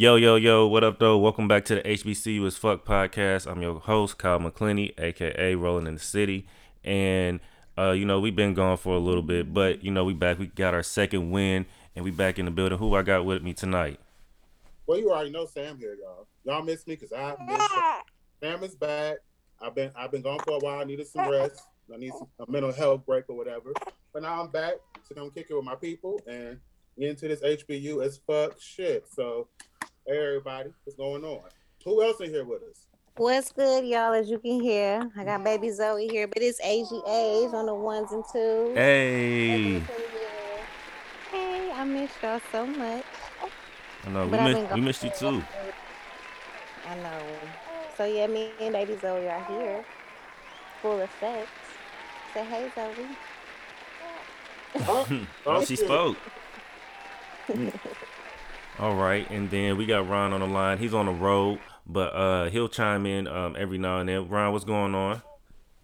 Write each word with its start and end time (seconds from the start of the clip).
Yo, 0.00 0.14
yo, 0.14 0.36
yo, 0.36 0.64
what 0.64 0.84
up, 0.84 1.00
though? 1.00 1.18
Welcome 1.18 1.48
back 1.48 1.64
to 1.64 1.74
the 1.74 1.80
HBCU 1.80 2.46
as 2.46 2.56
Fuck 2.56 2.84
podcast. 2.84 3.50
I'm 3.50 3.60
your 3.60 3.80
host, 3.80 4.16
Kyle 4.16 4.38
McClinney, 4.38 4.92
aka 4.96 5.56
Rolling 5.56 5.88
in 5.88 5.94
the 5.94 6.00
City. 6.00 6.46
And, 6.84 7.40
uh, 7.76 7.90
you 7.90 8.04
know, 8.04 8.20
we've 8.20 8.36
been 8.36 8.54
gone 8.54 8.76
for 8.76 8.94
a 8.94 9.00
little 9.00 9.24
bit, 9.24 9.52
but, 9.52 9.82
you 9.82 9.90
know, 9.90 10.04
we 10.04 10.14
back. 10.14 10.38
We 10.38 10.46
got 10.46 10.72
our 10.72 10.84
second 10.84 11.32
win, 11.32 11.66
and 11.96 12.04
we 12.04 12.12
back 12.12 12.38
in 12.38 12.44
the 12.44 12.52
building. 12.52 12.78
Who 12.78 12.94
I 12.94 13.02
got 13.02 13.24
with 13.24 13.42
me 13.42 13.54
tonight? 13.54 13.98
Well, 14.86 15.00
you 15.00 15.10
already 15.10 15.30
know 15.30 15.46
Sam 15.46 15.76
here, 15.76 15.96
y'all. 16.00 16.28
Y'all 16.44 16.62
miss 16.62 16.86
me 16.86 16.94
because 16.94 17.12
I 17.12 17.34
miss 17.44 17.68
Sam. 17.68 17.94
Sam 18.40 18.62
is 18.62 18.76
back. 18.76 19.16
I've 19.60 19.74
been 19.74 19.90
I've 19.96 20.12
been 20.12 20.22
gone 20.22 20.38
for 20.46 20.58
a 20.58 20.60
while. 20.60 20.78
I 20.78 20.84
needed 20.84 21.08
some 21.08 21.28
rest. 21.28 21.60
I 21.92 21.96
need 21.96 22.12
some, 22.12 22.28
a 22.38 22.48
mental 22.48 22.70
health 22.70 23.04
break 23.04 23.24
or 23.28 23.36
whatever. 23.36 23.72
But 24.12 24.22
now 24.22 24.42
I'm 24.42 24.50
back 24.52 24.74
to 25.08 25.14
come 25.14 25.32
kick 25.32 25.48
it 25.50 25.54
with 25.54 25.64
my 25.64 25.74
people 25.74 26.20
and 26.28 26.60
get 26.96 27.10
into 27.10 27.26
this 27.26 27.40
HBU 27.40 28.04
as 28.06 28.20
fuck 28.24 28.60
shit. 28.60 29.08
So, 29.12 29.48
hey 30.08 30.26
everybody, 30.26 30.70
what's 30.84 30.96
going 30.96 31.22
on? 31.22 31.42
Who 31.84 32.02
else 32.02 32.18
in 32.22 32.30
here 32.30 32.44
with 32.44 32.62
us? 32.62 32.86
What's 33.18 33.52
good, 33.52 33.84
y'all? 33.84 34.14
As 34.14 34.30
you 34.30 34.38
can 34.38 34.58
hear, 34.58 35.06
I 35.14 35.24
got 35.24 35.44
baby 35.44 35.70
Zoe 35.70 36.08
here, 36.08 36.26
but 36.26 36.42
it's 36.42 36.58
Asia's 36.62 37.52
on 37.52 37.66
the 37.66 37.74
ones 37.74 38.10
and 38.12 38.24
twos. 38.32 38.74
Hey. 38.74 39.80
Hey, 41.30 41.70
I 41.74 41.84
missed 41.84 42.14
y'all 42.22 42.40
so 42.50 42.64
much. 42.66 43.04
I 44.06 44.08
know, 44.08 44.24
we, 44.24 44.30
But 44.30 44.40
I've 44.40 44.54
miss, 44.54 44.72
we 44.72 44.80
missed 44.80 45.04
you 45.04 45.10
too. 45.10 45.44
I 46.88 46.94
know. 46.96 47.20
So 47.98 48.04
yeah, 48.06 48.28
me 48.28 48.50
and 48.60 48.72
baby 48.72 48.96
Zoe 49.02 49.28
are 49.28 49.44
here. 49.44 49.84
Full 50.80 51.02
effect. 51.02 51.48
Say 52.32 52.44
hey, 52.44 52.70
Zoe. 52.74 53.06
Huh? 54.74 55.04
Oh, 55.44 55.64
she 55.66 55.76
spoke. 55.76 56.16
All 58.80 58.94
right, 58.94 59.28
and 59.28 59.50
then 59.50 59.76
we 59.76 59.86
got 59.86 60.08
Ron 60.08 60.32
on 60.32 60.38
the 60.38 60.46
line. 60.46 60.78
He's 60.78 60.94
on 60.94 61.06
the 61.06 61.12
road, 61.12 61.58
but 61.84 62.14
uh, 62.14 62.48
he'll 62.48 62.68
chime 62.68 63.06
in 63.06 63.26
um, 63.26 63.56
every 63.58 63.76
now 63.76 63.98
and 63.98 64.08
then. 64.08 64.28
Ron, 64.28 64.52
what's 64.52 64.64
going 64.64 64.94
on? 64.94 65.20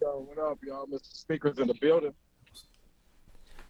Yo, 0.01 0.25
what 0.29 0.39
up, 0.39 0.59
y'all? 0.65 0.87
Mr. 0.87 1.13
Speaker's 1.13 1.59
in 1.59 1.67
the 1.67 1.73
building. 1.73 2.13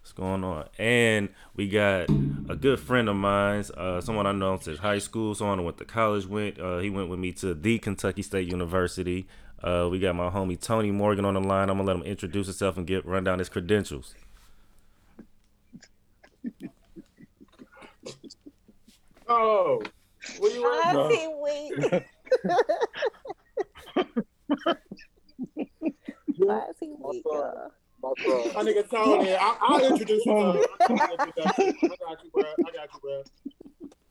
What's 0.00 0.12
going 0.12 0.44
on? 0.44 0.68
And 0.78 1.30
we 1.56 1.68
got 1.68 2.08
a 2.48 2.54
good 2.54 2.78
friend 2.78 3.08
of 3.08 3.16
mine's, 3.16 3.72
uh, 3.72 4.00
someone 4.00 4.28
I 4.28 4.32
know 4.32 4.60
since 4.62 4.78
high 4.78 5.00
school, 5.00 5.34
someone 5.34 5.58
I 5.58 5.62
went 5.62 5.78
to 5.78 5.84
college 5.84 6.26
with. 6.26 6.60
Uh, 6.60 6.78
he 6.78 6.88
went 6.88 7.08
with 7.08 7.18
me 7.18 7.32
to 7.32 7.52
the 7.52 7.80
Kentucky 7.80 8.22
State 8.22 8.48
University. 8.48 9.26
Uh, 9.60 9.88
we 9.90 9.98
got 9.98 10.14
my 10.14 10.30
homie 10.30 10.60
Tony 10.60 10.92
Morgan 10.92 11.24
on 11.24 11.34
the 11.34 11.40
line. 11.40 11.68
I'm 11.68 11.78
gonna 11.78 11.88
let 11.88 11.96
him 11.96 12.04
introduce 12.04 12.46
himself 12.46 12.76
and 12.76 12.86
get 12.86 13.04
run 13.04 13.24
down 13.24 13.40
his 13.40 13.48
credentials. 13.48 14.14
Oh, 19.28 19.82
where 20.38 20.52
you 20.54 20.66
at? 20.82 20.96
I 20.96 21.08
see 21.10 21.28
wait. 21.36 22.02
Why 26.38 26.58
is 26.70 26.76
he 26.80 26.94
weak, 26.98 27.22
y'all? 27.24 27.70
My 28.02 28.12
son. 28.24 28.52
My 28.54 28.62
nigga 28.70 28.88
Tony. 28.90 29.34
I, 29.34 29.56
I'll 29.60 29.84
introduce 29.90 30.24
you. 30.26 30.32
To 30.32 30.66
I 30.88 30.96
got 30.96 31.18
you, 32.24 32.30
bro. 32.32 32.42
I 32.42 32.70
got 32.72 32.88
you, 32.94 33.00
bro. 33.02 33.22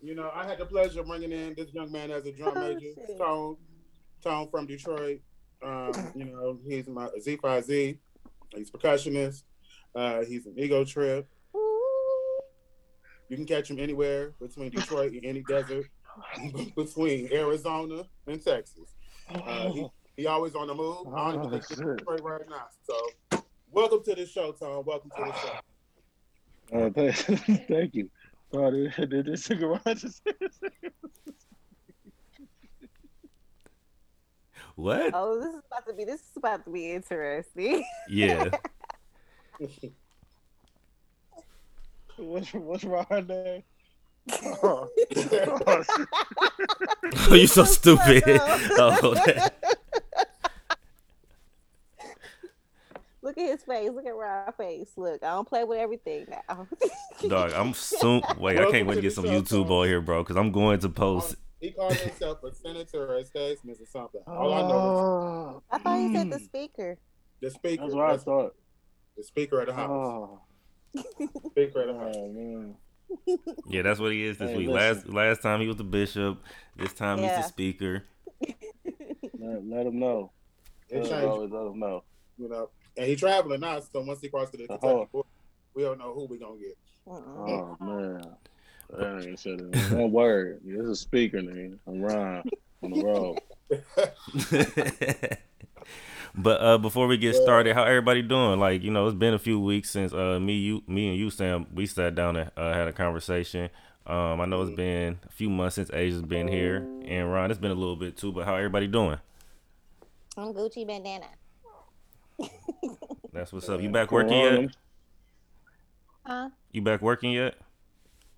You 0.01 0.15
know, 0.15 0.31
I 0.33 0.45
had 0.45 0.57
the 0.59 0.65
pleasure 0.65 1.01
of 1.01 1.07
bringing 1.07 1.31
in 1.31 1.53
this 1.55 1.73
young 1.73 1.91
man 1.91 2.11
as 2.11 2.25
a 2.25 2.31
drum 2.31 2.53
Oh, 2.55 2.67
major, 2.73 2.79
shit. 2.95 3.17
Tone. 3.17 3.57
Tone 4.23 4.47
from 4.49 4.65
Detroit. 4.67 5.19
Um, 5.63 5.91
you 6.15 6.25
know, 6.25 6.59
he's 6.67 6.87
my 6.87 7.07
Z5Z. 7.25 7.97
He's 8.55 8.71
percussionist. 8.71 9.43
Uh, 9.95 10.23
he's 10.25 10.45
an 10.45 10.53
ego 10.57 10.83
trip. 10.83 11.27
Ooh. 13.25 13.29
You 13.29 13.37
can 13.37 13.45
catch 13.45 13.69
him 13.69 13.79
anywhere 13.79 14.33
between 14.41 14.69
Detroit 14.71 15.13
and 15.13 15.25
any 15.25 15.41
desert, 15.43 15.87
between 16.75 17.31
Arizona 17.31 18.03
and 18.27 18.43
Texas. 18.43 18.95
Uh, 19.29 19.71
he, 19.71 19.87
he 20.17 20.27
always 20.27 20.53
on 20.55 20.67
the 20.67 20.75
move. 20.75 21.07
I 21.13 21.31
don't 21.31 21.45
Oh, 21.45 21.49
think 21.49 21.65
he's. 21.67 21.77
Detroit 21.77 22.21
right 22.21 22.41
now. 22.49 22.67
So, 22.87 23.43
welcome 23.71 24.03
to 24.03 24.15
the 24.15 24.25
show, 24.25 24.51
Tom. 24.51 24.83
Welcome 24.85 25.09
to 25.17 25.23
the 25.23 25.33
show. 25.33 25.59
Uh, 26.73 26.89
th- 26.91 27.15
thank 27.67 27.95
you. 27.95 28.09
Oh, 28.53 28.71
did, 28.71 28.93
did 29.09 29.25
this 29.25 29.43
cigarette 29.45 29.97
just 29.97 30.21
What? 34.75 35.11
Oh, 35.13 35.39
this 35.39 35.53
is 35.53 35.61
about 35.71 35.87
to 35.87 35.93
be 35.93 36.03
this 36.03 36.19
is 36.21 36.31
about 36.37 36.65
to 36.65 36.71
be 36.71 36.91
interesting. 36.91 37.83
Yeah. 38.09 38.49
what's 42.17 42.53
what's 42.53 42.83
wrong 42.83 43.25
there? 43.27 43.63
Oh, 44.63 44.89
oh, 47.29 47.33
you 47.33 47.45
so 47.45 47.63
stupid. 47.63 48.23
oh, 48.27 49.15
Look 53.21 53.37
at 53.39 53.49
his 53.49 53.63
face. 53.63 53.89
Look 53.91 54.05
at 54.05 54.15
Ron's 54.15 54.55
face. 54.55 54.91
Look, 54.97 55.23
I 55.23 55.31
don't 55.31 55.47
play 55.47 55.63
with 55.63 55.79
everything 55.79 56.27
now. 56.29 56.67
dog, 57.27 57.53
I'm 57.53 57.73
soon. 57.73 58.21
Wait, 58.37 58.59
I 58.59 58.69
can't 58.69 58.87
wait 58.87 58.95
to 58.95 59.01
get 59.01 59.13
some 59.13 59.25
YouTube 59.25 59.69
on 59.71 59.87
here, 59.87 59.99
bro, 59.99 60.21
because 60.23 60.37
I'm 60.37 60.51
going 60.51 60.79
to 60.79 60.89
post. 60.89 61.35
He 61.59 61.71
calls 61.71 61.99
himself 61.99 62.43
a 62.43 62.53
senator 62.53 63.13
or 63.13 63.15
a 63.17 63.25
statesman 63.25 63.75
or 63.79 63.85
something. 63.87 64.21
All 64.27 64.53
I 64.53 64.61
know 64.61 64.73
oh, 64.73 65.63
I 65.71 65.79
thought 65.79 65.99
you 65.99 66.13
said 66.13 66.29
the 66.29 66.37
mm, 66.37 66.45
speaker. 66.45 66.97
the 67.41 67.49
speaker. 67.49 67.81
That's 67.83 67.95
what 67.95 68.05
I 68.05 68.11
That's 68.11 68.23
thought. 68.23 68.55
the 69.17 69.23
speaker 69.23 69.59
of 69.61 69.67
the 69.67 69.73
house. 69.73 69.89
Oh, 69.89 70.41
Speaker 71.51 71.81
of 71.81 71.95
the 71.95 71.99
house. 71.99 72.15
oh 72.17 72.31
man. 72.33 72.75
Yeah, 73.67 73.81
that's 73.81 73.99
what 73.99 74.11
he 74.11 74.23
is 74.25 74.37
this 74.37 74.51
Hey, 74.51 74.57
week. 74.57 74.67
listen. 74.69 74.95
Last 74.95 75.09
last 75.09 75.41
time 75.41 75.61
he 75.61 75.67
was 75.67 75.75
the 75.77 75.83
bishop. 75.83 76.39
This 76.75 76.93
time 76.93 77.19
he's 77.19 77.27
Yeah. 77.31 77.41
the 77.41 77.43
speaker. 77.47 78.03
Let, 79.37 79.65
let 79.67 79.85
him 79.87 79.99
know. 79.99 80.31
It 80.89 80.99
Let, 80.99 81.09
changed, 81.09 81.25
always 81.25 81.51
let 81.51 81.65
him 81.67 81.79
know. 81.79 82.03
you 82.37 82.47
know. 82.49 82.69
And 82.97 83.07
he 83.07 83.15
traveling 83.15 83.59
now, 83.59 83.79
so 83.81 84.01
once 84.01 84.21
he 84.21 84.29
crosses 84.29 84.51
the 84.51 84.57
Kentucky 84.67 84.85
Uh-huh. 84.87 85.05
border, 85.11 85.27
we 85.75 85.83
don't 85.83 85.97
know 85.99 86.13
who 86.13 86.25
we 86.25 86.37
gonna 86.39 86.57
get. 86.59 86.77
Mm-mm. 87.07 87.37
Oh 87.37 87.77
man. 87.83 88.35
That 88.89 89.25
ain't 89.27 89.39
said 89.39 89.59
it. 89.59 89.91
One 89.91 90.11
word. 90.11 90.61
This 90.63 90.79
is 90.81 90.89
a 90.89 90.95
speaker, 90.95 91.39
nigga. 91.41 91.77
I'm 91.87 92.01
Ron 92.01 92.43
on 92.83 92.91
the 92.91 93.03
road. 93.03 93.35
but 96.35 96.61
uh, 96.61 96.77
before 96.77 97.07
we 97.07 97.17
get 97.17 97.35
started, 97.35 97.75
how 97.75 97.83
everybody 97.83 98.21
doing? 98.21 98.59
Like, 98.59 98.83
you 98.83 98.91
know, 98.91 99.05
it's 99.07 99.15
been 99.15 99.33
a 99.33 99.39
few 99.39 99.59
weeks 99.59 99.89
since 99.89 100.13
uh, 100.13 100.39
me, 100.39 100.53
you, 100.53 100.83
me, 100.87 101.09
and 101.09 101.17
you, 101.17 101.29
Sam, 101.29 101.67
we 101.73 101.85
sat 101.85 102.15
down 102.15 102.35
and 102.35 102.51
uh, 102.57 102.73
had 102.73 102.87
a 102.87 102.93
conversation. 102.93 103.69
Um, 104.07 104.39
I 104.39 104.45
know 104.45 104.61
it's 104.61 104.75
been 104.75 105.19
a 105.27 105.31
few 105.31 105.49
months 105.49 105.75
since 105.75 105.89
Asia's 105.91 106.21
been 106.21 106.47
here, 106.47 106.87
and 107.05 107.31
Ron, 107.31 107.49
it's 107.49 107.59
been 107.59 107.71
a 107.71 107.75
little 107.75 107.95
bit 107.95 108.15
too. 108.17 108.31
But 108.31 108.45
how 108.45 108.55
everybody 108.55 108.87
doing? 108.87 109.17
I'm 110.37 110.53
Gucci 110.53 110.85
bandana. 110.85 111.27
That's 113.33 113.51
what's 113.51 113.67
up. 113.69 113.81
You 113.81 113.89
back 113.89 114.11
working 114.11 114.39
yet? 114.39 114.75
Huh? 116.25 116.49
You 116.71 116.81
back 116.81 117.01
working 117.01 117.31
yet? 117.31 117.55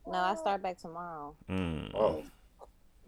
No, 0.05 0.13
I 0.13 0.35
start 0.35 0.61
back 0.61 0.77
tomorrow. 0.77 1.35
Mm. 1.49 1.91
Oh, 1.93 2.23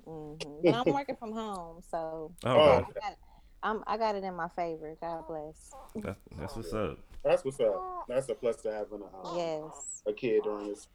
hmm 0.05 0.33
But 0.63 0.73
I'm 0.75 0.93
working 0.93 1.15
from 1.15 1.31
home, 1.31 1.81
so 1.89 2.31
Oh. 2.43 2.49
I 2.49 2.81
got, 2.81 3.17
I'm, 3.63 3.83
I 3.87 3.97
got 3.97 4.15
it 4.15 4.23
in 4.23 4.35
my 4.35 4.47
favor. 4.49 4.95
God 5.01 5.27
bless. 5.27 5.71
That, 6.03 6.15
that's 6.37 6.55
what's 6.55 6.73
up. 6.73 6.97
that's 7.23 7.43
what's 7.43 7.59
up. 7.59 8.05
That's 8.07 8.29
a 8.29 8.35
plus 8.35 8.57
to 8.63 8.71
having 8.71 9.01
a, 9.01 9.27
um, 9.27 9.37
Yes. 9.37 10.01
a 10.07 10.13
kid 10.13 10.43
during 10.43 10.67
this. 10.69 10.87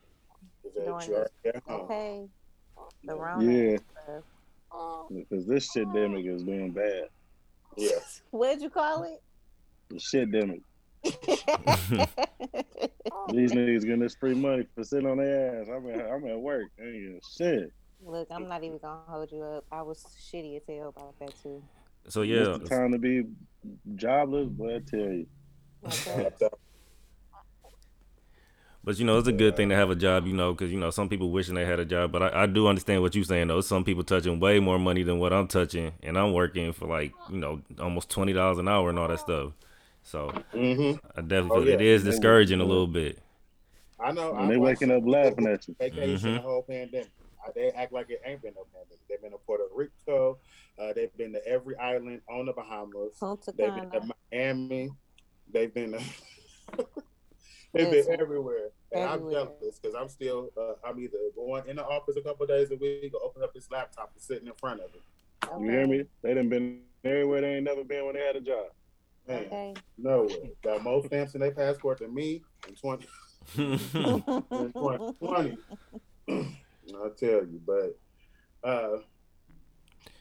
Is 0.64 0.72
that 0.74 0.84
During 0.86 1.08
you 1.08 1.16
are- 1.16 1.30
this- 1.42 1.62
um, 1.68 1.80
Okay. 1.82 2.26
The 3.04 3.14
Rona. 3.14 3.44
Yeah, 3.52 3.76
because 5.10 5.46
this 5.46 5.70
shit 5.70 5.86
demic 5.88 6.26
is 6.26 6.42
doing 6.42 6.70
bad. 6.72 7.08
Yes. 7.76 8.22
What'd 8.30 8.62
you 8.62 8.70
call 8.70 9.02
it? 9.04 9.22
The 9.90 9.98
shit 9.98 10.30
demic. 10.30 10.62
These 13.32 13.52
niggas 13.52 13.82
getting 13.82 14.00
this 14.00 14.14
free 14.14 14.34
money 14.34 14.66
for 14.74 14.84
sitting 14.84 15.08
on 15.08 15.18
their 15.18 15.60
ass. 15.60 15.68
I'm 15.68 15.88
at, 15.90 16.10
I'm 16.10 16.26
at 16.26 16.38
work. 16.38 16.64
I 16.78 16.82
ain't 16.84 16.92
getting 16.92 17.20
shit. 17.36 17.72
Look, 18.04 18.28
I'm 18.30 18.48
not 18.48 18.62
even 18.64 18.78
gonna 18.78 19.00
hold 19.06 19.30
you 19.32 19.42
up. 19.42 19.64
I 19.72 19.82
was 19.82 20.04
shitty 20.18 20.56
as 20.56 20.62
hell 20.68 20.88
about 20.88 21.18
that 21.20 21.32
too. 21.42 21.62
So 22.08 22.22
yeah, 22.22 22.54
It's 22.54 22.68
the 22.68 22.76
time 22.76 22.92
to 22.92 22.98
be 22.98 23.24
jobless, 23.96 24.48
but 24.50 24.74
I 24.74 24.78
tell 24.80 24.98
you. 25.00 25.26
But 28.82 28.98
you 28.98 29.06
know, 29.06 29.18
it's 29.18 29.28
a 29.28 29.32
good 29.32 29.56
thing 29.56 29.70
to 29.70 29.74
have 29.74 29.88
a 29.88 29.94
job, 29.94 30.26
you 30.26 30.34
know, 30.34 30.52
because 30.52 30.70
you 30.70 30.78
know 30.78 30.90
some 30.90 31.08
people 31.08 31.30
wishing 31.30 31.54
they 31.54 31.64
had 31.64 31.80
a 31.80 31.86
job. 31.86 32.12
But 32.12 32.22
I, 32.34 32.42
I 32.42 32.46
do 32.46 32.66
understand 32.68 33.00
what 33.00 33.14
you're 33.14 33.24
saying 33.24 33.48
though. 33.48 33.62
Some 33.62 33.82
people 33.82 34.04
touching 34.04 34.40
way 34.40 34.60
more 34.60 34.78
money 34.78 35.02
than 35.02 35.18
what 35.18 35.32
I'm 35.32 35.48
touching, 35.48 35.92
and 36.02 36.18
I'm 36.18 36.34
working 36.34 36.72
for 36.74 36.86
like 36.86 37.12
you 37.30 37.38
know 37.38 37.62
almost 37.80 38.10
twenty 38.10 38.34
dollars 38.34 38.58
an 38.58 38.68
hour 38.68 38.90
and 38.90 38.98
all 38.98 39.08
that 39.08 39.20
stuff. 39.20 39.52
So 40.02 40.32
Mm-hmm. 40.52 40.98
I 41.16 41.20
definitely 41.22 41.50
Oh, 41.50 41.60
feel 41.60 41.68
yeah. 41.68 41.74
it 41.76 41.80
is 41.80 42.04
discouraging 42.04 42.60
a 42.60 42.64
little 42.64 42.86
bit. 42.86 43.20
I 43.98 44.12
know. 44.12 44.34
And 44.34 44.44
I 44.44 44.48
they 44.48 44.56
watched 44.58 44.82
waking 44.82 44.94
up 44.94 45.02
laughing 45.06 45.46
at 45.46 45.66
you. 45.66 45.74
Vacation 45.78 46.32
Mhm. 46.32 46.34
the 46.34 46.40
whole 46.42 46.62
pandemic. 46.62 47.08
They 47.54 47.70
act 47.70 47.92
like 47.92 48.10
it 48.10 48.20
ain't 48.26 48.42
been 48.42 48.52
no 48.54 48.66
pandemic. 48.72 48.98
They've 49.08 49.20
been 49.22 49.32
to 49.32 49.38
Puerto 49.38 49.64
Rico. 49.74 50.36
Uh, 50.78 50.92
they've 50.92 51.16
been 51.16 51.32
to 51.32 51.46
every 51.46 51.76
island 51.76 52.20
on 52.28 52.46
the 52.46 52.52
Bahamas. 52.52 53.16
Punta 53.18 53.52
They've 53.56 53.74
been 53.74 53.90
to 53.90 54.10
Miami. 54.32 54.90
They've 55.52 55.72
been 55.72 55.92
to, 55.92 55.98
they've 57.72 57.90
been 57.90 57.92
Listen. 57.92 58.20
everywhere. 58.20 58.70
And 58.92 59.04
I'm 59.04 59.30
jealous 59.30 59.78
because 59.80 59.94
I'm 59.94 60.08
still, 60.08 60.50
uh, 60.56 60.74
I'm 60.84 60.98
either 60.98 61.18
going 61.36 61.68
in 61.68 61.76
the 61.76 61.84
office 61.84 62.16
a 62.16 62.22
couple 62.22 62.46
days 62.46 62.70
a 62.70 62.76
week 62.76 63.12
or 63.14 63.24
open 63.24 63.42
up 63.42 63.52
this 63.54 63.70
laptop 63.70 64.10
and 64.14 64.22
sitting 64.22 64.46
in 64.48 64.54
front 64.54 64.80
of 64.80 64.90
it. 64.94 65.02
You 65.60 65.70
hear 65.70 65.86
me? 65.86 66.04
They 66.22 66.34
done 66.34 66.48
been 66.48 66.80
everywhere 67.04 67.42
they 67.42 67.54
ain't 67.56 67.64
never 67.64 67.84
been 67.84 68.06
when 68.06 68.14
they 68.14 68.20
had 68.22 68.36
a 68.36 68.40
job. 68.40 68.66
Man, 69.28 69.44
Okay. 69.46 69.74
no 69.98 70.22
way. 70.22 70.52
Got 70.62 70.82
more 70.82 71.04
stamps 71.06 71.34
in 71.34 71.40
their 71.40 71.50
passport 71.52 71.98
than 72.00 72.12
me 72.14 72.42
in 72.68 72.74
20, 72.74 73.06
in 73.56 73.78
2020. 73.78 75.56
I'll 76.94 77.10
tell 77.10 77.44
you, 77.46 77.60
but 77.66 77.98
uh, 78.68 78.98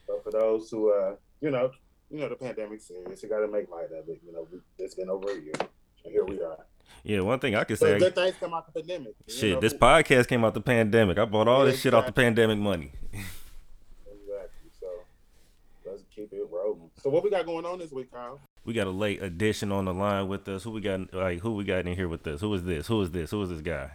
but 0.06 0.22
for 0.24 0.30
those 0.30 0.70
who 0.70 0.92
uh, 0.92 1.16
you 1.40 1.50
know, 1.50 1.70
you 2.10 2.18
know, 2.20 2.28
the 2.28 2.36
pandemic's 2.36 2.86
serious. 2.88 3.22
You 3.22 3.28
got 3.28 3.40
to 3.40 3.48
make 3.48 3.70
light 3.70 3.86
of 3.86 4.08
it. 4.08 4.20
You 4.26 4.32
know, 4.32 4.46
it's 4.78 4.94
been 4.94 5.08
over 5.10 5.30
a 5.30 5.34
year, 5.40 5.52
and 6.04 6.12
here 6.12 6.24
we 6.24 6.40
are. 6.42 6.58
yeah, 7.02 7.20
one 7.20 7.38
thing 7.38 7.54
I 7.54 7.64
can 7.64 7.76
say. 7.76 7.98
good 7.98 8.14
things 8.14 8.34
come 8.38 8.54
out 8.54 8.66
the 8.72 8.80
pandemic. 8.80 9.14
you 9.26 9.34
Shit, 9.34 9.54
know? 9.54 9.60
this 9.60 9.74
podcast 9.74 10.28
came 10.28 10.44
out 10.44 10.54
the 10.54 10.60
pandemic. 10.60 11.18
I 11.18 11.24
bought 11.24 11.48
all 11.48 11.64
Yeah, 11.64 11.72
this 11.72 11.80
shit 11.80 11.94
off 11.94 12.06
the 12.06 12.12
pandemic 12.12 12.58
money. 12.58 12.92
Exactly. 14.06 14.70
So 14.80 14.86
let's 15.86 16.02
keep 16.14 16.32
it 16.32 16.42
rolling. 16.50 16.90
So 17.02 17.10
what 17.10 17.24
we 17.24 17.30
got 17.30 17.46
going 17.46 17.64
on 17.64 17.78
this 17.78 17.90
week, 17.92 18.10
Kyle? 18.12 18.40
We 18.64 18.72
got 18.74 18.86
a 18.86 18.90
late 18.90 19.22
addition 19.22 19.72
on 19.72 19.84
the 19.84 19.92
line 19.94 20.28
with 20.28 20.48
us. 20.48 20.62
Who 20.64 20.70
we 20.70 20.80
got? 20.80 21.12
Like, 21.12 21.40
who 21.40 21.54
we 21.54 21.64
got 21.64 21.86
in 21.86 21.94
here 21.94 22.08
with 22.08 22.26
us? 22.26 22.40
Who 22.40 22.52
is 22.54 22.62
this? 22.64 22.86
Who 22.86 23.00
is 23.02 23.10
this? 23.10 23.30
Who 23.30 23.42
is 23.42 23.50
this 23.50 23.60
guy? 23.60 23.90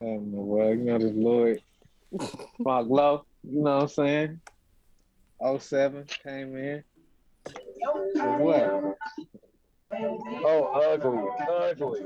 I 0.00 0.04
don't 0.04 0.32
know 0.32 0.40
why. 0.42 0.68
You 0.70 0.76
know, 0.76 0.98
this 0.98 1.12
Lloyd 1.14 1.62
Mark 2.58 2.86
Low, 2.88 3.24
you 3.42 3.62
know 3.62 3.76
what 3.76 3.82
I'm 3.82 3.88
saying? 3.88 4.40
07 5.40 6.06
came 6.22 6.56
in. 6.56 6.84
For 8.16 8.38
what? 8.38 8.96
Oh, 10.44 10.64
ugly, 10.74 11.28
ugly. 11.48 12.00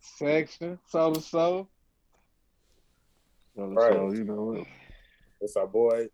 Section, 0.00 0.78
so 0.86 1.12
to 1.12 1.20
soul. 1.20 1.68
Soul 3.56 3.68
to 3.68 3.74
Right. 3.74 3.92
soul, 3.92 4.14
you 4.14 4.24
know 4.24 4.42
what? 4.44 4.66
It's 5.40 5.56
our 5.56 5.66
boy 5.66 6.08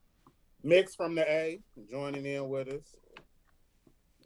Mix 0.62 0.94
from 0.94 1.14
the 1.14 1.30
A 1.30 1.60
joining 1.90 2.26
in 2.26 2.48
with 2.48 2.68
us. 2.68 2.94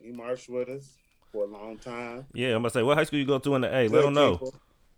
He 0.01 0.13
marched 0.13 0.49
with 0.49 0.69
us 0.69 0.97
for 1.31 1.45
a 1.45 1.49
long 1.49 1.79
time. 1.79 2.27
Yeah, 2.33 2.49
I'm 2.55 2.63
gonna 2.63 2.71
say, 2.71 2.83
what 2.83 2.97
high 2.97 3.05
school 3.05 3.19
you 3.19 3.27
go 3.27 3.39
to 3.39 3.55
in 3.55 3.63
the 3.63 3.69
A? 3.69 3.89
Let 3.89 3.91
Good 3.91 4.05
them 4.05 4.15
know. 4.15 4.41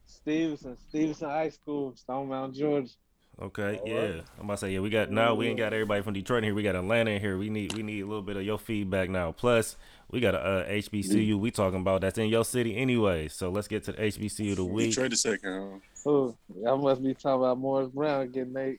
Stephenson, 0.07 0.77
Stephenson 0.89 1.29
High 1.31 1.49
School, 1.49 1.97
Stone 1.97 2.29
Mountain, 2.29 2.55
Georgia. 2.59 2.93
Okay, 3.41 3.79
All 3.79 3.89
yeah. 3.89 4.01
right. 4.01 4.25
I'm 4.39 4.45
about 4.45 4.55
to 4.55 4.59
say, 4.59 4.73
yeah, 4.73 4.81
we 4.81 4.91
got 4.91 5.11
now 5.11 5.35
we 5.35 5.49
ain't 5.49 5.59
got 5.59 5.73
everybody 5.73 6.03
from 6.03 6.15
Detroit 6.15 6.39
in 6.39 6.45
here. 6.45 6.55
We 6.55 6.63
got 6.63 6.77
Atlanta 6.77 7.11
in 7.11 7.21
here. 7.21 7.37
We 7.37 7.51
need 7.51 7.73
we 7.73 7.83
need 7.83 8.01
a 8.03 8.07
little 8.07 8.23
bit 8.23 8.37
of 8.37 8.45
your 8.45 8.59
feedback 8.59 9.11
now. 9.11 9.33
Plus, 9.33 9.77
we 10.11 10.21
got 10.21 10.35
a 10.35 10.39
uh, 10.39 10.69
HBCU 10.69 11.39
we 11.39 11.51
talking 11.51 11.81
about 11.81 12.03
that's 12.03 12.17
in 12.19 12.29
your 12.29 12.45
city 12.45 12.77
anyway. 12.77 13.27
So 13.29 13.51
let's 13.51 13.67
get 13.67 13.85
to 13.85 13.93
the 13.93 14.03
HBCU 14.03 14.53
of 14.53 14.57
the 14.59 14.65
week. 14.65 14.91
Detroit 14.91 15.11
the 15.11 15.17
second. 15.17 15.83
Ooh, 16.07 16.37
y'all 16.61 16.79
must 16.79 17.03
be 17.03 17.15
talking 17.15 17.41
about 17.41 17.59
Morris 17.59 17.89
Brown 17.89 18.31
getting 18.31 18.53
their 18.53 18.77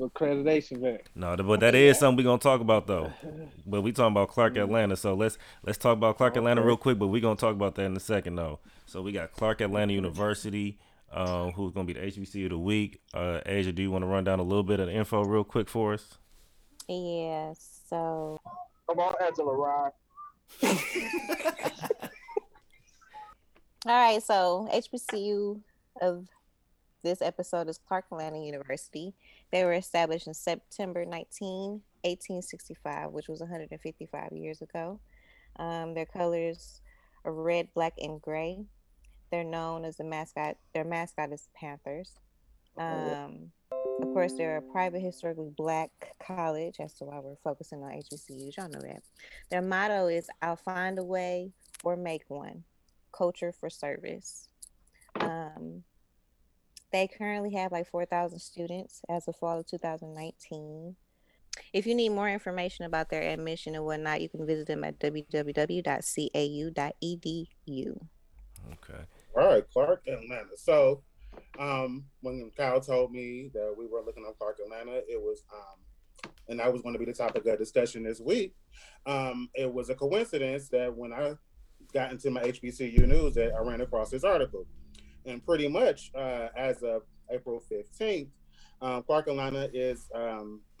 accreditation 0.00 0.82
back. 0.82 1.06
No, 1.14 1.36
but 1.36 1.60
that 1.60 1.74
is 1.74 1.98
something 1.98 2.24
we're 2.24 2.30
gonna 2.30 2.38
talk 2.38 2.60
about 2.60 2.86
though. 2.86 3.12
But 3.66 3.80
we 3.82 3.92
talking 3.92 4.12
about 4.12 4.28
Clark 4.28 4.56
Atlanta. 4.56 4.96
So 4.96 5.14
let's 5.14 5.38
let's 5.64 5.78
talk 5.78 5.94
about 5.94 6.16
Clark 6.16 6.36
Atlanta 6.36 6.62
real 6.62 6.76
quick. 6.76 6.98
But 6.98 7.08
we 7.08 7.20
gonna 7.20 7.36
talk 7.36 7.54
about 7.54 7.74
that 7.76 7.84
in 7.84 7.96
a 7.96 8.00
second 8.00 8.36
though. 8.36 8.60
So 8.86 9.02
we 9.02 9.12
got 9.12 9.32
Clark 9.32 9.60
Atlanta 9.60 9.92
University, 9.92 10.78
um, 11.16 11.52
who's 11.52 11.72
gonna 11.72 11.86
be 11.86 11.94
the 11.94 12.00
HBCU 12.00 12.44
of 12.44 12.50
the 12.50 12.58
week. 12.58 13.00
Uh, 13.14 13.40
Asia, 13.46 13.72
do 13.72 13.82
you 13.82 13.90
want 13.90 14.02
to 14.02 14.06
run 14.06 14.24
down 14.24 14.38
a 14.38 14.42
little 14.42 14.62
bit 14.62 14.80
of 14.80 14.86
the 14.86 14.92
info 14.92 15.24
real 15.24 15.44
quick 15.44 15.68
for 15.68 15.94
us? 15.94 16.18
Yeah, 16.88 17.54
so 17.88 18.38
Come 18.88 19.00
on, 19.00 19.14
Angela 19.24 19.56
Rye. 19.56 19.90
all 23.84 24.12
right, 24.12 24.22
so 24.22 24.68
HBCU 24.72 25.60
of 26.00 26.28
this 27.02 27.20
episode 27.20 27.68
is 27.68 27.78
Clark 27.78 28.04
Atlanta 28.12 28.38
University. 28.38 29.14
They 29.50 29.64
were 29.64 29.72
established 29.72 30.28
in 30.28 30.34
September 30.34 31.04
19, 31.04 31.80
1865, 32.02 33.10
which 33.10 33.28
was 33.28 33.40
155 33.40 34.32
years 34.32 34.62
ago. 34.62 35.00
Um, 35.58 35.94
their 35.94 36.06
colors 36.06 36.80
are 37.24 37.32
red, 37.32 37.68
black, 37.74 37.94
and 37.98 38.22
gray. 38.22 38.66
They're 39.36 39.44
known 39.44 39.84
as 39.84 39.98
the 39.98 40.04
mascot. 40.04 40.56
Their 40.72 40.84
mascot 40.84 41.30
is 41.30 41.50
Panthers. 41.54 42.14
Um, 42.78 43.50
of 44.00 44.10
course, 44.14 44.32
they're 44.32 44.56
a 44.56 44.62
private, 44.62 45.00
historically 45.00 45.50
black 45.54 45.90
college. 46.26 46.76
As 46.80 46.94
to 46.94 47.04
why 47.04 47.18
we're 47.18 47.36
focusing 47.44 47.82
on 47.82 47.90
HBCUs, 47.90 48.56
y'all 48.56 48.70
know 48.70 48.80
that. 48.80 49.02
Their 49.50 49.60
motto 49.60 50.06
is 50.06 50.30
"I'll 50.40 50.56
find 50.56 50.98
a 50.98 51.04
way 51.04 51.52
or 51.84 51.96
make 51.96 52.22
one." 52.28 52.64
Culture 53.12 53.52
for 53.52 53.68
service. 53.68 54.48
Um, 55.20 55.82
they 56.90 57.06
currently 57.06 57.52
have 57.56 57.72
like 57.72 57.90
4,000 57.90 58.38
students 58.38 59.02
as 59.10 59.28
of 59.28 59.36
fall 59.36 59.58
of 59.58 59.66
2019. 59.66 60.96
If 61.74 61.86
you 61.86 61.94
need 61.94 62.08
more 62.08 62.30
information 62.30 62.86
about 62.86 63.10
their 63.10 63.20
admission 63.20 63.74
and 63.74 63.84
whatnot, 63.84 64.22
you 64.22 64.30
can 64.30 64.46
visit 64.46 64.66
them 64.66 64.82
at 64.82 64.98
www.cau.edu. 64.98 65.86
Okay. 68.72 69.04
All 69.36 69.46
right, 69.46 69.64
Clark 69.70 70.02
Atlanta. 70.06 70.56
So 70.56 71.02
um, 71.58 72.04
when 72.22 72.50
Kyle 72.56 72.80
told 72.80 73.12
me 73.12 73.50
that 73.52 73.74
we 73.76 73.86
were 73.86 74.02
looking 74.02 74.24
at 74.26 74.38
Clark 74.38 74.58
Atlanta, 74.64 75.02
it 75.08 75.20
was 75.20 75.44
um, 75.52 76.30
and 76.48 76.58
that 76.60 76.72
was 76.72 76.80
going 76.80 76.94
to 76.94 76.98
be 76.98 77.04
the 77.04 77.12
topic 77.12 77.44
of 77.46 77.58
discussion 77.58 78.02
this 78.02 78.20
week. 78.20 78.54
Um, 79.04 79.50
it 79.54 79.70
was 79.70 79.90
a 79.90 79.94
coincidence 79.94 80.68
that 80.70 80.94
when 80.96 81.12
I 81.12 81.34
got 81.92 82.12
into 82.12 82.30
my 82.30 82.42
HBCU 82.42 83.06
news 83.06 83.34
that 83.34 83.52
I 83.54 83.60
ran 83.60 83.80
across 83.80 84.10
this 84.10 84.24
article. 84.24 84.66
And 85.24 85.44
pretty 85.44 85.68
much 85.68 86.10
uh, 86.14 86.48
as 86.56 86.82
of 86.82 87.02
April 87.30 87.62
15th, 87.70 88.28
um, 88.80 89.02
Clark 89.02 89.28
Atlanta 89.28 89.68
is 89.72 90.08
um, 90.14 90.60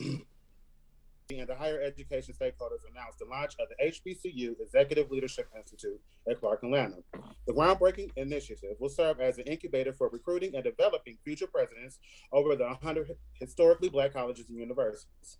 and 1.34 1.48
the 1.48 1.56
higher 1.56 1.80
education 1.80 2.32
stakeholders 2.34 2.86
announced 2.90 3.18
the 3.18 3.24
launch 3.28 3.54
of 3.58 3.66
the 3.68 3.84
HBCU 3.84 4.60
Executive 4.60 5.10
Leadership 5.10 5.48
Institute 5.56 6.00
at 6.30 6.38
Clark 6.38 6.62
Atlanta. 6.62 6.98
The 7.46 7.52
groundbreaking 7.52 8.12
initiative 8.16 8.76
will 8.78 8.88
serve 8.88 9.20
as 9.20 9.38
an 9.38 9.44
incubator 9.44 9.92
for 9.92 10.08
recruiting 10.08 10.54
and 10.54 10.62
developing 10.62 11.18
future 11.24 11.48
presidents 11.48 11.98
over 12.32 12.54
the 12.54 12.64
100 12.64 13.10
historically 13.40 13.88
black 13.88 14.12
colleges 14.12 14.48
and 14.48 14.58
universities. 14.58 15.38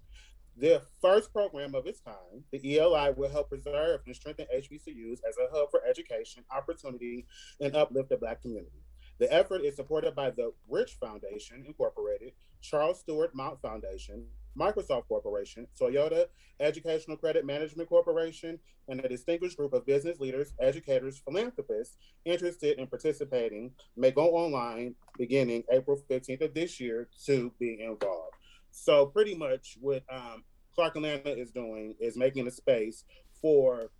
The 0.57 0.83
first 1.01 1.33
program 1.33 1.75
of 1.77 1.87
its 1.87 2.01
kind, 2.01 2.43
the 2.51 2.79
ELI 2.79 3.13
will 3.17 3.31
help 3.31 3.51
preserve 3.51 4.01
and 4.07 4.17
strengthen 4.17 4.47
HBCUs 4.57 5.21
as 5.29 5.37
a 5.37 5.55
hub 5.55 5.71
for 5.71 5.85
education, 5.89 6.43
opportunity, 6.51 7.27
and 7.61 7.77
uplift 7.77 8.09
the 8.09 8.17
black 8.17 8.43
community. 8.43 8.83
The 9.19 9.33
effort 9.33 9.63
is 9.63 9.77
supported 9.77 10.17
by 10.17 10.31
the 10.31 10.53
Rich 10.69 10.97
Foundation 11.01 11.65
Incorporated, 11.67 12.33
Charles 12.61 13.01
Stewart 13.01 13.35
Mott 13.35 13.61
Foundation, 13.63 14.27
Microsoft 14.59 15.09
Corporation, 15.09 15.67
Toyota 15.79 16.27
Educational 16.61 17.17
Credit 17.17 17.45
Management 17.45 17.89
Corporation, 17.89 18.59
and 18.89 19.01
a 19.01 19.09
distinguished 19.09 19.57
group 19.57 19.73
of 19.73 19.85
business 19.87 20.21
leaders, 20.21 20.55
educators, 20.61 21.21
philanthropists 21.25 21.97
interested 22.25 22.79
in 22.79 22.87
participating 22.87 23.73
may 23.97 24.11
go 24.11 24.31
online 24.31 24.95
beginning 25.19 25.63
April 25.71 26.01
15th 26.09 26.43
of 26.43 26.55
this 26.55 26.81
year 26.81 27.09
to 27.27 27.53
be 27.59 27.81
involved. 27.81 28.35
So 28.71 29.07
pretty 29.07 29.35
much 29.35 29.77
what 29.81 30.03
um, 30.11 30.45
Clark 30.75 30.97
Atlanta 30.97 31.37
is 31.37 31.51
doing 31.51 31.95
is 31.99 32.17
making 32.17 32.47
a 32.47 32.51
space 32.51 33.05
for 33.41 33.91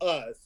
us 0.00 0.36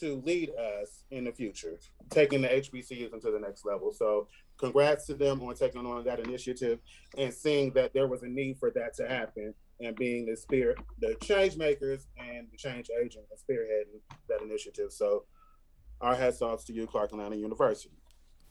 to 0.00 0.20
lead 0.24 0.50
us 0.50 1.04
in 1.10 1.24
the 1.24 1.32
future, 1.32 1.78
taking 2.10 2.42
the 2.42 2.48
HBCUs 2.48 3.12
into 3.12 3.30
the 3.30 3.38
next 3.38 3.64
level. 3.64 3.92
So 3.92 4.26
congrats 4.64 5.06
to 5.06 5.14
them 5.14 5.42
on 5.42 5.54
taking 5.54 5.84
on 5.84 6.04
that 6.04 6.20
initiative 6.20 6.78
and 7.18 7.32
seeing 7.32 7.70
that 7.72 7.92
there 7.92 8.06
was 8.06 8.22
a 8.22 8.26
need 8.26 8.56
for 8.58 8.70
that 8.70 8.94
to 8.94 9.06
happen 9.06 9.54
and 9.80 9.94
being 9.96 10.24
the 10.24 10.36
spirit, 10.36 10.78
the 11.00 11.14
change 11.22 11.56
makers 11.56 12.06
and 12.18 12.46
the 12.50 12.56
change 12.56 12.88
agent 13.02 13.24
and 13.30 13.38
spearheading 13.38 14.00
that 14.28 14.40
initiative. 14.40 14.90
So 14.90 15.24
our 16.00 16.14
hats 16.14 16.40
off 16.40 16.64
to 16.66 16.72
you, 16.72 16.86
Clark 16.86 17.12
Atlanta 17.12 17.36
University. 17.36 17.94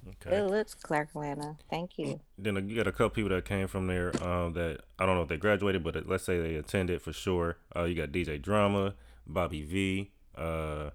Okay. 0.08 0.38
Good 0.38 0.52
looks, 0.52 0.74
Clark 0.74 1.10
Atlanta. 1.10 1.56
Thank 1.70 1.98
you. 1.98 2.20
Then 2.38 2.68
you 2.70 2.76
got 2.76 2.88
a 2.88 2.92
couple 2.92 3.12
people 3.12 3.30
that 3.30 3.46
came 3.46 3.68
from 3.68 3.88
there 3.88 4.10
um, 4.22 4.54
that 4.54 4.82
I 5.00 5.06
don't 5.06 5.16
know 5.16 5.24
if 5.24 5.30
they 5.30 5.38
graduated, 5.38 5.84
but 5.84 6.08
let's 6.08 6.26
say 6.26 6.42
they 6.42 6.56
attended 6.56 7.02
for 7.02 7.14
sure. 7.14 7.58
Uh, 7.76 7.84
you 7.84 7.96
got 7.96 8.12
DJ 8.12 8.40
Drama, 8.42 8.96
Bobby 9.26 9.64
V, 9.64 10.12
uh, 10.38 10.90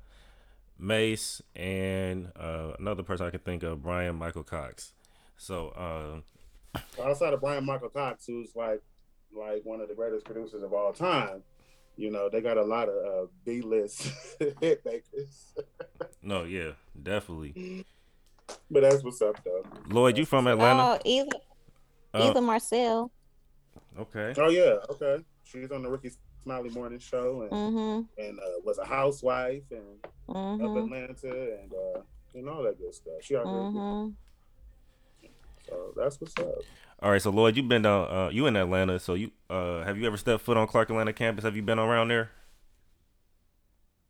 Mase, 0.79 1.43
and 1.57 2.31
uh, 2.37 2.73
another 2.79 3.03
person 3.03 3.27
I 3.27 3.31
can 3.31 3.41
think 3.41 3.63
of, 3.63 3.83
Bryan-Michael 3.83 4.45
Cox. 4.45 4.93
So 5.39 5.69
uh, 6.77 6.81
outside 7.03 7.33
of 7.33 7.41
Bryan-Michael 7.41 7.89
Cox, 7.91 8.27
who's 8.27 8.55
like 8.55 8.83
like 9.35 9.63
one 9.65 9.81
of 9.81 9.89
the 9.89 9.95
greatest 9.95 10.25
producers 10.25 10.63
of 10.63 10.73
all 10.73 10.93
time, 10.93 11.43
you 11.97 12.11
know, 12.11 12.29
they 12.29 12.41
got 12.41 12.57
a 12.59 12.63
lot 12.65 12.89
of 12.89 13.25
uh, 13.25 13.27
B 13.45 13.61
list 13.63 14.11
hit 14.61 14.85
makers. 14.85 15.55
no, 16.23 16.45
yeah, 16.45 16.73
definitely. 17.03 17.85
But 18.71 18.83
that's 18.83 19.03
what's 19.05 19.21
up 19.23 19.43
though. 19.45 19.65
Lloyd, 19.89 20.19
you 20.19 20.25
from 20.27 20.47
Atlanta? 20.47 20.83
Oh, 20.83 20.99
Eva 21.05 21.31
Uh, 22.15 22.29
Eva 22.31 22.41
Marcille. 22.41 23.11
okay. 23.99 24.33
Oh 24.37 24.49
yeah, 24.49 24.77
okay. 24.91 25.23
She's 25.45 25.71
on 25.71 25.83
the 25.83 25.91
Rickey 25.91 26.11
Smiley 26.43 26.71
Morning 26.71 26.99
Show 26.99 27.43
and 27.43 27.51
Mm-hmm. 27.51 28.23
and 28.23 28.39
uh, 28.41 28.61
was 28.65 28.79
a 28.79 28.85
housewife 28.87 29.63
and 29.71 29.83
of 30.29 30.35
Mm-hmm. 30.35 30.77
Atlanta 30.79 31.59
and 31.63 31.73
uh, 31.73 32.01
and 32.35 32.49
all 32.49 32.63
that 32.65 32.79
good 32.79 32.95
stuff. 32.95 33.15
She 33.23 33.37
out 33.37 33.45
there. 33.45 33.53
Mm-hmm. 33.55 34.09
So 35.69 35.93
that's 35.97 36.21
what's 36.21 36.35
up. 36.39 36.55
All 37.01 37.11
right, 37.11 37.23
so 37.23 37.31
Lloyd, 37.31 37.57
you've 37.57 37.69
been 37.69 37.83
down. 37.83 38.11
Uh, 38.11 38.29
you 38.31 38.47
in 38.47 38.57
Atlanta, 38.57 38.99
so 38.99 39.15
you 39.15 39.31
uh, 39.51 39.85
have 39.85 39.97
you 39.99 40.07
ever 40.07 40.17
stepped 40.17 40.45
foot 40.45 40.57
on 40.57 40.67
Clark 40.67 40.91
Atlanta 40.91 41.13
campus? 41.13 41.45
Have 41.45 41.57
you 41.57 41.63
been 41.63 41.79
around 41.79 42.09
there? 42.09 42.31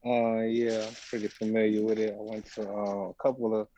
Uh, 0.06 0.40
yeah, 0.42 0.86
I'm 0.86 0.94
pretty 1.10 1.28
familiar 1.28 1.82
with 1.82 1.98
it. 1.98 2.14
I 2.14 2.22
went 2.22 2.46
to 2.54 2.62
uh, 2.62 3.08
a 3.10 3.14
couple 3.14 3.60
of 3.60 3.68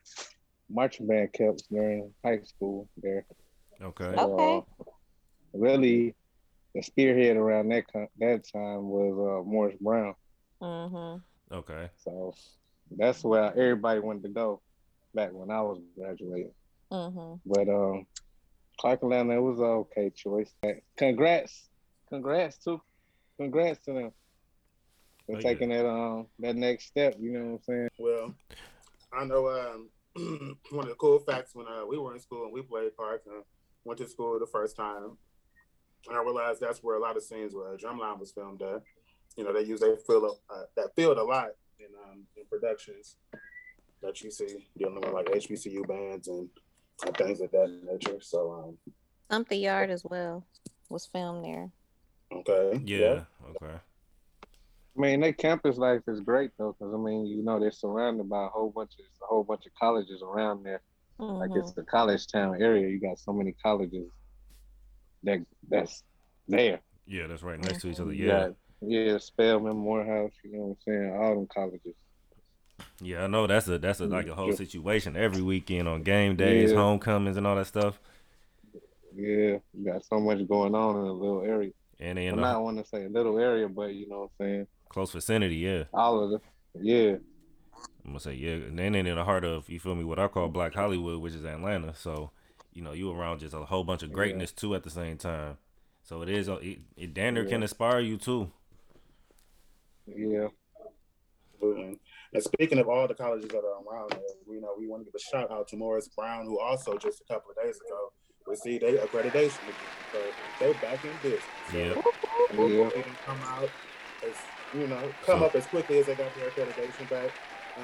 marching 0.68 1.06
band 1.06 1.32
camps 1.32 1.64
during 1.70 2.12
high 2.24 2.40
school 2.42 2.88
there. 3.02 3.24
Okay. 3.82 4.12
So, 4.14 4.34
Okay. 4.34 4.58
uh, 4.58 4.84
really, 5.54 6.14
the 6.74 6.82
spearhead 6.82 7.36
around 7.36 7.70
that 7.70 7.84
that 8.18 8.44
time 8.52 8.88
was 8.88 9.42
uh, 9.42 9.48
Morris 9.48 9.76
Brown. 9.80 10.14
Mm-hmm. 10.62 11.54
Okay. 11.54 11.88
So 12.04 12.34
that's 12.96 13.24
where 13.24 13.50
everybody 13.50 14.00
wanted 14.00 14.22
to 14.24 14.28
go 14.28 14.60
back 15.14 15.32
when 15.32 15.50
I 15.50 15.62
was 15.62 15.80
graduating. 15.98 16.52
Mm-hmm. 16.92 17.34
But 17.46 17.68
um, 17.68 18.06
Clark 18.78 19.02
Atlanta, 19.02 19.34
it 19.34 19.40
was 19.40 19.58
an 19.58 19.64
okay 19.64 20.10
choice. 20.10 20.52
Congrats, 20.96 21.68
congrats 22.08 22.56
to, 22.64 22.80
congrats 23.38 23.84
to 23.84 23.92
them 23.92 24.12
for 25.26 25.36
Oh, 25.36 25.38
yeah. 25.38 25.40
taking 25.40 25.68
that 25.68 25.86
um 25.88 26.26
that 26.40 26.56
next 26.56 26.86
step. 26.86 27.14
You 27.20 27.32
know 27.32 27.44
what 27.44 27.52
I'm 27.52 27.62
saying? 27.62 27.88
Well, 27.98 28.34
I 29.12 29.24
know 29.24 29.48
um, 29.48 29.88
one 30.70 30.84
of 30.84 30.88
the 30.88 30.96
cool 30.96 31.18
facts 31.20 31.54
when 31.54 31.66
uh, 31.66 31.86
we 31.86 31.98
were 31.98 32.14
in 32.14 32.20
school 32.20 32.44
and 32.44 32.52
we 32.52 32.62
played 32.62 32.96
cards 32.96 33.26
and 33.26 33.44
went 33.84 33.98
to 33.98 34.08
school 34.08 34.38
the 34.38 34.46
first 34.46 34.76
time. 34.76 35.16
And 36.08 36.16
I 36.16 36.22
realized 36.22 36.60
that's 36.60 36.82
where 36.82 36.96
a 36.96 37.00
lot 37.00 37.16
of 37.16 37.22
scenes 37.22 37.54
where 37.54 37.76
Drumline 37.76 38.18
was 38.18 38.32
filmed 38.32 38.62
at. 38.62 38.82
You 39.36 39.44
know, 39.44 39.52
they 39.52 39.62
use 39.62 39.80
that 39.80 40.02
field 40.06 40.38
uh, 40.48 40.62
that 40.76 40.94
field 40.96 41.18
a 41.18 41.22
lot 41.22 41.50
in 41.78 41.86
um, 42.04 42.24
in 42.36 42.44
productions 42.46 43.16
that 44.02 44.20
you 44.22 44.30
see 44.30 44.66
dealing 44.78 44.96
with 44.96 45.12
like 45.12 45.26
HBCU 45.26 45.86
bands 45.86 46.26
and, 46.28 46.48
and 47.06 47.16
things 47.16 47.40
of 47.40 47.50
that 47.52 47.80
nature. 47.84 48.18
So, 48.20 48.52
um, 48.52 48.78
Stomp 49.26 49.48
the 49.48 49.56
Yard 49.56 49.90
as 49.90 50.04
well 50.04 50.46
was 50.88 51.06
filmed 51.06 51.44
there. 51.44 51.70
okay, 52.32 52.80
Yeah. 52.84 53.24
Okay. 53.50 53.74
I 54.96 55.00
mean, 55.00 55.20
that 55.20 55.38
campus 55.38 55.76
life 55.78 56.02
is 56.08 56.20
great 56.20 56.50
though, 56.58 56.74
because 56.78 56.92
I 56.92 56.98
mean, 56.98 57.26
you 57.26 57.42
know, 57.44 57.60
they're 57.60 57.70
surrounded 57.70 58.28
by 58.28 58.46
a 58.46 58.48
whole 58.48 58.70
bunch 58.74 58.92
of 58.98 59.04
a 59.22 59.26
whole 59.26 59.44
bunch 59.44 59.64
of 59.66 59.72
colleges 59.80 60.20
around 60.22 60.64
there. 60.64 60.82
Like 61.18 61.50
Mhm. 61.50 61.60
it's 61.60 61.72
the 61.72 61.84
college 61.84 62.26
town 62.26 62.60
area. 62.60 62.88
You 62.88 63.00
got 63.00 63.18
so 63.18 63.32
many 63.32 63.52
colleges 63.62 64.10
that 65.22 65.44
that's 65.68 66.02
there. 66.48 66.80
Yeah, 67.06 67.26
that's 67.28 67.42
right 67.42 67.58
next 67.58 67.82
to 67.82 67.88
each 67.88 68.00
other. 68.00 68.12
You 68.12 68.26
Yeah. 68.26 68.48
got, 68.48 68.56
yeah, 68.80 69.18
Spelman, 69.18 69.76
Morehouse. 69.76 70.32
You 70.44 70.52
know 70.52 70.58
what 70.58 70.70
I'm 70.70 70.76
saying? 70.80 71.16
All 71.16 71.34
them 71.36 71.46
colleges. 71.54 71.94
Yeah, 73.00 73.24
I 73.24 73.26
know 73.28 73.46
that's 73.46 73.66
a 73.68 73.78
that's 73.78 74.00
a 74.00 74.06
like 74.06 74.26
a 74.28 74.34
whole 74.34 74.52
situation 74.52 75.16
every 75.16 75.42
weekend 75.42 75.88
on 75.88 76.02
game 76.02 76.36
days, 76.36 76.72
Yeah. 76.72 76.76
homecomings, 76.76 77.36
and 77.36 77.46
all 77.46 77.56
that 77.56 77.66
stuff. 77.66 77.98
Yeah, 79.14 79.58
you 79.74 79.84
got 79.84 80.04
so 80.04 80.20
much 80.20 80.46
going 80.46 80.74
on 80.74 80.96
in 80.96 81.02
a 81.06 81.12
little 81.12 81.42
area. 81.42 81.72
And 81.98 82.16
then 82.18 82.36
Well, 82.36 82.44
uh, 82.44 82.52
not 82.52 82.62
want 82.62 82.78
to 82.78 82.84
say 82.84 83.04
a 83.04 83.08
little 83.08 83.38
area, 83.38 83.68
but 83.68 83.94
you 83.94 84.08
know 84.08 84.20
what 84.20 84.30
I'm 84.40 84.46
saying. 84.46 84.66
close 84.88 85.12
vicinity. 85.12 85.56
Yeah. 85.56 85.84
All 85.92 86.22
of 86.24 86.32
it. 86.32 86.42
Yeah, 86.80 87.16
I'm 88.04 88.12
gonna 88.12 88.20
say 88.20 88.34
yeah, 88.34 88.52
and 88.54 88.78
then 88.78 88.94
in 88.94 89.06
the 89.16 89.24
heart 89.24 89.44
of 89.44 89.68
you 89.68 89.80
feel 89.80 89.94
me, 89.94 90.04
what 90.04 90.18
I 90.18 90.28
call 90.28 90.48
Black 90.48 90.74
Hollywood, 90.74 91.20
which 91.20 91.34
is 91.34 91.44
Atlanta. 91.44 91.94
So, 91.94 92.30
you 92.72 92.82
know, 92.82 92.92
you 92.92 93.10
around 93.10 93.40
just 93.40 93.54
a 93.54 93.64
whole 93.64 93.84
bunch 93.84 94.02
of 94.02 94.12
greatness 94.12 94.52
too 94.52 94.74
at 94.74 94.84
the 94.84 94.90
same 94.90 95.16
time. 95.18 95.58
So 96.02 96.22
it 96.22 96.28
is 96.28 96.48
uh, 96.48 96.56
it, 96.62 96.78
it 96.96 97.14
damn 97.14 97.34
near 97.34 97.44
can 97.44 97.62
inspire 97.62 98.00
you 98.00 98.16
too. 98.18 98.50
yeah. 100.06 100.48
Absolutely. 101.54 101.98
And 102.32 102.42
speaking 102.42 102.78
of 102.78 102.88
all 102.88 103.08
the 103.08 103.14
colleges 103.14 103.48
that 103.48 103.58
are 103.58 103.82
around 103.82 104.12
there, 104.12 104.20
we 104.46 104.60
know 104.60 104.74
we 104.78 104.86
want 104.86 105.02
to 105.02 105.04
give 105.04 105.14
a 105.14 105.18
shout 105.18 105.50
out 105.50 105.66
to 105.68 105.76
Morris 105.76 106.08
Brown, 106.08 106.46
who 106.46 106.60
also 106.60 106.96
just 106.96 107.20
a 107.20 107.24
couple 107.24 107.50
of 107.50 107.56
days 107.56 107.76
ago 107.76 108.12
received 108.46 108.82
a 108.84 108.98
accreditation. 108.98 109.58
So 110.12 110.18
they're 110.58 110.74
back 110.74 111.04
in 111.04 111.10
business. 111.22 111.42
Yeah. 111.74 111.94
Yeah. 112.52 112.88
They 112.88 113.02
didn't 113.02 113.18
come 113.24 113.40
out 113.44 113.68
as 114.24 114.34
you 114.74 114.86
know, 114.86 115.12
come 115.24 115.42
up 115.42 115.54
as 115.54 115.66
quickly 115.66 115.98
as 115.98 116.06
they 116.06 116.14
got 116.14 116.34
their 116.36 116.50
accreditation 116.50 117.08
back. 117.10 117.30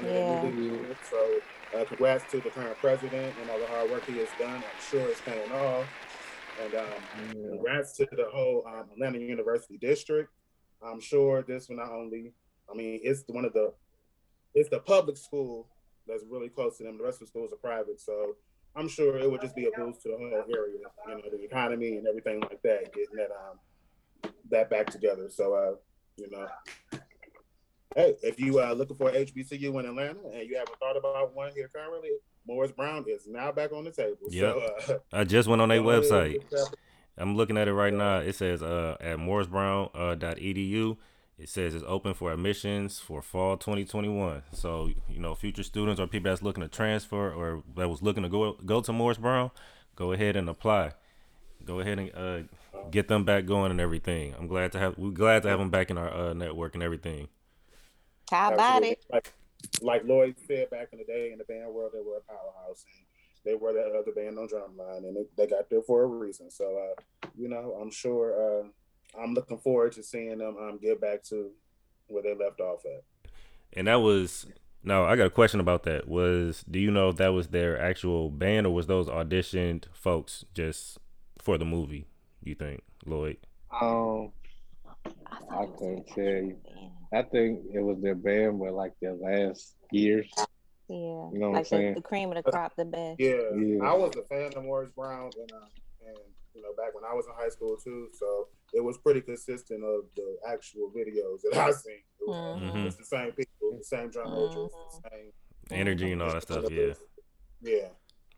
Yeah. 0.03 0.41
So 1.09 1.39
uh, 1.77 1.83
congrats 1.85 2.29
to 2.31 2.39
the 2.39 2.49
current 2.49 2.77
president 2.77 3.35
and 3.41 3.49
all 3.49 3.59
the 3.59 3.67
hard 3.67 3.89
work 3.91 4.05
he 4.05 4.17
has 4.19 4.29
done. 4.39 4.55
I'm 4.55 4.81
sure 4.89 5.07
it's 5.09 5.21
paying 5.21 5.51
off. 5.51 5.85
And 6.63 6.73
um, 6.73 6.85
yeah. 7.35 7.49
congrats 7.49 7.93
to 7.97 8.07
the 8.11 8.27
whole 8.31 8.63
um, 8.67 8.85
Atlanta 8.93 9.19
University 9.19 9.77
district. 9.77 10.31
I'm 10.81 10.99
sure 10.99 11.41
this 11.41 11.69
will 11.69 11.77
not 11.77 11.91
only, 11.91 12.33
I 12.71 12.75
mean, 12.75 12.99
it's 13.03 13.23
one 13.27 13.45
of 13.45 13.53
the, 13.53 13.73
it's 14.53 14.69
the 14.69 14.79
public 14.79 15.17
school 15.17 15.67
that's 16.07 16.23
really 16.29 16.49
close 16.49 16.77
to 16.77 16.83
them. 16.83 16.97
The 16.97 17.03
rest 17.03 17.15
of 17.21 17.27
the 17.27 17.27
schools 17.27 17.51
are 17.51 17.57
private, 17.57 17.99
so 17.99 18.35
I'm 18.75 18.87
sure 18.87 19.17
it 19.17 19.29
would 19.29 19.41
just 19.41 19.55
be 19.55 19.65
a 19.65 19.71
boost 19.71 20.03
to 20.03 20.09
the 20.09 20.17
whole 20.17 20.27
area, 20.53 20.77
you 21.07 21.15
know, 21.15 21.21
the 21.31 21.43
economy 21.43 21.97
and 21.97 22.07
everything 22.07 22.39
like 22.41 22.61
that, 22.63 22.93
getting 22.93 23.15
that 23.15 23.29
um 23.31 24.31
that 24.49 24.69
back 24.69 24.87
together. 24.87 25.29
So, 25.29 25.53
uh, 25.53 25.75
you 26.17 26.29
know, 26.29 26.47
hey, 27.95 28.15
if 28.23 28.39
you 28.39 28.59
uh 28.59 28.73
looking 28.73 28.97
for 28.97 29.11
HBCU 29.11 29.79
in 29.79 29.85
Atlanta 29.85 30.19
and 30.33 30.47
you 30.47 30.57
haven't 30.57 30.77
thought 30.79 30.97
about 30.97 31.35
one 31.35 31.51
here 31.53 31.69
currently, 31.73 32.11
Morris 32.47 32.71
Brown 32.71 33.05
is 33.07 33.27
now 33.27 33.51
back 33.51 33.73
on 33.73 33.83
the 33.83 33.91
table. 33.91 34.17
So, 34.31 34.61
uh, 34.89 34.97
I 35.11 35.23
just 35.23 35.49
went 35.49 35.61
on 35.61 35.69
their 35.69 35.81
website. 35.81 36.37
I'm 37.17 37.35
looking 37.35 37.57
at 37.57 37.67
it 37.67 37.73
right 37.73 37.93
now. 37.93 38.19
It 38.19 38.35
says 38.35 38.61
uh, 38.61 38.95
at 39.01 39.17
morrisbrown 39.19 39.89
uh, 39.95 40.15
dot 40.15 40.37
edu. 40.37 40.97
It 41.39 41.49
says 41.49 41.75
it's 41.75 41.83
open 41.87 42.15
for 42.15 42.31
admissions 42.31 42.99
for 42.99 43.21
fall 43.21 43.57
2021. 43.57 44.41
So 44.53 44.89
you 45.07 45.19
know, 45.19 45.35
future 45.35 45.63
students 45.63 45.99
or 46.01 46.07
people 46.07 46.31
that's 46.31 46.41
looking 46.41 46.63
to 46.63 46.67
transfer 46.67 47.31
or 47.31 47.63
that 47.75 47.89
was 47.89 48.01
looking 48.01 48.23
to 48.23 48.29
go 48.29 48.53
go 48.53 48.81
to 48.81 48.91
Morris 48.91 49.19
Brown, 49.19 49.51
go 49.95 50.13
ahead 50.13 50.35
and 50.35 50.49
apply. 50.49 50.93
Go 51.63 51.79
ahead 51.79 51.99
and 51.99 52.11
uh, 52.15 52.39
get 52.89 53.07
them 53.07 53.23
back 53.23 53.45
going 53.45 53.71
and 53.71 53.79
everything. 53.79 54.33
I'm 54.37 54.47
glad 54.47 54.71
to 54.71 54.79
have 54.79 54.97
we're 54.97 55.11
glad 55.11 55.43
to 55.43 55.49
have 55.49 55.59
them 55.59 55.69
back 55.69 55.91
in 55.91 55.97
our 55.97 56.11
uh, 56.11 56.33
network 56.33 56.73
and 56.73 56.81
everything. 56.81 57.27
How 58.31 58.53
about 58.53 58.83
Absolutely. 58.83 58.89
it? 58.89 59.05
Like, 59.11 59.33
like 59.81 60.03
Lloyd 60.05 60.35
said 60.47 60.69
back 60.69 60.89
in 60.91 60.99
the 60.99 61.05
day 61.05 61.31
in 61.31 61.37
the 61.37 61.43
band 61.43 61.71
world, 61.71 61.91
they 61.93 62.01
were 62.01 62.17
a 62.17 62.21
powerhouse 62.21 62.83
and 62.91 63.05
they 63.45 63.55
were 63.55 63.73
that 63.73 63.95
other 63.97 64.11
band 64.11 64.37
on 64.37 64.47
Drumline 64.47 65.07
and 65.07 65.15
they, 65.15 65.25
they 65.37 65.47
got 65.47 65.69
there 65.69 65.81
for 65.81 66.03
a 66.03 66.07
reason. 66.07 66.51
So, 66.51 66.77
uh, 66.77 67.27
you 67.37 67.47
know, 67.47 67.77
I'm 67.81 67.91
sure 67.91 68.61
uh, 68.61 68.67
I'm 69.19 69.33
looking 69.33 69.57
forward 69.57 69.93
to 69.93 70.03
seeing 70.03 70.37
them 70.37 70.57
um, 70.57 70.79
get 70.81 70.99
back 71.01 71.23
to 71.25 71.51
where 72.07 72.23
they 72.23 72.35
left 72.35 72.59
off 72.59 72.85
at. 72.85 73.03
And 73.73 73.87
that 73.87 73.95
was 73.95 74.45
no, 74.83 75.03
I 75.05 75.15
got 75.15 75.27
a 75.27 75.31
question 75.31 75.59
about 75.59 75.83
that. 75.83 76.07
Was 76.07 76.63
do 76.69 76.79
you 76.79 76.91
know 76.91 77.09
if 77.09 77.17
that 77.17 77.33
was 77.33 77.47
their 77.49 77.79
actual 77.79 78.29
band 78.29 78.65
or 78.65 78.73
was 78.73 78.87
those 78.87 79.07
auditioned 79.07 79.85
folks 79.93 80.45
just 80.53 80.97
for 81.39 81.57
the 81.57 81.65
movie? 81.65 82.07
You 82.43 82.55
think, 82.55 82.81
Lloyd? 83.05 83.37
Um, 83.71 84.31
I, 84.89 85.09
thought 85.09 85.51
I 85.51 85.63
it 85.63 85.69
was 85.69 85.75
couldn't 85.79 86.07
tell 86.07 86.23
you. 86.23 86.57
I 87.13 87.21
think 87.23 87.61
it 87.73 87.79
was 87.79 88.01
their 88.01 88.15
band, 88.15 88.59
but 88.59 88.73
like 88.73 88.93
their 89.01 89.13
last 89.13 89.75
years. 89.91 90.29
Yeah, 90.89 90.95
You 90.95 91.31
know 91.33 91.39
what 91.39 91.47
I'm 91.47 91.53
like 91.53 91.63
the, 91.63 91.69
saying? 91.69 91.93
the 91.95 92.01
cream 92.01 92.31
of 92.31 92.41
the 92.41 92.49
crop, 92.49 92.73
the 92.77 92.85
best. 92.85 93.19
Yeah, 93.19 93.35
Yeah. 93.55 93.83
I 93.83 93.93
was 93.93 94.15
a 94.15 94.23
fan 94.23 94.53
of 94.55 94.63
Morris 94.63 94.89
Brown 94.95 95.31
and, 95.37 95.51
uh, 95.51 95.67
and, 96.07 96.17
you 96.53 96.61
know, 96.61 96.69
back 96.77 96.95
when 96.95 97.03
I 97.03 97.13
was 97.13 97.25
in 97.25 97.33
high 97.35 97.49
school 97.49 97.75
too. 97.75 98.07
So 98.17 98.47
it 98.73 98.83
was 98.83 98.97
pretty 98.97 99.21
consistent 99.21 99.83
of 99.83 100.05
the 100.15 100.37
actual 100.47 100.91
videos 100.95 101.41
that 101.43 101.55
I 101.57 101.71
seen. 101.71 102.03
It 102.19 102.27
was, 102.27 102.61
Mhm. 102.61 102.71
Mhm. 102.73 102.85
It's 102.87 102.95
the 102.97 103.05
same 103.05 103.31
people, 103.31 103.77
the 103.77 103.83
same 103.83 104.09
drum 104.09 104.31
majors, 104.33 104.71
the 104.71 105.09
same 105.09 105.33
Energy 105.69 106.11
and 106.13 106.21
all 106.21 106.31
that 106.31 106.43
stuff. 106.43 106.69
Yeah. 106.71 106.93
Yeah. 107.61 107.89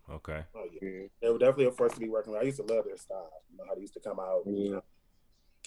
Okay. 0.10 0.44
Oh 0.56 0.66
yeah. 0.72 0.80
Yeah, 0.90 1.08
They 1.22 1.30
were 1.30 1.38
definitely 1.38 1.66
a 1.66 1.72
force 1.72 1.94
to 1.94 2.00
be 2.00 2.10
working 2.10 2.34
with. 2.34 2.42
I 2.42 2.46
used 2.46 2.58
to 2.58 2.64
love 2.64 2.86
their 2.86 2.98
style. 2.98 3.44
You 3.52 3.58
know 3.58 3.66
how 3.68 3.76
they 3.76 3.82
used 3.82 3.94
to 3.94 4.00
come 4.00 4.20
out, 4.20 4.42
yeah. 4.48 4.80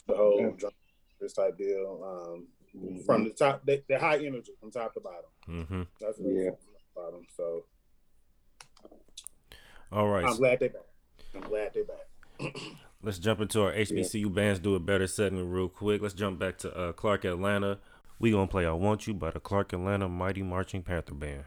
the 0.09 0.17
whole 0.17 0.41
Yeah. 0.41 0.51
drum 0.57 0.73
this 1.21 1.35
type 1.35 1.57
deal. 1.57 2.03
Um, 2.03 2.49
Mhm. 2.75 3.05
from 3.07 3.25
the 3.25 3.31
top, 3.31 3.65
they, 3.65 3.85
they're 3.87 3.99
high 4.01 4.19
energy 4.25 4.53
from 4.59 4.71
top 4.73 4.93
to 4.95 5.01
bottom. 5.01 5.31
Mm-hmm. 5.47 5.83
That's 6.01 6.19
what 6.19 6.33
Yeah. 6.35 6.43
yeah. 6.45 6.51
bottom. 6.97 7.25
So 7.37 7.67
All 9.93 10.09
right. 10.09 10.25
I'm 10.25 10.37
glad 10.37 10.59
they're 10.59 10.71
back. 10.71 10.87
I'm 11.35 11.43
glad 11.43 11.75
they're 11.75 11.85
back. 11.85 12.09
Let's 13.05 13.19
jump 13.19 13.41
into 13.41 13.63
our 13.63 13.73
HBCU 13.73 14.33
bands 14.33 14.61
do 14.61 14.77
it 14.77 14.87
better 14.87 15.09
segment 15.09 15.53
real 15.53 15.69
quick. 15.69 16.01
Let's 16.01 16.15
jump 16.15 16.39
back 16.39 16.59
to 16.59 16.73
uh, 16.73 16.93
Clark 16.93 17.25
Atlanta. 17.25 17.79
We 18.21 18.31
gonna 18.31 18.47
play 18.47 18.65
"I 18.65 18.73
Want 18.73 19.09
You" 19.09 19.15
by 19.15 19.33
the 19.33 19.41
Clark 19.41 19.73
Atlanta 19.73 20.09
Mighty 20.09 20.43
Marching 20.43 20.85
Panther 20.85 21.15
Band. 21.15 21.45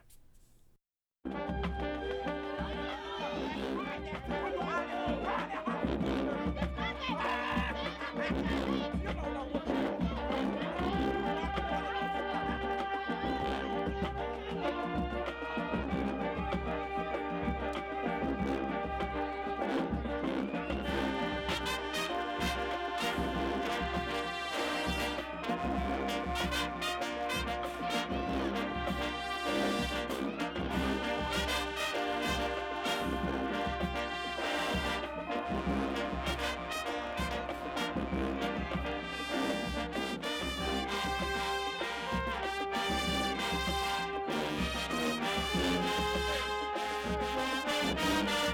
Bye. 47.96 48.45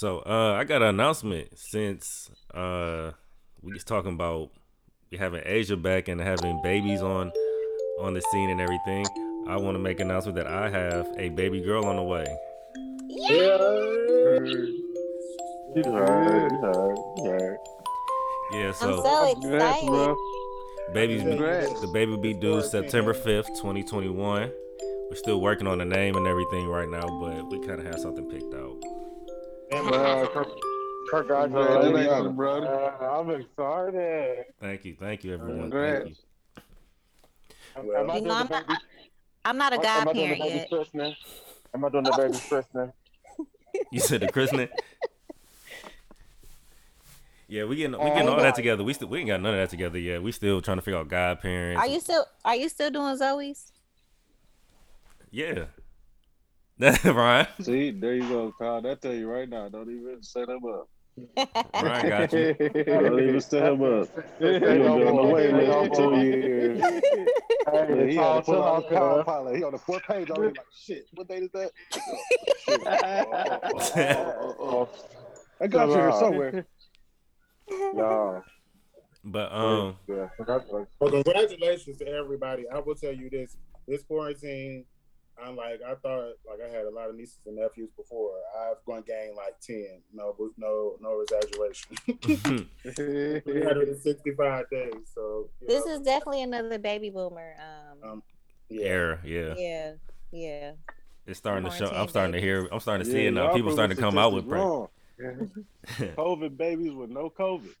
So 0.00 0.20
uh, 0.20 0.54
I 0.58 0.64
got 0.64 0.80
an 0.80 0.88
announcement 0.88 1.58
since 1.58 2.30
uh, 2.54 3.10
we 3.60 3.74
just 3.74 3.86
talking 3.86 4.14
about 4.14 4.48
having 5.18 5.42
Asia 5.44 5.76
back 5.76 6.08
and 6.08 6.18
having 6.18 6.58
babies 6.62 7.02
on 7.02 7.30
on 8.00 8.14
the 8.14 8.22
scene 8.32 8.48
and 8.48 8.62
everything. 8.62 9.04
I 9.46 9.58
want 9.58 9.74
to 9.74 9.78
make 9.78 10.00
an 10.00 10.10
announcement 10.10 10.36
that 10.36 10.46
I 10.46 10.70
have 10.70 11.06
a 11.18 11.28
baby 11.28 11.60
girl 11.60 11.84
on 11.84 11.96
the 11.96 12.02
way. 12.02 12.24
You 13.10 13.40
heard, 13.40 14.48
you 14.48 15.82
heard, 15.92 16.50
you 17.18 17.24
heard. 17.30 17.58
Yeah, 18.52 18.68
I'm 18.68 18.72
so 18.72 19.02
so 19.02 19.34
Congrats, 19.34 19.82
excited. 19.82 19.86
bro. 19.86 20.16
baby's 20.94 21.24
be, 21.24 21.28
Congrats. 21.28 21.80
the 21.82 21.88
baby 21.88 22.12
will 22.12 22.22
be 22.22 22.32
due 22.32 22.62
September 22.62 23.12
fifth, 23.12 23.50
twenty 23.60 23.82
twenty 23.82 24.08
one. 24.08 24.50
We're 25.10 25.16
still 25.16 25.42
working 25.42 25.66
on 25.66 25.76
the 25.76 25.84
name 25.84 26.16
and 26.16 26.26
everything 26.26 26.68
right 26.68 26.88
now, 26.88 27.06
but 27.20 27.50
we 27.50 27.58
kind 27.66 27.80
of 27.80 27.84
have 27.84 27.98
something 27.98 28.24
picked 28.30 28.54
out. 28.54 28.76
Uh, 29.72 30.26
con- 30.32 30.44
Congratulations, 31.10 31.54
congratulations. 31.54 32.36
brother. 32.36 32.66
Uh, 33.00 33.20
I'm 33.20 33.30
excited. 33.30 34.44
Thank 34.60 34.84
you, 34.84 34.96
thank 34.98 35.24
you, 35.24 35.34
everyone. 35.34 35.60
Congrats. 35.62 36.04
Thank 36.04 37.86
you. 37.86 37.96
Am, 37.96 38.10
am 38.10 38.16
you 38.16 38.22
know, 38.22 38.34
I'm, 38.34 38.48
not, 38.48 38.66
baby? 38.66 38.78
I'm 39.44 39.56
not 39.58 39.72
a 39.72 39.76
am 39.76 39.80
I 39.80 40.04
godparent 40.04 40.38
yet. 40.44 40.68
christening? 40.68 41.14
Am 41.74 41.84
I 41.84 41.88
doing 41.88 42.04
the 42.04 42.12
baby 42.16 42.38
christening? 42.48 42.92
You 43.92 44.00
said 44.00 44.20
the 44.22 44.28
christening. 44.28 44.68
Yeah, 47.48 47.64
we 47.64 47.74
getting 47.74 47.92
we 47.92 47.98
Oh, 47.98 48.14
getting 48.14 48.28
all 48.28 48.36
my. 48.36 48.42
that 48.42 48.54
together. 48.54 48.84
We 48.84 48.92
still 48.92 49.08
we 49.08 49.18
ain't 49.18 49.26
got 49.26 49.40
none 49.40 49.54
of 49.54 49.58
that 49.60 49.70
together 49.70 49.98
yet. 49.98 50.22
We 50.22 50.30
still 50.30 50.60
trying 50.60 50.76
to 50.76 50.82
figure 50.82 51.00
out 51.00 51.08
godparents. 51.08 51.80
Are 51.82 51.88
you 51.88 51.98
still 51.98 52.24
Are 52.44 52.54
you 52.54 52.68
still 52.68 52.90
doing 52.92 53.16
Zoe's? 53.16 53.72
Yeah. 55.32 55.64
Ryan. 57.04 57.46
See, 57.60 57.90
there 57.90 58.14
you 58.14 58.26
go, 58.28 58.54
Kyle. 58.58 58.80
That 58.80 59.02
tell 59.02 59.12
you 59.14 59.28
right 59.30 59.48
now. 59.48 59.68
Don't 59.68 59.90
even 59.90 60.22
set 60.22 60.48
him 60.48 60.60
up. 60.64 60.88
Ryan 61.74 62.08
got 62.08 62.32
you. 62.32 62.54
Don't 62.86 63.20
even 63.20 63.40
set 63.42 63.72
him 63.72 63.82
up. 63.82 64.08
Say 64.40 64.54
You 64.54 64.60
no 64.60 64.98
been 64.98 65.08
on 65.08 65.16
the 65.16 65.22
more. 65.22 65.32
wait 65.32 65.52
list 65.52 65.72
for 65.72 65.88
two 65.96 66.20
years. 66.20 66.80
Hey, 66.82 67.30
Yeah, 67.74 68.06
he 68.06 68.14
had 68.14 68.44
talk 68.44 68.44
to 68.46 68.52
to 68.52 68.98
pull 68.98 69.16
the 69.18 69.24
pilot. 69.24 69.56
He 69.56 69.62
on 69.62 69.72
the 69.72 69.78
fourth 69.78 70.02
page 70.04 70.30
already. 70.30 70.56
Like 70.56 70.66
shit. 70.74 71.06
What 71.14 71.28
date 71.28 71.42
is 71.42 71.50
that? 71.52 71.70
Oh, 74.58 74.88
I 75.60 75.66
got 75.66 75.88
you 75.88 75.94
here 75.96 76.12
somewhere. 76.12 76.66
no. 77.92 78.42
But 79.22 79.52
um 79.52 79.96
Yeah. 80.08 80.28
Well, 80.98 81.10
congratulations 81.10 81.98
to 81.98 82.08
everybody. 82.08 82.64
I 82.72 82.78
will 82.78 82.94
tell 82.94 83.12
you 83.12 83.28
this: 83.28 83.58
this 83.86 84.02
quarantine, 84.02 84.86
I'm 85.44 85.56
like 85.56 85.80
I 85.86 85.94
thought, 85.94 86.32
like 86.48 86.60
I 86.64 86.68
had 86.74 86.84
a 86.86 86.90
lot 86.90 87.08
of 87.08 87.16
nieces 87.16 87.38
and 87.46 87.56
nephews 87.56 87.90
before. 87.96 88.32
I've 88.58 88.84
gone 88.84 89.02
gain 89.06 89.34
like 89.36 89.58
ten. 89.60 90.00
No, 90.12 90.34
no, 90.56 90.96
no 91.00 91.20
exaggeration. 91.20 91.96
365 92.84 94.70
days. 94.70 94.92
So 95.14 95.48
This 95.66 95.84
know, 95.86 95.92
is 95.94 96.00
definitely 96.00 96.42
another 96.42 96.78
baby 96.78 97.10
boomer. 97.10 97.54
Um, 97.58 98.10
Um, 98.10 98.22
yeah. 98.68 98.86
era, 98.86 99.18
yeah. 99.24 99.54
yeah, 99.56 99.92
yeah. 100.32 100.72
It's 101.26 101.38
starting 101.38 101.64
to 101.68 101.70
show 101.76 101.84
I'm 101.86 101.90
Quarantine 101.90 102.08
starting 102.08 102.32
to 102.32 102.40
hear 102.40 102.68
I'm 102.72 102.80
starting 102.80 103.04
to 103.06 103.10
see 103.12 103.22
Yeah, 103.22 103.28
it 103.28 103.32
now. 103.32 103.52
People 103.54 103.72
starting 103.72 103.96
to 103.96 104.02
come 104.02 104.18
out 104.18 104.32
with 104.32 104.44
statistics 104.46 104.88
break. 105.18 105.28
wrong. 105.36 106.08
COVID 106.16 106.56
babies 106.56 106.92
with 106.94 107.10
no 107.10 107.30
COVID. 107.30 107.74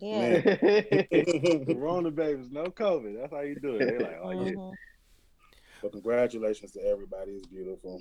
Yeah. 0.00 0.40
Corona 1.74 2.10
babies, 2.10 2.46
no 2.50 2.64
COVID. 2.64 3.20
That's 3.20 3.32
how 3.32 3.40
you 3.40 3.56
do 3.60 3.76
it. 3.76 3.78
They're 3.80 4.00
like, 4.00 4.18
oh 4.22 4.30
yeah. 4.30 4.52
Mhm. 4.52 4.72
But 5.82 5.92
congratulations 5.92 6.72
to 6.72 6.80
everybody. 6.86 7.32
It's 7.32 7.46
beautiful. 7.46 8.00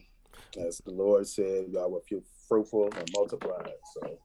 As 0.60 0.78
the 0.80 0.92
Lord 0.92 1.28
said, 1.28 1.66
y'all 1.70 1.92
were 1.92 2.02
few- 2.02 2.24
fruitful 2.48 2.90
and 2.96 3.10
multiplied. 3.16 3.74
So 3.94 4.18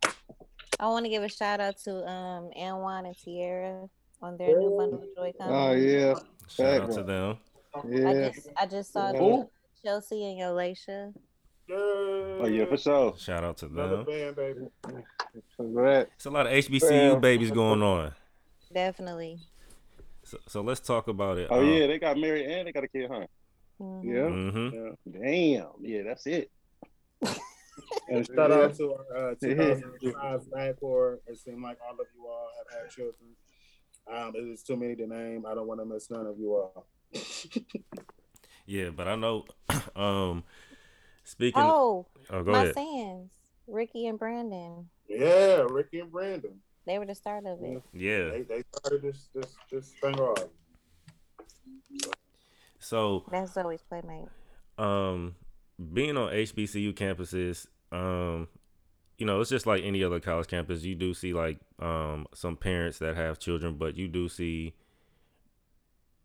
I 0.80 0.86
want 0.88 1.04
to 1.06 1.10
give 1.10 1.22
a 1.22 1.28
shout 1.28 1.60
out 1.60 1.76
to 1.84 2.06
um 2.08 2.50
Anwan 2.58 3.06
and 3.06 3.16
Tierra 3.16 3.86
on 4.22 4.36
their 4.36 4.58
new 4.58 4.76
bundle 4.76 5.02
of 5.02 5.14
joy 5.16 5.32
coming. 5.38 5.54
Oh 5.54 5.72
yeah, 5.72 6.14
Shout 6.48 6.66
out 6.66 6.80
Fact. 6.82 6.92
to 6.94 7.02
them. 7.02 7.38
Yeah. 7.88 8.08
I 8.08 8.30
just 8.30 8.48
I 8.58 8.66
just 8.66 8.92
saw 8.92 9.12
Yeah. 9.12 9.42
Chelsea 9.82 10.24
and 10.24 10.40
Yolacia. 10.40 11.12
Oh 11.70 12.46
yeah, 12.46 12.66
for 12.66 12.76
sure. 12.76 13.14
Shout 13.18 13.42
out 13.44 13.56
to 13.58 13.66
Another 13.66 13.96
them. 13.98 14.06
fan, 14.06 14.34
baby. 14.34 14.60
Congrats. 15.56 16.10
It's 16.16 16.26
a 16.26 16.30
lot 16.30 16.46
of 16.46 16.52
HBCU 16.52 17.12
Well, 17.12 17.16
babies 17.20 17.50
going 17.50 17.82
on. 17.82 18.12
Definitely. 18.72 19.38
So, 20.24 20.38
so 20.48 20.60
let's 20.62 20.80
talk 20.80 21.08
about 21.08 21.38
it. 21.38 21.48
Oh 21.50 21.60
Um, 21.60 21.68
yeah, 21.68 21.86
they 21.86 21.98
got 21.98 22.16
married 22.18 22.46
and 22.46 22.66
they 22.68 22.72
got 22.72 22.84
a 22.84 22.88
kid, 22.88 23.10
huh? 23.10 23.26
Mhm. 23.80 24.04
Yeah. 24.04 24.28
mhm. 24.30 24.72
yeah. 24.72 25.20
Damn. 25.20 25.68
Yeah, 25.80 26.02
that's 26.04 26.26
it. 26.26 26.50
And 28.08 28.26
shout 28.34 28.52
out 28.52 28.74
to 28.76 28.94
our 28.94 29.30
uh, 29.30 29.34
2005 29.40 30.40
Bancorp. 30.50 31.18
It 31.26 31.38
seemed 31.38 31.62
like 31.62 31.78
all 31.86 31.94
of 32.00 32.06
you 32.14 32.26
all 32.26 32.48
have 32.58 32.82
had 32.82 32.90
children. 32.90 33.30
Um, 34.06 34.32
it 34.36 34.46
is 34.48 34.62
too 34.62 34.76
many 34.76 34.94
to 34.96 35.06
name. 35.06 35.44
I 35.46 35.54
don't 35.54 35.66
want 35.66 35.80
to 35.80 35.86
miss 35.86 36.10
none 36.10 36.26
of 36.26 36.38
you 36.38 36.54
all. 36.54 36.86
Yeah, 38.66 38.90
but 38.90 39.06
I 39.08 39.14
know 39.14 39.44
um 39.94 40.42
speaking 41.24 41.60
Oh, 41.62 42.06
oh 42.30 42.42
go 42.42 42.52
my 42.52 42.62
ahead. 42.62 42.74
fans, 42.74 43.30
Ricky 43.66 44.06
and 44.06 44.18
Brandon. 44.18 44.88
yeah, 45.06 45.66
Ricky 45.68 46.00
and 46.00 46.10
Brandon. 46.10 46.60
They 46.86 46.98
were 46.98 47.04
the 47.04 47.14
start 47.14 47.44
of 47.44 47.62
it. 47.62 47.82
Yeah. 47.92 48.30
They, 48.30 48.42
they 48.42 48.64
started 48.74 49.02
this 49.02 49.28
this 49.34 49.54
this 49.70 49.92
thing 50.00 50.18
off. 50.18 50.44
So 52.84 53.24
That's 53.30 53.56
always 53.56 53.82
playmate. 53.82 54.28
um 54.78 55.36
being 55.92 56.16
on 56.16 56.32
HBCU 56.32 56.92
campuses, 56.94 57.66
um, 57.90 58.46
you 59.18 59.26
know, 59.26 59.40
it's 59.40 59.50
just 59.50 59.66
like 59.66 59.82
any 59.82 60.04
other 60.04 60.20
college 60.20 60.46
campus. 60.46 60.84
You 60.84 60.94
do 60.94 61.14
see 61.14 61.32
like 61.32 61.58
um 61.80 62.26
some 62.34 62.56
parents 62.56 62.98
that 62.98 63.16
have 63.16 63.38
children, 63.38 63.76
but 63.78 63.96
you 63.96 64.06
do 64.06 64.28
see 64.28 64.74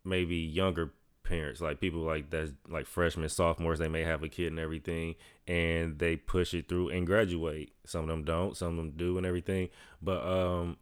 maybe 0.03 0.35
younger 0.35 0.91
parents, 1.23 1.61
like 1.61 1.79
people 1.79 2.01
like 2.01 2.29
that's 2.29 2.51
like 2.67 2.85
freshmen, 2.85 3.29
sophomores, 3.29 3.79
they 3.79 3.87
may 3.87 4.03
have 4.03 4.21
a 4.21 4.29
kid 4.29 4.47
and 4.47 4.59
everything, 4.59 5.15
and 5.47 5.97
they 5.97 6.17
push 6.17 6.53
it 6.53 6.67
through 6.67 6.89
and 6.89 7.07
graduate. 7.07 7.71
Some 7.85 8.01
of 8.01 8.07
them 8.07 8.23
don't, 8.23 8.57
some 8.57 8.71
of 8.71 8.75
them 8.77 8.91
do 8.97 9.17
and 9.17 9.25
everything. 9.25 9.69
But 10.01 10.27
um 10.27 10.77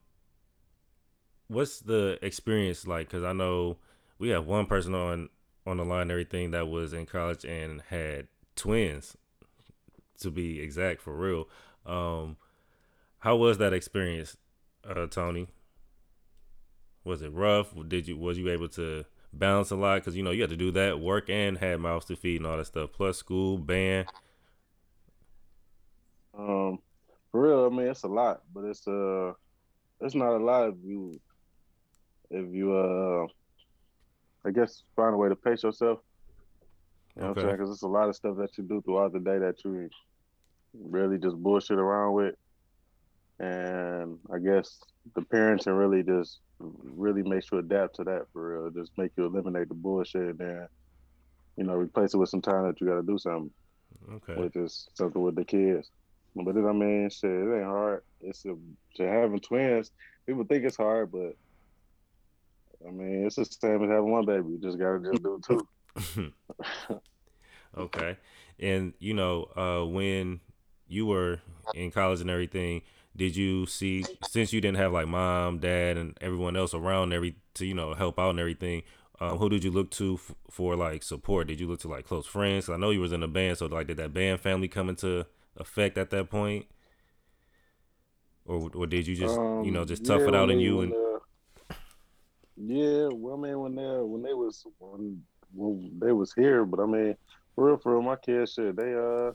what's 1.48 1.80
the 1.80 2.18
experience 2.24 2.88
like? 2.88 3.08
Because 3.10 3.24
I 3.24 3.34
know 3.34 3.78
we 4.20 4.30
have 4.30 4.48
one 4.48 4.66
person 4.66 4.96
on 4.96 5.30
on 5.68 5.78
the 5.78 5.86
line 5.86 6.10
everything 6.10 6.52
that 6.52 6.68
was 6.68 6.94
in 6.94 7.06
college 7.06 7.46
and 7.46 7.82
had 7.90 8.28
twins 8.56 9.18
to 10.20 10.32
be 10.32 10.62
exact 10.62 11.02
for 11.02 11.14
real. 11.14 11.48
Um 11.86 12.38
how 13.20 13.36
was 13.36 13.58
that 13.58 13.74
experience 13.74 14.38
uh 14.88 15.08
tony? 15.08 15.48
Was 17.04 17.22
it 17.22 17.34
rough? 17.34 17.74
Did 17.88 18.08
you 18.08 18.18
was 18.18 18.38
you 18.38 18.50
able 18.50 18.70
to 18.70 19.06
balance 19.34 19.72
a 19.72 19.76
lot? 19.76 19.96
Because 19.96 20.16
you 20.16 20.24
know 20.24 20.32
you 20.32 20.42
had 20.42 20.50
to 20.50 20.58
do 20.58 20.72
that 20.72 21.00
work 21.00 21.30
and 21.30 21.58
had 21.58 21.80
mouths 21.80 22.06
to 22.06 22.16
feed 22.16 22.38
and 22.38 22.48
all 22.48 22.58
that 22.58 22.66
stuff 22.68 22.92
plus 22.94 23.18
school 23.18 23.58
band. 23.58 24.08
Um, 26.38 26.80
for 27.32 27.42
real, 27.42 27.66
I 27.66 27.70
mean 27.70 27.88
it's 27.88 28.04
a 28.04 28.08
lot, 28.08 28.44
but 28.54 28.64
it's 28.66 28.88
uh, 28.88 29.34
it's 30.02 30.16
not 30.16 30.36
a 30.36 30.44
lot 30.44 30.70
if 30.70 30.76
you, 30.84 31.20
if 32.30 32.54
you 32.54 32.76
uh, 32.76 33.28
I 34.48 34.52
guess 34.52 34.84
find 34.96 35.14
a 35.14 35.18
way 35.18 35.30
to 35.30 35.36
pace 35.36 35.64
yourself. 35.64 36.00
You 37.16 37.24
know 37.24 37.30
what 37.30 37.38
I'm 37.38 37.44
saying? 37.44 37.58
Because 37.58 37.72
it's 37.72 37.84
a 37.84 37.88
lot 37.88 38.10
of 38.10 38.16
stuff 38.16 38.38
that 38.38 38.58
you 38.58 38.64
do 38.64 38.82
throughout 38.82 39.12
the 39.12 39.20
day 39.20 39.40
that 39.40 39.56
you 39.66 39.90
really 40.74 41.18
just 41.18 41.36
bullshit 41.36 41.80
around 41.80 42.14
with, 42.14 42.36
and 43.40 44.20
I 44.34 44.40
guess 44.40 44.80
the 45.16 45.24
parents 45.24 45.66
can 45.66 45.74
really 45.74 46.04
just 46.04 46.40
really 46.60 47.24
make 47.24 47.44
you 47.52 47.60
adapt 47.60 47.96
to 47.98 48.04
that 48.06 48.24
for 48.32 48.64
real. 48.64 48.72
Just 48.72 48.92
make 48.98 49.12
you 49.18 49.26
eliminate 49.26 49.68
the 49.68 49.76
bullshit 49.76 50.22
and 50.22 50.38
then, 50.38 50.68
you 51.58 51.64
know, 51.66 51.74
replace 51.74 52.14
it 52.14 52.18
with 52.18 52.30
some 52.30 52.42
time 52.42 52.66
that 52.66 52.80
you 52.80 52.88
got 52.88 52.96
to 52.96 53.04
do 53.04 53.18
something 53.18 53.52
Okay. 54.12 54.36
with 54.36 54.54
this 54.54 54.88
something 54.94 55.22
with 55.22 55.36
the 55.36 55.46
kids. 55.46 55.90
But 56.36 56.54
then 56.54 56.66
I 56.68 56.72
mean, 56.72 57.10
shit, 57.10 57.30
it 57.30 57.56
ain't 57.56 57.66
hard. 57.66 58.02
It's 58.22 58.46
a 58.46 58.56
to 58.96 59.08
having 59.08 59.40
twins. 59.40 59.92
People 60.28 60.44
think 60.44 60.66
it's 60.66 60.78
hard, 60.78 61.12
but 61.12 61.34
I 62.88 62.92
mean, 62.92 63.26
it's 63.26 63.36
the 63.36 63.46
same 63.46 63.84
as 63.84 63.90
having 63.90 64.12
one 64.12 64.26
baby. 64.26 64.50
You 64.50 64.60
just 64.62 64.80
gotta 64.80 65.00
just 65.00 65.24
do 65.24 65.40
two. 65.46 65.68
okay. 67.78 68.18
And 68.60 68.94
you 69.00 69.14
know, 69.14 69.44
uh, 69.56 69.86
when 69.86 70.40
you 70.88 71.06
were 71.06 71.42
in 71.74 71.92
college 71.92 72.22
and 72.22 72.30
everything, 72.30 72.82
did 73.16 73.36
you 73.36 73.66
see 73.66 74.10
since 74.22 74.54
you 74.54 74.62
didn't 74.62 74.78
have 74.78 74.94
like 74.94 75.08
mom, 75.08 75.60
dad, 75.60 75.98
and 75.98 76.18
everyone 76.22 76.56
else 76.56 76.74
around 76.74 77.14
every 77.14 77.36
to 77.56 77.66
you 77.66 77.74
know 77.74 77.94
help 77.94 78.20
out 78.20 78.32
and 78.32 78.40
everything? 78.40 78.84
Um, 79.20 79.38
who 79.40 79.50
did 79.50 79.64
you 79.64 79.72
look 79.72 79.90
to 79.92 80.16
f- 80.16 80.36
for 80.52 80.76
like 80.76 81.02
support? 81.04 81.48
Did 81.48 81.60
you 81.60 81.68
look 81.68 81.80
to 81.82 81.88
like 81.88 82.06
close 82.06 82.28
friends? 82.28 82.66
'Cause 82.68 82.76
I 82.76 82.78
know 82.78 82.92
you 82.92 83.02
was 83.02 83.12
in 83.14 83.24
a 83.24 83.28
band, 83.28 83.58
so 83.58 83.66
like 83.68 83.88
did 83.88 83.98
that 83.98 84.14
band 84.14 84.40
family 84.42 84.68
come 84.68 84.90
into 84.90 85.26
effect 85.58 85.98
at 85.98 86.12
that 86.12 86.30
point, 86.30 86.68
or 88.46 88.70
or 88.76 88.88
did 88.88 89.08
you 89.08 89.16
just 89.16 89.42
you 89.60 89.72
know 89.72 89.82
Um, 89.82 89.88
just 89.88 90.04
tough 90.06 90.24
yeah, 90.24 90.28
it 90.28 90.36
out 90.36 90.50
in 90.50 90.60
you 90.60 90.82
and 90.82 90.94
uh, 90.94 91.07
yeah, 92.58 93.10
well, 93.12 93.36
I 93.36 93.38
mean, 93.38 93.60
when 93.60 93.76
they 93.76 93.84
when 93.84 94.22
they 94.24 94.34
was 94.34 94.66
when, 94.80 95.22
when 95.54 95.92
they 96.00 96.12
was 96.12 96.34
here, 96.34 96.66
but 96.66 96.82
I 96.82 96.86
mean, 96.86 97.16
for 97.56 97.68
real, 97.68 97.78
for 97.78 97.94
real, 97.94 98.02
my 98.02 98.16
kids, 98.16 98.54
shit, 98.54 98.76
they 98.76 98.94
uh, 98.94 99.32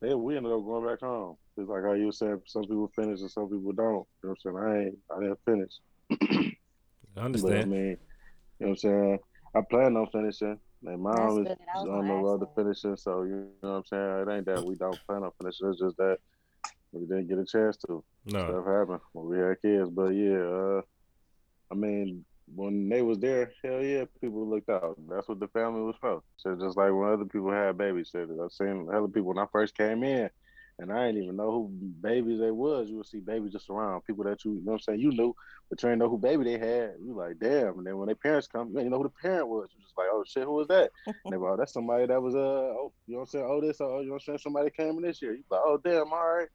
they 0.00 0.14
we 0.14 0.36
ended 0.36 0.52
up 0.52 0.64
going 0.64 0.86
back 0.86 1.00
home. 1.00 1.36
It's 1.56 1.68
like 1.68 1.84
how 1.84 1.94
you 1.94 2.06
were 2.06 2.12
saying, 2.12 2.42
some 2.46 2.62
people 2.62 2.92
finish 2.94 3.20
and 3.20 3.30
some 3.30 3.48
people 3.48 3.72
don't. 3.72 4.06
You 4.22 4.28
know 4.28 4.34
what 4.34 4.38
I'm 4.44 4.44
saying? 4.44 4.56
I 4.56 4.84
ain't, 4.84 4.98
I 5.10 5.20
didn't 5.20 5.40
finish. 5.46 5.72
I 7.16 7.20
understand. 7.20 7.42
But 7.42 7.52
I 7.52 7.60
understand. 7.62 7.70
mean, 7.70 7.80
you 7.80 7.96
know 7.96 7.96
what 8.58 8.68
I'm 8.68 8.76
saying? 8.76 9.18
I 9.54 9.60
plan 9.62 9.96
on 9.96 10.06
finishing. 10.12 10.58
My 10.82 10.96
mom 10.96 11.46
is. 11.46 11.48
I 11.74 11.80
was 11.80 11.88
on 11.88 12.06
the 12.06 12.14
road 12.14 12.40
to 12.40 12.48
finishing, 12.54 12.96
so 12.96 13.22
you 13.22 13.48
know 13.62 13.70
what 13.70 13.76
I'm 13.76 13.84
saying? 13.86 14.28
It 14.28 14.36
ain't 14.36 14.46
that 14.46 14.64
we 14.64 14.74
don't 14.74 14.98
plan 15.06 15.22
on 15.22 15.30
finishing. 15.40 15.70
It's 15.70 15.80
just 15.80 15.96
that 15.96 16.18
we 16.92 17.06
didn't 17.06 17.28
get 17.28 17.38
a 17.38 17.46
chance 17.46 17.78
to. 17.86 18.04
No, 18.26 18.44
Stuff 18.44 18.66
happened 18.66 19.00
when 19.12 19.28
we 19.28 19.38
had 19.38 19.62
kids. 19.62 19.88
But 19.90 20.10
yeah, 20.10 20.38
uh, 20.38 20.82
I 21.70 21.74
mean, 21.74 22.24
when 22.54 22.88
they 22.88 23.02
was 23.02 23.18
there, 23.18 23.52
hell 23.64 23.82
yeah, 23.82 24.04
people 24.20 24.48
looked 24.48 24.68
out. 24.68 24.96
That's 25.08 25.28
what 25.28 25.40
the 25.40 25.48
family 25.48 25.82
was 25.82 25.96
for. 26.00 26.22
So 26.36 26.54
just 26.54 26.76
like 26.76 26.92
when 26.92 27.08
other 27.08 27.24
people 27.24 27.50
had 27.50 27.76
babies, 27.76 28.10
shit, 28.12 28.28
I've 28.42 28.52
seen 28.52 28.88
other 28.92 29.08
people 29.08 29.34
when 29.34 29.38
I 29.38 29.46
first 29.50 29.76
came 29.76 30.04
in, 30.04 30.30
and 30.78 30.92
I 30.92 31.06
didn't 31.06 31.22
even 31.24 31.36
know 31.36 31.50
who 31.50 31.68
babies 32.00 32.38
they 32.38 32.50
was. 32.50 32.88
You 32.88 32.98
would 32.98 33.06
see 33.06 33.20
babies 33.20 33.52
just 33.52 33.70
around 33.70 34.04
people 34.04 34.24
that 34.24 34.44
you, 34.44 34.52
you 34.52 34.64
know 34.64 34.72
what 34.72 34.74
I'm 34.74 34.80
saying, 34.80 35.00
you 35.00 35.10
knew, 35.10 35.34
but 35.68 35.82
you 35.82 35.88
didn't 35.88 36.00
know 36.00 36.08
who 36.08 36.18
baby 36.18 36.44
they 36.44 36.58
had. 36.58 36.94
You 37.02 37.14
like, 37.14 37.38
damn. 37.38 37.78
And 37.78 37.86
then 37.86 37.96
when 37.96 38.06
their 38.06 38.14
parents 38.14 38.46
come, 38.46 38.68
you 38.68 38.74
didn't 38.74 38.90
know 38.90 38.98
who 38.98 39.04
the 39.04 39.28
parent 39.28 39.48
was. 39.48 39.68
You 39.74 39.82
just 39.82 39.96
like, 39.96 40.08
oh 40.10 40.22
shit, 40.26 40.44
who 40.44 40.52
was 40.52 40.68
that? 40.68 40.90
And 41.06 41.14
they 41.30 41.36
were, 41.36 41.50
oh, 41.50 41.56
that's 41.56 41.72
somebody 41.72 42.06
that 42.06 42.22
was 42.22 42.34
uh, 42.34 42.38
oh, 42.38 42.92
you 43.06 43.14
know 43.14 43.20
what 43.20 43.22
I'm 43.22 43.26
saying, 43.30 43.46
oh 43.48 43.60
this, 43.60 43.80
oh, 43.80 44.00
you 44.00 44.06
know 44.06 44.12
what 44.12 44.16
I'm 44.16 44.20
saying, 44.20 44.38
somebody 44.38 44.70
came 44.70 44.96
in 44.98 45.02
this 45.02 45.20
year. 45.22 45.32
You 45.32 45.44
like, 45.50 45.62
oh 45.64 45.80
damn, 45.82 46.12
all 46.12 46.36
right. 46.36 46.48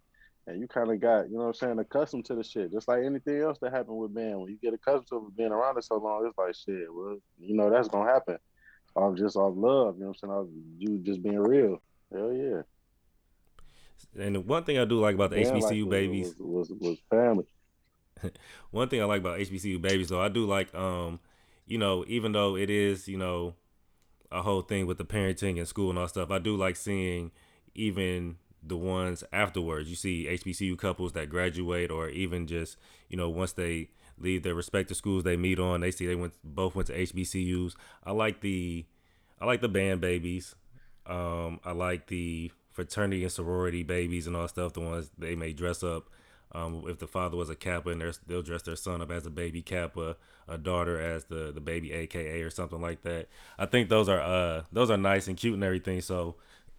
And 0.47 0.60
you 0.60 0.67
kind 0.67 0.91
of 0.91 0.99
got, 0.99 1.30
you 1.30 1.36
know 1.36 1.43
what 1.43 1.47
I'm 1.47 1.54
saying, 1.54 1.80
accustomed 1.80 2.25
to 2.25 2.36
the 2.36 2.43
shit. 2.43 2.71
Just 2.71 2.88
like 2.88 3.04
anything 3.04 3.41
else 3.41 3.60
that 3.60 3.71
happened 3.71 3.97
with 3.97 4.13
band. 4.13 4.39
When 4.39 4.49
you 4.49 4.58
get 4.62 4.73
accustomed 4.73 5.08
to 5.10 5.32
being 5.38 5.51
around 5.51 5.77
it 5.77 5.84
so 5.84 5.97
long, 5.97 6.25
it's 6.25 6.38
like, 6.38 6.56
shit, 6.56 6.91
well, 6.91 7.17
you 7.39 7.56
know, 7.56 7.69
that's 7.69 7.88
going 7.88 8.08
to 8.08 8.13
happen. 8.13 8.38
I'm 8.95 9.15
just 9.15 9.36
off 9.36 9.54
love, 9.56 9.95
you 9.95 10.01
know 10.01 10.08
what 10.10 10.17
I'm 10.23 10.30
saying? 10.30 10.34
Off 10.34 10.47
you 10.77 10.99
just 10.99 11.23
being 11.23 11.39
real. 11.39 11.82
Hell 12.12 12.34
yeah. 12.34 12.62
and 14.21 14.36
the 14.36 14.41
one 14.41 14.63
thing 14.63 14.77
I 14.77 14.86
do 14.86 14.99
like 14.99 15.15
about 15.15 15.30
the 15.30 15.41
Band 15.41 15.62
HBCU 15.62 15.84
life 15.84 15.89
babies. 15.89 16.36
Was, 16.39 16.69
was, 16.69 16.80
was 16.80 16.97
family. 17.10 17.45
One 18.71 18.89
thing 18.89 19.01
I 19.01 19.06
like 19.06 19.21
about 19.21 19.39
HBCU 19.39 19.82
babies 19.82 20.10
though, 20.10 20.21
I 20.21 20.30
do 20.30 20.45
like 20.45 20.73
um, 20.75 21.19
you 21.65 21.77
know, 21.77 22.04
even 22.08 22.34
though 22.34 22.56
it 22.56 22.69
is, 22.69 23.08
you 23.08 23.17
know, 23.17 23.56
a 24.32 24.41
whole 24.41 24.62
thing 24.62 24.88
with 24.88 24.97
the 24.97 25.06
parenting 25.06 25.58
and 25.58 25.67
school 25.67 25.89
and 25.89 25.99
all 25.99 26.08
stuff, 26.08 26.32
I 26.32 26.39
do 26.39 26.56
like 26.56 26.75
seeing 26.75 27.32
even 27.73 28.38
the 28.63 28.78
ones 28.78 29.24
afterwards. 29.32 29.89
You 29.89 29.95
see 29.95 30.28
HBCU 30.30 30.78
couples 30.78 31.13
that 31.13 31.30
graduate 31.30 31.91
or 31.91 32.10
even 32.10 32.47
just, 32.47 32.78
you 33.10 33.17
know, 33.17 33.30
once 33.30 33.54
they 33.54 33.89
leave 34.17 34.43
their 34.43 34.54
respective 34.56 34.97
schools 34.97 35.24
they 35.24 35.38
meet 35.38 35.60
on, 35.60 35.82
they 35.82 35.91
see 35.91 36.06
they 36.06 36.15
went 36.15 36.34
both 36.43 36.76
went 36.76 36.88
to 36.88 36.97
HBCUs. 36.97 37.76
I 38.04 38.12
like 38.12 38.41
the 38.41 38.86
I 39.39 39.45
like 39.45 39.62
the 39.62 39.69
band 39.69 40.02
babies. 40.02 40.56
Um, 41.06 41.60
I 41.65 41.71
like 41.71 42.08
the 42.08 42.52
fraternity 42.71 43.24
and 43.24 43.32
sorority 43.32 43.84
babies 43.84 44.28
and 44.28 44.36
all 44.36 44.47
stuff. 44.47 44.74
The 44.74 44.82
ones 44.82 45.12
they 45.17 45.36
may 45.36 45.54
dress 45.54 45.84
up. 45.84 46.10
Um, 46.54 46.84
if 46.88 47.00
the 47.00 47.08
father 47.08 47.38
was 47.38 47.50
a 47.50 47.56
Kappa 47.56 47.91
and 47.91 48.02
they'll 48.28 48.41
dress 48.41 48.63
their 48.63 48.76
son 48.76 49.02
up 49.02 49.10
as 49.10 49.26
a 49.26 49.30
baby 49.30 49.62
Kappa, 49.62 50.17
a 50.50 50.58
daughter 50.58 51.00
as 51.00 51.26
the 51.26 51.52
the 51.52 51.62
baby 51.62 51.93
AKA 51.93 52.41
or 52.41 52.50
something 52.50 52.82
like 52.82 53.04
that. 53.04 53.30
I 53.58 53.65
think 53.65 53.89
those 53.89 54.10
are 54.10 54.19
uh 54.21 54.63
those 54.71 54.91
are 54.91 54.97
nice 54.97 55.28
and 55.28 55.38
cute 55.38 55.54
and 55.54 55.63
everything. 55.63 56.02
So 56.02 56.36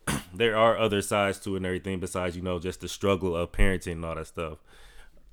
there 0.35 0.57
are 0.57 0.77
other 0.79 1.03
sides 1.03 1.39
to 1.41 1.55
it 1.55 1.59
and 1.59 1.67
everything 1.67 2.01
besides 2.01 2.37
you 2.37 2.43
know 2.43 2.59
just 2.59 2.81
the 2.81 2.89
struggle 2.89 3.37
of 3.37 3.53
parenting 3.53 3.93
and 3.93 4.05
all 4.05 4.15
that 4.15 4.27
stuff. 4.27 4.59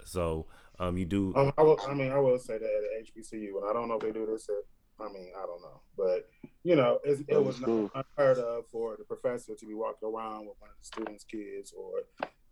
So 0.06 0.46
um 0.80 0.98
you 0.98 1.06
do 1.06 1.34
Um, 1.36 1.52
I, 1.58 1.64
will, 1.64 1.80
I 1.88 1.94
mean, 1.94 2.12
I 2.12 2.20
will 2.20 2.38
say 2.40 2.58
that 2.58 2.66
at 2.66 3.06
HBCU, 3.06 3.50
and 3.62 3.70
I 3.70 3.74
don't 3.74 3.88
know 3.90 3.96
if 3.96 4.02
they 4.02 4.12
do 4.12 4.26
this 4.26 4.48
at, 4.50 4.64
I 5.06 5.12
mean, 5.12 5.32
I 5.38 5.46
don't 5.46 5.62
know. 5.62 5.82
But, 5.98 6.30
you 6.64 6.76
know, 6.76 7.00
it's, 7.04 7.22
it 7.28 7.42
was 7.44 7.60
not 7.60 7.92
unheard 7.96 8.38
of 8.38 8.66
for 8.72 8.96
the 8.98 9.04
professor 9.04 9.56
to 9.56 9.66
be 9.66 9.74
walking 9.74 10.08
around 10.10 10.42
with 10.48 10.56
one 10.60 10.70
of 10.70 10.78
the 10.80 10.86
students' 10.86 11.24
kids 11.26 11.74
or, 11.78 12.04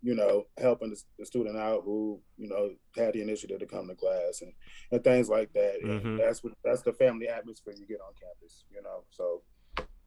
you 0.02 0.14
know, 0.14 0.46
helping 0.58 0.90
the, 0.90 1.02
the 1.18 1.26
student 1.26 1.56
out 1.58 1.82
who, 1.84 2.20
you 2.36 2.48
know, 2.48 2.70
had 2.96 3.14
the 3.14 3.22
initiative 3.22 3.60
to 3.60 3.66
come 3.66 3.88
to 3.88 3.94
class 3.94 4.42
and, 4.42 4.52
and 4.92 5.02
things 5.04 5.28
like 5.28 5.52
that. 5.54 5.82
Mhm. 5.82 6.04
And 6.04 6.18
that's 6.20 6.42
what 6.44 6.52
that's 6.64 6.82
the 6.82 6.92
family 6.92 7.28
atmosphere 7.28 7.74
you 7.78 7.86
get 7.86 8.00
on 8.00 8.12
campus, 8.20 8.64
you 8.74 8.82
know. 8.82 9.04
So, 9.10 9.42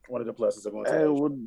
one 0.08 0.20
of 0.20 0.26
the 0.26 0.34
pluses 0.34 0.66
of 0.66 0.72
going 0.72 0.84
to 0.86 0.90
Hey, 0.90 0.98
HBCU. 0.98 1.20
well, 1.20 1.38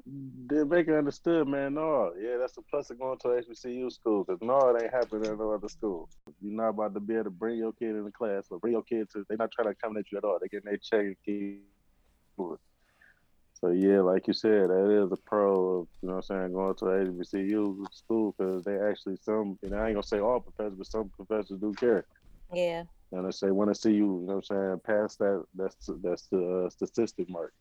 they 0.47 0.63
make 0.63 0.87
it 0.87 0.95
understood, 0.95 1.47
man. 1.47 1.73
No, 1.73 2.13
yeah, 2.19 2.37
that's 2.39 2.53
the 2.53 2.61
plus 2.61 2.89
of 2.89 2.99
going 2.99 3.17
to 3.19 3.29
a 3.29 3.41
HBCU 3.41 3.91
school. 3.91 4.23
Cause 4.25 4.37
no, 4.41 4.57
it 4.69 4.83
ain't 4.83 4.93
happening 4.93 5.31
in 5.31 5.37
no 5.37 5.51
other 5.51 5.67
school. 5.67 6.09
You're 6.41 6.53
not 6.53 6.69
about 6.69 6.93
to 6.93 6.99
be 6.99 7.13
able 7.13 7.25
to 7.25 7.29
bring 7.29 7.57
your 7.57 7.73
kid 7.73 7.89
in 7.89 8.05
the 8.05 8.11
class 8.11 8.45
or 8.49 8.59
bring 8.59 8.73
your 8.73 8.83
kid 8.83 9.09
to. 9.11 9.25
They're 9.27 9.37
not 9.37 9.51
trying 9.51 9.65
to 9.67 9.71
accommodate 9.71 10.07
you 10.11 10.17
at 10.17 10.23
all. 10.23 10.37
They're 10.39 10.49
getting 10.49 10.69
their 10.69 10.77
check 10.77 11.05
and 11.05 11.15
keep. 11.25 11.61
So 13.53 13.69
yeah, 13.71 14.01
like 14.01 14.27
you 14.27 14.33
said, 14.33 14.69
that 14.69 15.03
is 15.03 15.11
a 15.11 15.17
pro 15.17 15.79
of 15.79 15.87
you 16.01 16.09
know 16.09 16.15
what 16.15 16.25
I'm 16.29 16.51
saying 16.51 16.53
going 16.53 16.75
to 16.75 16.85
a 16.85 17.05
HBCU 17.05 17.85
school 17.91 18.35
because 18.37 18.63
they 18.63 18.77
actually 18.77 19.17
some. 19.21 19.57
And 19.63 19.75
I 19.75 19.87
ain't 19.87 19.95
gonna 19.95 20.03
say 20.03 20.19
all 20.19 20.39
professors, 20.39 20.77
but 20.77 20.87
some 20.87 21.09
professors 21.09 21.59
do 21.59 21.73
care. 21.73 22.05
Yeah. 22.53 22.83
And 23.11 23.27
if 23.27 23.35
say 23.35 23.51
want 23.51 23.73
to 23.73 23.79
see 23.79 23.91
you, 23.91 24.19
you 24.21 24.27
know 24.27 24.35
what 24.35 24.45
I'm 24.51 24.57
saying, 24.57 24.81
past 24.85 25.19
that, 25.19 25.45
that's 25.55 25.89
that's 26.03 26.27
the 26.27 26.65
uh, 26.65 26.69
statistic 26.69 27.29
mark. 27.29 27.53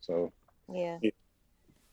So 0.00 0.32
Yeah. 0.74 0.98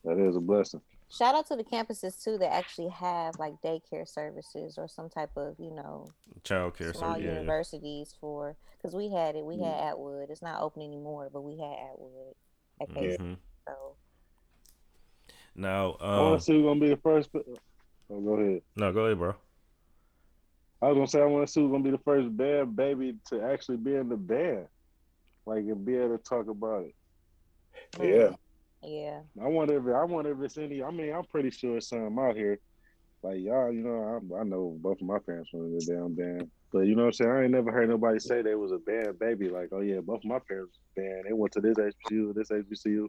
that 0.04 0.18
is 0.18 0.36
a 0.36 0.40
blessing. 0.40 0.82
Shout 1.12 1.34
out 1.34 1.48
to 1.48 1.56
the 1.56 1.64
campuses 1.64 2.24
too 2.24 2.38
that 2.38 2.54
actually 2.54 2.90
have 2.90 3.40
like 3.40 3.54
daycare 3.66 4.08
services 4.08 4.78
or 4.78 4.88
some 4.88 5.10
type 5.10 5.32
of, 5.36 5.56
you 5.60 5.72
know, 5.72 6.08
child 6.44 6.78
care. 6.78 6.94
So 6.94 7.00
small 7.00 7.18
yeah, 7.18 7.26
yeah. 7.26 7.34
universities 7.40 8.16
for 8.22 8.56
because 8.78 8.96
we 8.96 9.10
had 9.12 9.36
it. 9.36 9.44
We 9.44 9.56
Mm. 9.58 9.66
had 9.66 9.90
Atwood. 9.90 10.30
It's 10.30 10.42
not 10.44 10.62
open 10.62 10.84
anymore, 10.84 11.30
but 11.34 11.42
we 11.42 11.58
had 11.58 11.78
Atwood 11.92 12.36
at 12.82 12.94
K 12.94 13.18
Mhm. 13.18 13.38
So 13.68 13.96
Now, 15.56 15.98
I 16.00 16.22
want 16.22 16.34
um, 16.34 16.38
to 16.38 16.44
see 16.44 16.54
who's 16.54 16.64
gonna 16.64 16.80
be 16.80 16.90
the 16.90 16.98
first. 16.98 17.30
Oh, 17.36 18.22
go 18.22 18.34
ahead. 18.36 18.62
no, 18.76 18.94
go 18.94 19.06
ahead, 19.06 19.18
bro. 19.18 19.36
I 20.82 20.88
was 20.88 20.96
gonna 20.96 21.08
say 21.08 21.22
I 21.22 21.26
want 21.26 21.46
to 21.46 21.52
see 21.52 21.62
who's 21.62 21.72
gonna 21.72 21.84
be 21.84 21.92
the 21.92 21.98
first 22.00 22.36
band 22.38 22.76
baby 22.76 23.18
to 23.30 23.42
actually 23.42 23.78
be 23.78 23.96
in 23.96 24.10
the 24.10 24.16
band, 24.16 24.68
like 25.46 25.60
and 25.60 25.84
be 25.84 25.96
able 25.96 26.18
to 26.18 26.24
talk 26.24 26.48
about 26.48 26.86
it. 26.86 26.96
Yeah. 28.00 28.36
Yeah. 28.84 29.22
I 29.42 29.48
wonder 29.48 29.78
if 29.78 29.96
I 29.96 30.04
wonder 30.06 30.32
if 30.32 30.42
it's 30.42 30.58
any. 30.58 30.84
I 30.84 30.92
mean, 30.92 31.14
I'm 31.14 31.26
pretty 31.26 31.52
sure 31.52 31.78
it's 31.78 31.90
some 31.90 32.18
out 32.20 32.36
here. 32.36 32.60
Like 33.22 33.40
y'all, 33.40 33.72
you 33.72 33.84
know, 33.84 34.22
I, 34.34 34.40
I 34.40 34.44
know 34.44 34.78
both 34.80 35.02
of 35.02 35.08
my 35.08 35.20
parents 35.20 35.50
were 35.54 35.66
in 35.66 35.78
the 35.78 35.86
damn 35.86 36.16
band, 36.16 36.50
but 36.72 36.82
you 36.82 36.96
know 36.96 37.02
what 37.04 37.08
I'm 37.08 37.14
saying. 37.14 37.32
I 37.32 37.44
ain't 37.44 37.52
never 37.52 37.72
heard 37.72 37.90
nobody 37.90 38.20
say 38.20 38.42
they 38.42 38.56
was 38.56 38.72
a 38.72 38.78
band 38.78 39.20
baby. 39.20 39.50
Like, 39.50 39.70
oh 39.74 39.82
yeah, 39.82 40.00
both 40.00 40.20
of 40.20 40.26
my 40.26 40.40
parents 40.48 40.78
was 40.78 41.04
band. 41.04 41.26
They 41.28 41.34
went 41.34 41.52
to 41.54 41.62
this 41.62 41.78
HBCU, 41.78 42.34
this 42.34 42.50
HBCU, 42.50 43.08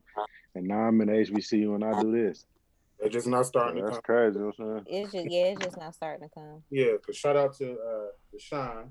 and 0.56 0.66
now 0.66 0.80
I'm 0.80 1.00
in 1.00 1.08
HBCU 1.08 1.74
and 1.76 1.84
I 1.84 2.00
do 2.00 2.10
this. 2.10 2.44
They're 2.98 3.08
just 3.08 3.28
not 3.28 3.44
So 3.44 3.50
starting 3.50 3.76
to 3.76 3.82
that's 3.82 3.94
come. 3.96 4.02
crazy. 4.02 4.38
You 4.38 4.40
know 4.40 4.52
what 4.56 4.66
I'm 4.78 4.84
saying? 4.84 5.02
It's 5.04 5.12
just 5.12 5.30
yeah, 5.30 5.42
it's 5.44 5.62
just 5.62 5.76
not 5.78 5.94
starting 5.94 6.28
to 6.28 6.34
come. 6.34 6.62
Yeah, 6.70 6.92
because 6.92 7.16
shout 7.16 7.36
out 7.36 7.56
to 7.58 7.72
uh 7.72 8.06
Deshaun, 8.34 8.90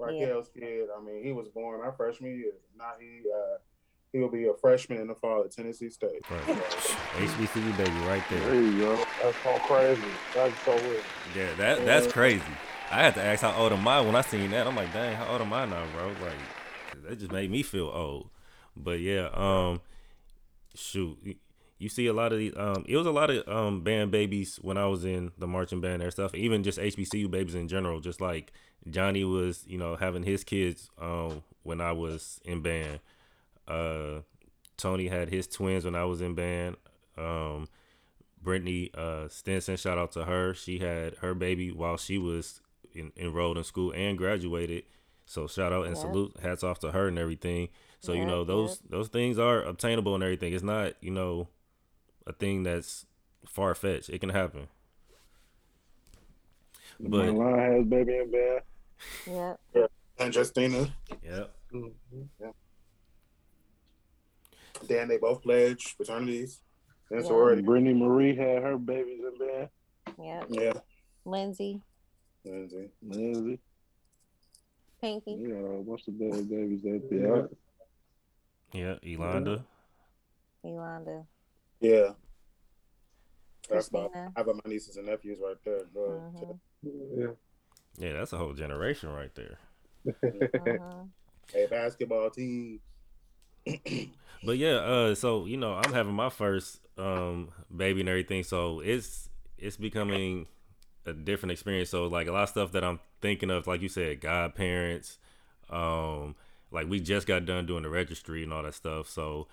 Yeah. 0.00 0.06
Raquel's 0.06 0.48
kid. 0.48 0.88
I 0.96 1.00
mean, 1.02 1.22
he 1.24 1.32
was 1.32 1.48
born 1.48 1.80
our 1.82 1.92
freshman 1.92 2.36
year. 2.36 2.52
Now 2.76 2.92
he 3.00 3.22
uh 3.32 3.58
He 4.12 4.18
will 4.18 4.30
be 4.30 4.46
a 4.46 4.54
freshman 4.54 5.00
in 5.00 5.06
the 5.08 5.14
fall 5.14 5.44
at 5.44 5.50
Tennessee 5.50 5.90
State. 5.90 6.22
Right. 6.30 6.42
HBCU 6.46 7.76
baby 7.76 7.90
right 8.06 8.22
There 8.30 8.40
there. 8.40 8.54
you 8.54 8.78
go. 8.78 8.96
That's 9.22 9.36
so 9.42 9.58
crazy. 9.66 10.02
That's 10.34 10.58
so 10.62 10.74
weird. 10.76 11.02
Yeah, 11.36 11.54
that 11.56 11.84
that's 11.84 12.06
crazy. 12.12 12.42
I 12.90 13.02
had 13.02 13.14
to 13.14 13.22
ask 13.22 13.42
how 13.42 13.52
old 13.52 13.72
am 13.72 13.86
I 13.86 14.00
when 14.00 14.16
I 14.16 14.22
seen 14.22 14.50
that. 14.52 14.66
I'm 14.66 14.74
like, 14.76 14.92
dang, 14.94 15.14
how 15.14 15.32
old 15.32 15.42
am 15.42 15.52
I 15.52 15.66
now, 15.66 15.84
bro? 15.94 16.06
Like, 16.08 17.02
that 17.06 17.18
just 17.18 17.32
made 17.32 17.50
me 17.50 17.62
feel 17.62 17.88
old. 17.92 18.30
But 18.74 19.00
yeah, 19.00 19.28
um, 19.34 19.80
shoot, 20.74 21.18
you- 21.22 21.36
you 21.80 21.88
see 21.88 22.06
a 22.08 22.12
lot 22.12 22.32
of 22.32 22.38
these. 22.38 22.56
Um, 22.56 22.84
it 22.88 22.96
was 22.96 23.06
a 23.06 23.12
lot 23.12 23.30
of 23.30 23.46
um 23.46 23.82
band 23.82 24.10
babies 24.10 24.58
when 24.62 24.76
I 24.76 24.86
was 24.86 25.04
in 25.04 25.30
the 25.38 25.46
marching 25.46 25.80
band 25.80 26.02
and 26.02 26.10
stuff. 26.12 26.34
Even 26.34 26.64
just 26.64 26.76
HBCU 26.78 27.30
babies 27.30 27.54
in 27.54 27.68
general. 27.68 28.00
Just 28.00 28.20
like 28.20 28.52
Johnny 28.90 29.22
was, 29.22 29.64
you 29.68 29.78
know, 29.78 29.94
having 29.94 30.24
his 30.24 30.42
kids 30.42 30.90
um 31.00 31.42
when 31.62 31.80
I 31.80 31.92
was 31.92 32.40
in 32.44 32.62
band. 32.62 32.98
Uh, 33.68 34.22
Tony 34.78 35.08
had 35.08 35.30
his 35.30 35.48
twins 35.48 35.84
when 35.84 35.96
I 35.96 36.04
was 36.06 36.22
in 36.22 36.34
band. 36.34 36.76
Um, 37.18 37.68
Brittany 38.42 38.90
uh, 38.94 39.28
Stinson, 39.28 39.76
shout 39.76 39.98
out 39.98 40.12
to 40.12 40.24
her. 40.24 40.54
She 40.54 40.78
had 40.78 41.16
her 41.16 41.34
baby 41.34 41.72
while 41.72 41.96
she 41.96 42.18
was 42.18 42.60
in, 42.94 43.12
enrolled 43.16 43.58
in 43.58 43.64
school 43.64 43.92
and 43.92 44.18
graduated. 44.18 44.84
So 45.26 45.46
shout 45.48 45.72
out 45.72 45.86
and 45.86 45.96
Yep. 45.96 45.98
salute, 45.98 46.36
hats 46.42 46.64
off 46.64 46.80
to 46.80 46.92
her 46.92 47.08
and 47.08 47.18
everything. 47.18 47.68
So 48.00 48.12
you 48.12 48.24
know 48.26 48.44
those 48.44 48.80
yep. 48.82 48.88
those 48.88 49.08
things 49.08 49.38
are 49.38 49.62
obtainable 49.62 50.14
and 50.14 50.24
everything. 50.24 50.54
It's 50.54 50.64
not 50.64 50.94
you 51.02 51.10
know 51.10 51.48
a 52.26 52.32
thing 52.32 52.64
that's 52.64 53.06
far 53.46 53.74
fetched. 53.74 54.10
It 54.10 54.20
can 54.20 54.30
happen. 54.30 54.68
My 57.00 57.28
But 57.28 57.30
line 57.30 57.58
has 57.58 57.86
baby 57.86 58.16
in 58.18 58.30
bed. 58.30 58.62
Yep. 59.26 59.60
And 60.18 60.34
Justina. 60.34 60.94
yeah, 61.22 61.44
Yeah. 62.40 62.50
Then 64.86 65.08
they 65.08 65.18
both 65.18 65.42
pledged 65.42 65.90
fraternities 65.96 66.62
and 67.10 67.20
Yeah. 67.22 67.26
sorority. 67.26 67.62
Brittany 67.62 67.94
Marie 67.94 68.34
had 68.36 68.62
her 68.62 68.78
babies 68.78 69.20
in 69.24 69.38
bed. 69.38 69.70
Yeah. 70.22 70.44
Yeah. 70.48 70.80
Lindsay, 71.24 71.82
Lindsay. 72.44 72.90
Lindsay. 73.02 73.60
Pinky. 75.00 75.32
You 75.32 75.48
got 75.48 75.64
a 75.64 75.68
whole 75.68 75.82
bunch 75.84 76.08
of 76.08 76.18
bad 76.18 76.48
babies 76.48 76.84
out 76.86 77.10
there. 77.10 77.48
yeah, 78.72 78.94
Elonda. 79.04 79.64
Yolanda. 80.64 81.26
Yeah. 81.80 82.14
That's 83.68 83.88
about 83.88 84.16
I 84.16 84.30
have 84.36 84.46
my 84.46 84.60
nieces 84.66 84.96
and 84.96 85.06
nephews 85.06 85.38
right 85.40 85.56
there. 85.64 85.84
Good. 85.92 86.22
Mhm. 86.32 86.58
Yeah. 87.16 87.26
Yeah, 87.98 88.12
that's 88.14 88.32
a 88.32 88.38
whole 88.38 88.54
generation 88.54 89.10
right 89.10 89.34
there. 89.34 89.58
Mhm. 90.06 91.10
Hey, 91.52 91.66
basketball 91.66 92.30
team. 92.30 92.80
But 94.42 94.58
yeah, 94.58 94.76
uh, 94.76 95.14
so 95.14 95.46
you 95.46 95.56
know, 95.56 95.74
I'm 95.74 95.92
having 95.92 96.14
my 96.14 96.30
first 96.30 96.80
um 96.96 97.50
baby 97.74 98.00
and 98.00 98.08
everything, 98.08 98.42
so 98.42 98.80
it's 98.80 99.28
it's 99.56 99.76
becoming 99.76 100.46
a 101.06 101.12
different 101.12 101.52
experience. 101.52 101.90
So 101.90 102.06
like 102.06 102.28
a 102.28 102.32
lot 102.32 102.44
of 102.44 102.48
stuff 102.48 102.72
that 102.72 102.84
I'm 102.84 103.00
thinking 103.20 103.50
of, 103.50 103.66
like 103.66 103.82
you 103.82 103.88
said, 103.88 104.20
godparents, 104.20 105.18
um, 105.70 106.36
like 106.70 106.88
we 106.88 107.00
just 107.00 107.26
got 107.26 107.46
done 107.46 107.66
doing 107.66 107.82
the 107.82 107.88
registry 107.88 108.42
and 108.42 108.52
all 108.52 108.62
that 108.62 108.74
stuff. 108.74 109.08
So 109.08 109.48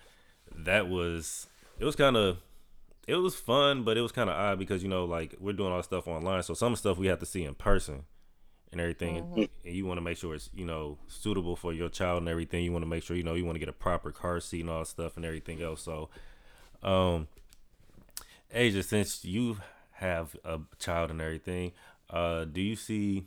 that 0.54 0.88
was 0.88 1.48
it 1.78 1.84
was 1.84 1.96
kind 1.96 2.16
of 2.16 2.38
it 3.08 3.16
was 3.16 3.34
fun, 3.34 3.82
but 3.84 3.96
it 3.96 4.00
was 4.02 4.12
kind 4.12 4.30
of 4.30 4.36
odd 4.36 4.58
because 4.58 4.82
you 4.82 4.88
know, 4.88 5.04
like 5.04 5.34
we're 5.40 5.52
doing 5.52 5.72
all 5.72 5.82
stuff 5.82 6.06
online, 6.06 6.42
so 6.42 6.54
some 6.54 6.76
stuff 6.76 6.98
we 6.98 7.06
have 7.06 7.20
to 7.20 7.26
see 7.26 7.44
in 7.44 7.54
person 7.54 8.04
and 8.72 8.80
everything, 8.80 9.18
and 9.18 9.48
you 9.64 9.86
want 9.86 9.98
to 9.98 10.02
make 10.02 10.18
sure 10.18 10.34
it's 10.34 10.50
you 10.54 10.64
know 10.64 10.98
suitable 11.06 11.56
for 11.56 11.72
your 11.72 11.88
child 11.88 12.18
and 12.18 12.28
everything. 12.28 12.64
You 12.64 12.72
want 12.72 12.82
to 12.84 12.88
make 12.88 13.02
sure 13.02 13.16
you 13.16 13.22
know 13.22 13.34
you 13.34 13.44
want 13.44 13.56
to 13.56 13.60
get 13.60 13.68
a 13.68 13.72
proper 13.72 14.12
car 14.12 14.40
seat 14.40 14.60
and 14.60 14.70
all 14.70 14.80
that 14.80 14.86
stuff 14.86 15.16
and 15.16 15.24
everything 15.24 15.62
else. 15.62 15.82
So, 15.82 16.08
um, 16.82 17.28
Asia, 18.52 18.82
since 18.82 19.24
you 19.24 19.58
have 19.92 20.36
a 20.44 20.60
child 20.78 21.10
and 21.10 21.20
everything, 21.20 21.72
uh, 22.10 22.44
do 22.44 22.60
you 22.60 22.76
see 22.76 23.26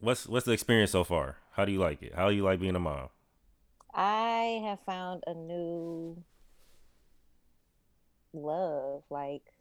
what's 0.00 0.26
what's 0.26 0.46
the 0.46 0.52
experience 0.52 0.92
so 0.92 1.04
far? 1.04 1.36
How 1.52 1.64
do 1.64 1.72
you 1.72 1.78
like 1.80 2.02
it? 2.02 2.14
How 2.14 2.28
do 2.28 2.34
you 2.36 2.42
like 2.44 2.60
being 2.60 2.76
a 2.76 2.80
mom? 2.80 3.08
I 3.94 4.60
have 4.64 4.80
found 4.80 5.24
a 5.26 5.34
new 5.34 6.24
love. 8.32 9.04
Like, 9.10 9.51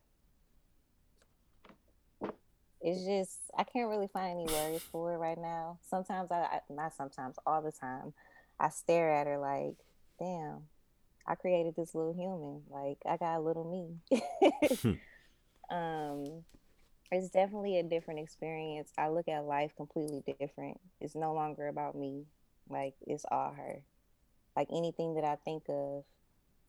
it's 2.81 3.05
just, 3.05 3.39
I 3.57 3.63
can't 3.63 3.89
really 3.89 4.07
find 4.07 4.39
any 4.39 4.53
words 4.53 4.83
for 4.91 5.13
it 5.13 5.17
right 5.17 5.37
now. 5.37 5.79
Sometimes 5.89 6.31
I, 6.31 6.41
I 6.41 6.59
not 6.69 6.95
sometimes, 6.95 7.35
all 7.45 7.61
the 7.61 7.71
time, 7.71 8.13
I 8.59 8.69
stare 8.69 9.11
at 9.11 9.27
her 9.27 9.37
like, 9.37 9.75
damn, 10.19 10.63
I 11.27 11.35
created 11.35 11.75
this 11.75 11.95
little 11.95 12.13
human. 12.13 12.63
Like, 12.69 12.97
I 13.05 13.17
got 13.17 13.37
a 13.37 13.41
little 13.41 13.69
me. 13.69 14.19
um, 15.69 16.43
it's 17.11 17.29
definitely 17.29 17.77
a 17.77 17.83
different 17.83 18.19
experience. 18.19 18.91
I 18.97 19.09
look 19.09 19.27
at 19.27 19.43
life 19.45 19.71
completely 19.75 20.23
different. 20.39 20.79
It's 20.99 21.15
no 21.15 21.33
longer 21.33 21.67
about 21.67 21.95
me. 21.95 22.25
Like, 22.69 22.95
it's 23.05 23.25
all 23.29 23.53
her 23.53 23.83
like 24.55 24.67
anything 24.71 25.15
that 25.15 25.23
I 25.23 25.35
think 25.43 25.63
of, 25.69 26.03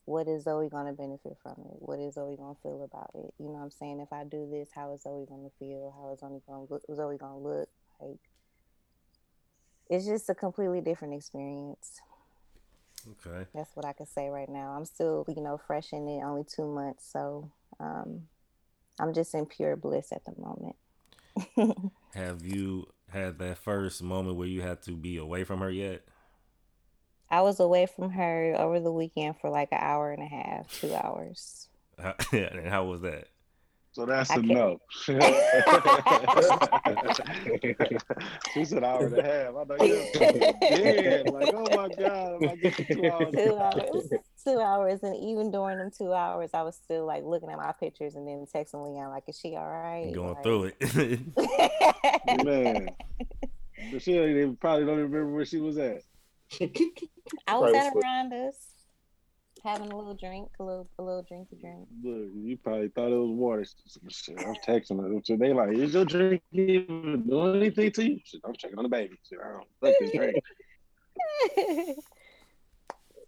what 0.04 0.26
is 0.28 0.44
Zoe 0.44 0.68
gonna 0.68 0.92
benefit 0.92 1.36
from 1.42 1.56
it? 1.70 1.76
What 1.78 1.98
is 1.98 2.14
Zoe 2.14 2.36
gonna 2.36 2.56
feel 2.62 2.82
about 2.82 3.10
it? 3.14 3.32
You 3.38 3.46
know 3.46 3.52
what 3.52 3.64
I'm 3.64 3.70
saying? 3.70 4.00
If 4.00 4.12
I 4.12 4.24
do 4.24 4.48
this, 4.50 4.70
how 4.74 4.92
is 4.94 5.02
Zoe 5.02 5.26
gonna 5.28 5.50
feel? 5.58 5.94
How 5.96 6.12
is 6.12 6.20
Zoe 6.20 6.40
gonna 6.46 6.66
look? 6.68 6.82
Zoe 6.94 7.16
gonna 7.16 7.38
look? 7.38 7.68
Like 8.00 8.18
it's 9.88 10.06
just 10.06 10.28
a 10.30 10.34
completely 10.34 10.80
different 10.80 11.14
experience. 11.14 12.00
Okay. 13.08 13.46
That's 13.54 13.74
what 13.74 13.84
I 13.84 13.92
can 13.92 14.06
say 14.06 14.28
right 14.28 14.48
now. 14.48 14.74
I'm 14.76 14.84
still, 14.84 15.24
you 15.28 15.42
know, 15.42 15.58
fresh 15.58 15.92
in 15.92 16.08
it, 16.08 16.22
only 16.22 16.44
two 16.44 16.66
months, 16.66 17.10
so 17.12 17.50
um, 17.80 18.22
I'm 19.00 19.12
just 19.12 19.34
in 19.34 19.46
pure 19.46 19.76
bliss 19.76 20.12
at 20.12 20.24
the 20.24 20.34
moment. 20.40 20.76
Have 22.14 22.46
you 22.46 22.86
had 23.10 23.38
that 23.38 23.58
first 23.58 24.02
moment 24.02 24.36
where 24.36 24.46
you 24.46 24.62
had 24.62 24.82
to 24.82 24.92
be 24.92 25.16
away 25.16 25.44
from 25.44 25.60
her 25.60 25.70
yet? 25.70 26.02
I 27.32 27.40
was 27.40 27.58
away 27.60 27.86
from 27.86 28.10
her 28.10 28.54
over 28.58 28.78
the 28.78 28.92
weekend 28.92 29.36
for 29.40 29.48
like 29.50 29.70
an 29.72 29.78
hour 29.80 30.12
and 30.12 30.22
a 30.22 30.26
half, 30.26 30.70
two 30.80 30.94
hours. 30.94 31.66
How, 31.98 32.14
and 32.32 32.68
how 32.68 32.84
was 32.84 33.00
that? 33.00 33.28
So 33.92 34.04
that's 34.06 34.30
I 34.30 34.36
a 34.36 34.42
can't- 34.42 34.48
no. 34.48 34.78
she 38.54 38.64
said 38.64 38.84
hour 38.84 39.04
and 39.06 39.18
a 39.18 39.22
half. 39.22 39.54
I 39.54 39.64
know 39.64 39.76
you 39.84 40.06
yeah, 40.14 41.22
like 41.30 41.52
oh 41.54 41.66
my 41.76 41.88
god, 41.88 42.44
I 42.44 42.56
get 42.56 42.74
two 42.86 43.10
hours. 43.10 43.34
two 43.34 43.56
hours 43.56 44.08
two 44.44 44.60
hours 44.60 45.02
and 45.02 45.16
even 45.16 45.50
during 45.52 45.78
them 45.78 45.90
two 45.96 46.12
hours 46.12 46.50
i 46.52 46.62
was 46.62 46.74
still 46.74 47.06
like 47.06 47.22
looking 47.22 47.48
at 47.48 47.56
my 47.58 47.70
pictures 47.78 48.16
and 48.16 48.26
then 48.26 48.44
texting 48.52 48.82
leon 48.84 49.08
like 49.10 49.22
is 49.28 49.38
she 49.38 49.54
all 49.56 49.68
right 49.68 50.12
Going 50.12 50.34
Like- 50.34 50.42
through 50.42 50.72
it. 50.80 52.44
Man. 52.44 52.88
But 53.92 54.02
she 54.02 54.18
even, 54.18 54.56
probably 54.56 54.84
don't 54.86 54.98
even 54.98 55.10
remember 55.10 55.32
where 55.34 55.44
she 55.44 55.58
was 55.58 55.76
at. 55.78 56.02
I 57.46 57.58
was 57.58 57.74
at. 57.74 57.94
Aronda's 57.96 58.56
having 59.64 59.92
a 59.92 59.96
little 59.96 60.14
drink 60.14 60.48
a 60.58 60.64
little 60.64 60.88
a 60.98 61.02
little 61.02 61.22
drink 61.22 61.48
to 61.50 61.56
drink 61.56 61.86
Look, 62.02 62.30
you 62.34 62.56
probably 62.62 62.88
thought 62.88 63.12
it 63.12 63.16
was 63.16 63.30
water. 63.30 63.64
Shit, 64.08 64.38
I'm 64.40 64.54
texting 64.66 65.00
her. 65.00 65.20
So 65.24 65.36
they 65.36 65.52
like, 65.52 65.72
is 65.76 65.94
your 65.94 66.04
drink 66.04 66.42
even 66.52 67.24
doing 67.28 67.56
anything 67.56 67.92
to 67.92 68.10
you? 68.10 68.18
Shit, 68.24 68.40
I'm 68.44 68.54
checking 68.54 68.78
on 68.78 68.84
the 68.84 68.88
baby. 68.88 69.16
Shit, 69.28 69.38
I 69.44 69.52
don't 69.52 69.68
fuck 69.80 69.94
this 70.00 70.12
drink. 70.12 70.42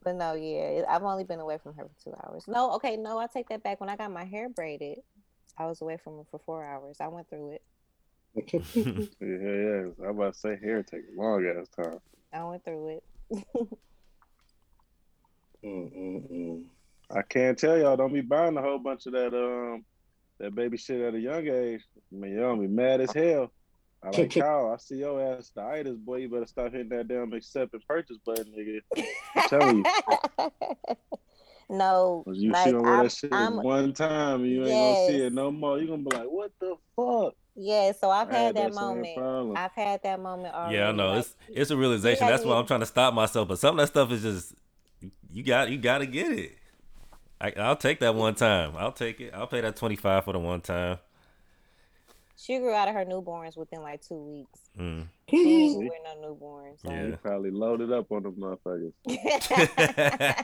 but 0.05 0.15
no 0.15 0.35
yeah 0.35 0.83
i've 0.89 1.03
only 1.03 1.25
been 1.25 1.41
away 1.41 1.59
from 1.59 1.75
her 1.75 1.85
for 1.85 2.05
two 2.05 2.15
hours 2.25 2.45
no 2.47 2.73
okay 2.73 2.97
no 2.97 3.19
i 3.19 3.27
take 3.27 3.49
that 3.49 3.63
back 3.63 3.81
when 3.81 3.89
i 3.89 3.97
got 3.97 4.11
my 4.13 4.25
hair 4.25 4.49
braided 4.49 4.99
i 5.59 5.67
was 5.67 5.81
away 5.81 5.97
from 5.97 6.19
her 6.19 6.25
for 6.31 6.39
four 6.45 6.65
hours 6.65 6.99
i 7.01 7.09
went 7.09 7.29
through 7.29 7.53
it 7.53 7.63
Yeah, 8.75 8.83
yeah. 9.21 10.09
I'm 10.09 10.17
about 10.17 10.35
to 10.35 10.39
say 10.39 10.59
hair 10.63 10.83
take 10.83 11.03
a 11.17 11.21
long 11.21 11.45
ass 11.47 11.69
time. 11.69 11.99
i 12.33 12.45
went 12.45 12.65
through 12.65 12.89
it 12.89 13.05
Mm-mm-mm. 15.65 16.65
I 17.11 17.23
can't 17.23 17.59
tell 17.59 17.79
y'all 17.79 17.97
don't 17.97 18.13
be 18.13 18.21
buying 18.21 18.57
a 18.57 18.63
whole 18.63 18.79
bunch 18.79 19.07
of 19.07 19.13
that 19.13 19.35
um 19.35 19.85
that 20.39 20.55
baby 20.55 20.77
shit 20.77 21.01
at 21.01 21.15
a 21.15 21.21
young 21.21 21.47
age. 21.47 21.81
I 22.13 22.17
mean, 22.17 22.37
y'all 22.37 22.57
be 22.57 22.67
mad 22.67 23.01
as 23.01 23.13
hell. 23.13 23.51
I 24.03 24.11
like 24.11 24.31
Kyle. 24.35 24.73
I 24.73 24.77
see 24.79 24.97
your 24.97 25.21
ass 25.23 25.51
the 25.55 25.63
itis, 25.63 25.97
boy. 25.97 26.17
You 26.17 26.29
better 26.29 26.47
stop 26.47 26.73
hitting 26.73 26.89
that 26.91 27.09
damn 27.09 27.33
accept 27.33 27.73
and 27.73 27.87
purchase 27.87 28.19
button, 28.25 28.53
nigga. 28.57 28.81
I'm 29.37 29.49
telling 29.49 29.77
you. 29.79 30.51
no 31.71 32.23
you 32.31 32.51
like, 32.53 32.67
see 32.67 32.75
wear 32.75 32.95
I'm- 32.95 33.05
that 33.05 33.13
shit 33.13 33.33
I'm- 33.33 33.63
one 33.63 33.93
time 33.95 34.43
and 34.43 34.51
you 34.51 34.67
ain't 34.67 34.71
gonna 34.71 35.07
see 35.09 35.25
it 35.27 35.33
no 35.33 35.51
more. 35.51 35.79
You 35.79 35.87
gonna 35.89 36.03
be 36.03 36.17
like, 36.17 36.27
what 36.29 36.53
the 36.61 36.75
fuck? 36.97 37.35
Yeah 37.57 37.93
so 37.93 38.11
i've 38.11 38.29
I 38.31 38.35
had 38.35 38.57
that 38.57 38.75
same 38.75 38.83
moment 38.83 39.17
problem. 39.17 39.57
i've 39.57 39.73
had 39.73 40.03
that 40.03 40.21
moment 40.21 40.55
already 40.55 40.77
yeah, 40.77 40.89
I 40.89 40.93
know. 40.93 41.11
like, 41.11 41.19
It's 41.21 41.35
it's 41.49 41.71
a 41.71 41.77
realization. 41.77 42.27
That's 42.27 42.45
why. 42.45 42.57
I'm 42.59 42.67
trying 42.67 42.81
to 42.81 42.87
stop 42.87 43.15
myself. 43.15 43.47
But 43.49 43.59
some 43.61 43.79
of 43.79 43.83
that 43.83 43.89
stuff 43.89 44.11
is 44.11 44.23
just 44.23 44.55
you 45.33 45.43
got 45.45 45.71
you 45.71 45.79
got 45.79 45.99
to 45.99 46.07
get 46.07 46.33
it. 46.33 46.59
I, 47.41 47.53
I'll 47.59 47.77
take 47.77 48.01
that 48.01 48.15
one 48.15 48.35
time. 48.35 48.75
I'll 48.77 48.93
take 48.93 49.21
it. 49.21 49.33
I'll 49.35 49.47
pay 49.47 49.61
that 49.61 49.77
twenty 49.77 49.97
five 49.97 50.25
for 50.25 50.33
the 50.33 50.39
one 50.39 50.61
time. 50.63 50.99
She 52.37 52.59
grew 52.59 52.73
out 52.73 52.89
of 52.89 52.95
her 52.95 53.05
newborns 53.05 53.57
within 53.57 53.83
like 53.83 54.03
two 54.07 54.17
weeks. 54.17 54.61
Mm. 54.79 55.07
She 55.31 55.37
See? 55.37 55.75
didn't 55.75 55.93
no 56.21 56.35
newborns. 56.35 56.81
so- 56.83 56.91
He 56.91 56.97
Yeah. 57.11 57.17
probably 57.23 57.51
loaded 57.53 57.93
up 57.93 58.11
on 58.11 58.23
them 58.25 58.35
motherfuckers. 58.35 58.93
No, 59.07 59.15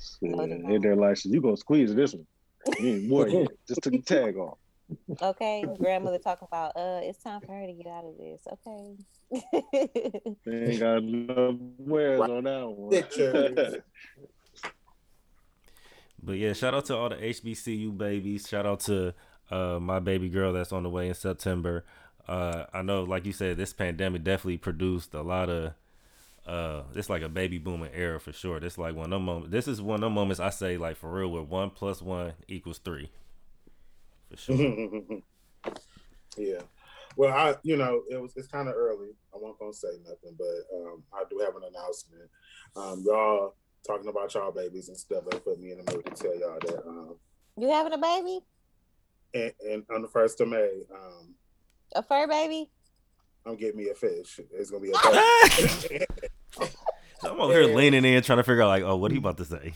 Shit. 0.00 0.20
they're 0.20 0.46
They 0.46 0.58
not. 0.58 0.82
there 0.82 0.96
like, 0.96 1.24
you 1.24 1.40
gonna 1.40 1.56
squeeze 1.56 1.94
this 1.94 2.14
one. 2.14 2.26
You 2.80 2.88
ain't 2.88 3.10
wore 3.10 3.28
yet. 3.28 3.48
Just 3.66 3.82
took 3.82 3.92
the 3.92 4.02
tag 4.02 4.36
off. 4.36 4.58
Okay, 5.22 5.64
grandmother 5.78 6.18
talking 6.18 6.48
about 6.50 6.76
uh, 6.76 7.00
it's 7.02 7.22
time 7.22 7.40
for 7.40 7.52
her 7.52 7.66
to 7.66 7.72
get 7.72 7.86
out 7.86 8.04
of 8.04 8.16
this. 8.18 8.46
Okay. 8.52 8.96
They 10.46 10.70
ain't 10.70 10.80
got 10.80 11.02
no 11.02 11.58
wears 11.78 12.20
on 12.20 12.44
that 12.44 12.68
one. 12.68 13.82
But 16.20 16.38
yeah, 16.38 16.52
shout 16.52 16.74
out 16.74 16.84
to 16.86 16.96
all 16.96 17.08
the 17.08 17.16
HBCU 17.16 17.96
babies. 17.96 18.48
Shout 18.48 18.66
out 18.66 18.80
to 18.80 19.14
uh, 19.50 19.78
my 19.80 20.00
baby 20.00 20.28
girl 20.28 20.52
that's 20.52 20.72
on 20.72 20.82
the 20.82 20.90
way 20.90 21.08
in 21.08 21.14
September. 21.14 21.84
Uh, 22.26 22.64
I 22.74 22.82
know, 22.82 23.04
like 23.04 23.24
you 23.24 23.32
said, 23.32 23.56
this 23.56 23.72
pandemic 23.72 24.24
definitely 24.24 24.58
produced 24.58 25.14
a 25.14 25.22
lot 25.22 25.48
of. 25.48 25.72
Uh, 26.46 26.82
it's 26.94 27.10
like 27.10 27.22
a 27.22 27.28
baby 27.28 27.58
booming 27.58 27.90
era 27.94 28.18
for 28.18 28.32
sure. 28.32 28.58
This 28.58 28.78
like 28.78 28.94
one 28.94 29.06
of 29.06 29.10
them 29.10 29.24
moments. 29.24 29.50
This 29.50 29.68
is 29.68 29.80
one 29.80 29.96
of 29.96 30.00
them 30.02 30.14
moments 30.14 30.40
I 30.40 30.50
say 30.50 30.76
like 30.76 30.96
for 30.96 31.10
real, 31.12 31.28
where 31.28 31.42
one 31.42 31.70
plus 31.70 32.02
one 32.02 32.32
equals 32.48 32.78
three. 32.78 33.10
For 34.30 34.36
sure. 34.36 34.56
yeah. 36.36 36.60
Well, 37.16 37.32
I 37.34 37.56
you 37.62 37.76
know 37.76 38.02
it 38.10 38.20
was 38.20 38.32
it's 38.36 38.48
kind 38.48 38.68
of 38.68 38.74
early. 38.74 39.08
I 39.34 39.38
won't 39.38 39.58
gonna 39.58 39.72
say 39.72 39.88
nothing, 40.04 40.36
but 40.38 40.76
um, 40.76 41.02
I 41.12 41.24
do 41.28 41.38
have 41.38 41.56
an 41.56 41.62
announcement. 41.68 42.30
Um, 42.76 43.02
y'all 43.04 43.54
talking 43.86 44.08
about 44.08 44.32
y'all 44.34 44.52
babies 44.52 44.88
and 44.88 44.96
stuff. 44.96 45.24
That 45.30 45.44
put 45.44 45.58
me 45.60 45.72
in 45.72 45.84
the 45.84 45.92
mood 45.92 46.04
to 46.06 46.12
tell 46.12 46.38
y'all 46.38 46.58
that. 46.60 46.86
Um, 46.86 47.16
you 47.56 47.68
having 47.68 47.92
a 47.92 47.98
baby? 47.98 48.40
and, 49.34 49.52
and 49.68 49.84
on 49.94 50.02
the 50.02 50.08
first 50.08 50.40
of 50.40 50.48
May, 50.48 50.82
um, 50.94 51.34
A 51.94 52.02
fur 52.02 52.26
baby? 52.26 52.70
I'm 53.46 53.56
getting 53.56 53.78
me 53.78 53.88
a 53.88 53.94
fish. 53.94 54.40
It's 54.52 54.70
gonna 54.70 54.82
be 54.82 54.90
a 54.90 54.92
baby. 55.90 56.06
So 56.50 56.68
I'm 57.30 57.40
over 57.40 57.52
here 57.52 57.74
leaning 57.74 58.04
in, 58.04 58.22
trying 58.22 58.38
to 58.38 58.42
figure 58.42 58.62
out 58.62 58.68
like, 58.68 58.82
oh, 58.84 58.96
what 58.96 59.10
are 59.10 59.14
you 59.14 59.20
about 59.20 59.38
to 59.38 59.44
say? 59.44 59.72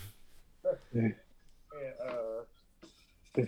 and, 0.93 1.15
uh, 2.07 3.43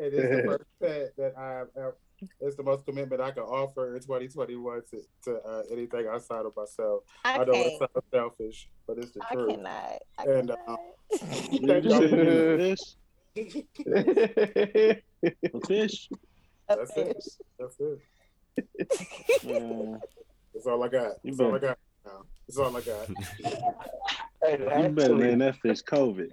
it 0.00 0.14
is 0.14 0.36
the 0.36 0.42
first 0.48 0.64
pet 0.80 1.12
that 1.16 1.32
I 1.38 1.64
have. 1.80 1.94
It's 2.40 2.56
the 2.56 2.62
most 2.62 2.84
commitment 2.84 3.20
I 3.22 3.30
can 3.30 3.44
offer 3.44 3.94
in 3.96 4.02
2021 4.02 4.82
to, 4.90 5.00
to 5.24 5.36
uh, 5.42 5.62
anything 5.72 6.06
outside 6.06 6.44
of 6.44 6.54
myself. 6.56 7.02
I 7.24 7.38
I 7.38 7.44
know 7.44 7.52
it 7.52 7.78
can't. 7.78 7.78
sounds 7.78 8.04
selfish, 8.12 8.68
but 8.86 8.98
it's 8.98 9.12
the 9.12 9.22
I 9.30 9.34
truth. 9.34 9.48
cannot. 9.56 10.02
I 10.18 10.22
And, 10.24 10.48
cannot. 10.48 10.80
You 11.50 11.60
Thank 11.66 11.84
just 11.84 12.00
y'all. 12.00 12.58
fish. 12.58 12.96
Fish. 15.68 16.08
That's 16.68 16.92
fish. 16.92 17.06
it. 17.06 17.24
That's 17.58 17.76
it. 17.80 17.98
Man, 19.44 20.00
That's 20.52 20.66
all 20.66 20.82
I 20.82 20.88
got. 20.88 21.12
You 21.22 21.30
That's 21.34 21.40
all 21.40 21.54
I 21.54 21.58
got. 21.58 21.78
now. 22.04 22.24
That's 22.46 22.58
all 22.58 22.76
I 22.76 22.80
got. 22.80 23.06
Hey, 24.42 24.52
you 24.58 24.64
better 24.88 25.14
actually, 25.14 25.26
name 25.28 25.38
that 25.38 25.56
fish 25.56 25.82
COVID. 25.82 26.30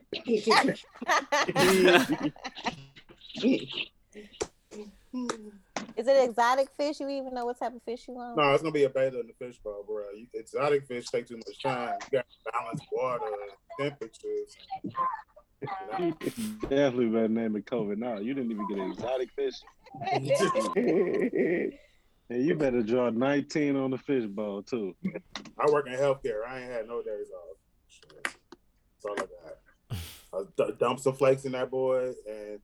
Is 5.97 6.08
it 6.08 6.30
exotic 6.30 6.69
fish? 6.78 7.00
You 7.00 7.10
even 7.10 7.34
know 7.34 7.45
what 7.45 7.60
type 7.60 7.76
of 7.76 7.82
fish 7.84 8.08
you 8.08 8.13
want? 8.13 8.38
No, 8.38 8.54
it's 8.54 8.62
gonna 8.62 8.71
be 8.71 8.84
a 8.84 8.89
betta 8.89 9.19
in 9.19 9.28
the 9.28 9.34
fish 9.34 9.58
bowl, 9.60 9.84
bro. 9.88 10.04
You, 10.15 10.28
exotic 10.34 10.86
fish 10.88 11.08
take 11.08 11.28
too 11.28 11.38
much 11.38 11.62
time. 11.62 11.95
You 12.12 12.19
got 12.19 12.26
to 12.30 12.52
balance 12.52 12.82
water, 12.91 13.26
temperatures. 13.80 14.58
You 16.00 16.15
definitely 16.62 17.08
better 17.08 17.28
name 17.28 17.56
it 17.56 17.65
COVID 17.65 17.97
now. 17.97 18.19
You 18.19 18.34
didn't 18.34 18.52
even 18.52 18.67
get 18.67 18.78
an 18.78 18.91
exotic 18.91 19.32
fish. 19.32 19.56
and 22.30 22.45
you 22.45 22.56
better 22.56 22.84
draw 22.84 23.10
19 23.10 23.76
on 23.76 23.91
the 23.91 23.97
fish 23.97 24.26
bowl 24.26 24.62
too. 24.62 24.95
I 25.60 25.71
work 25.71 25.88
in 25.88 25.93
healthcare. 25.93 26.45
I 26.47 26.62
ain't 26.62 26.71
had 26.71 26.88
no 26.88 27.02
days 27.02 27.28
off. 27.36 27.58
Shit. 27.88 28.23
That's 28.23 29.06
all 29.06 29.13
I 29.13 29.15
got. 29.15 29.97
I 30.34 30.43
d- 30.69 30.76
dump 30.80 31.00
some 31.00 31.13
flakes 31.13 31.45
in 31.45 31.54
that 31.54 31.71
boy, 31.71 32.13
and 32.28 32.60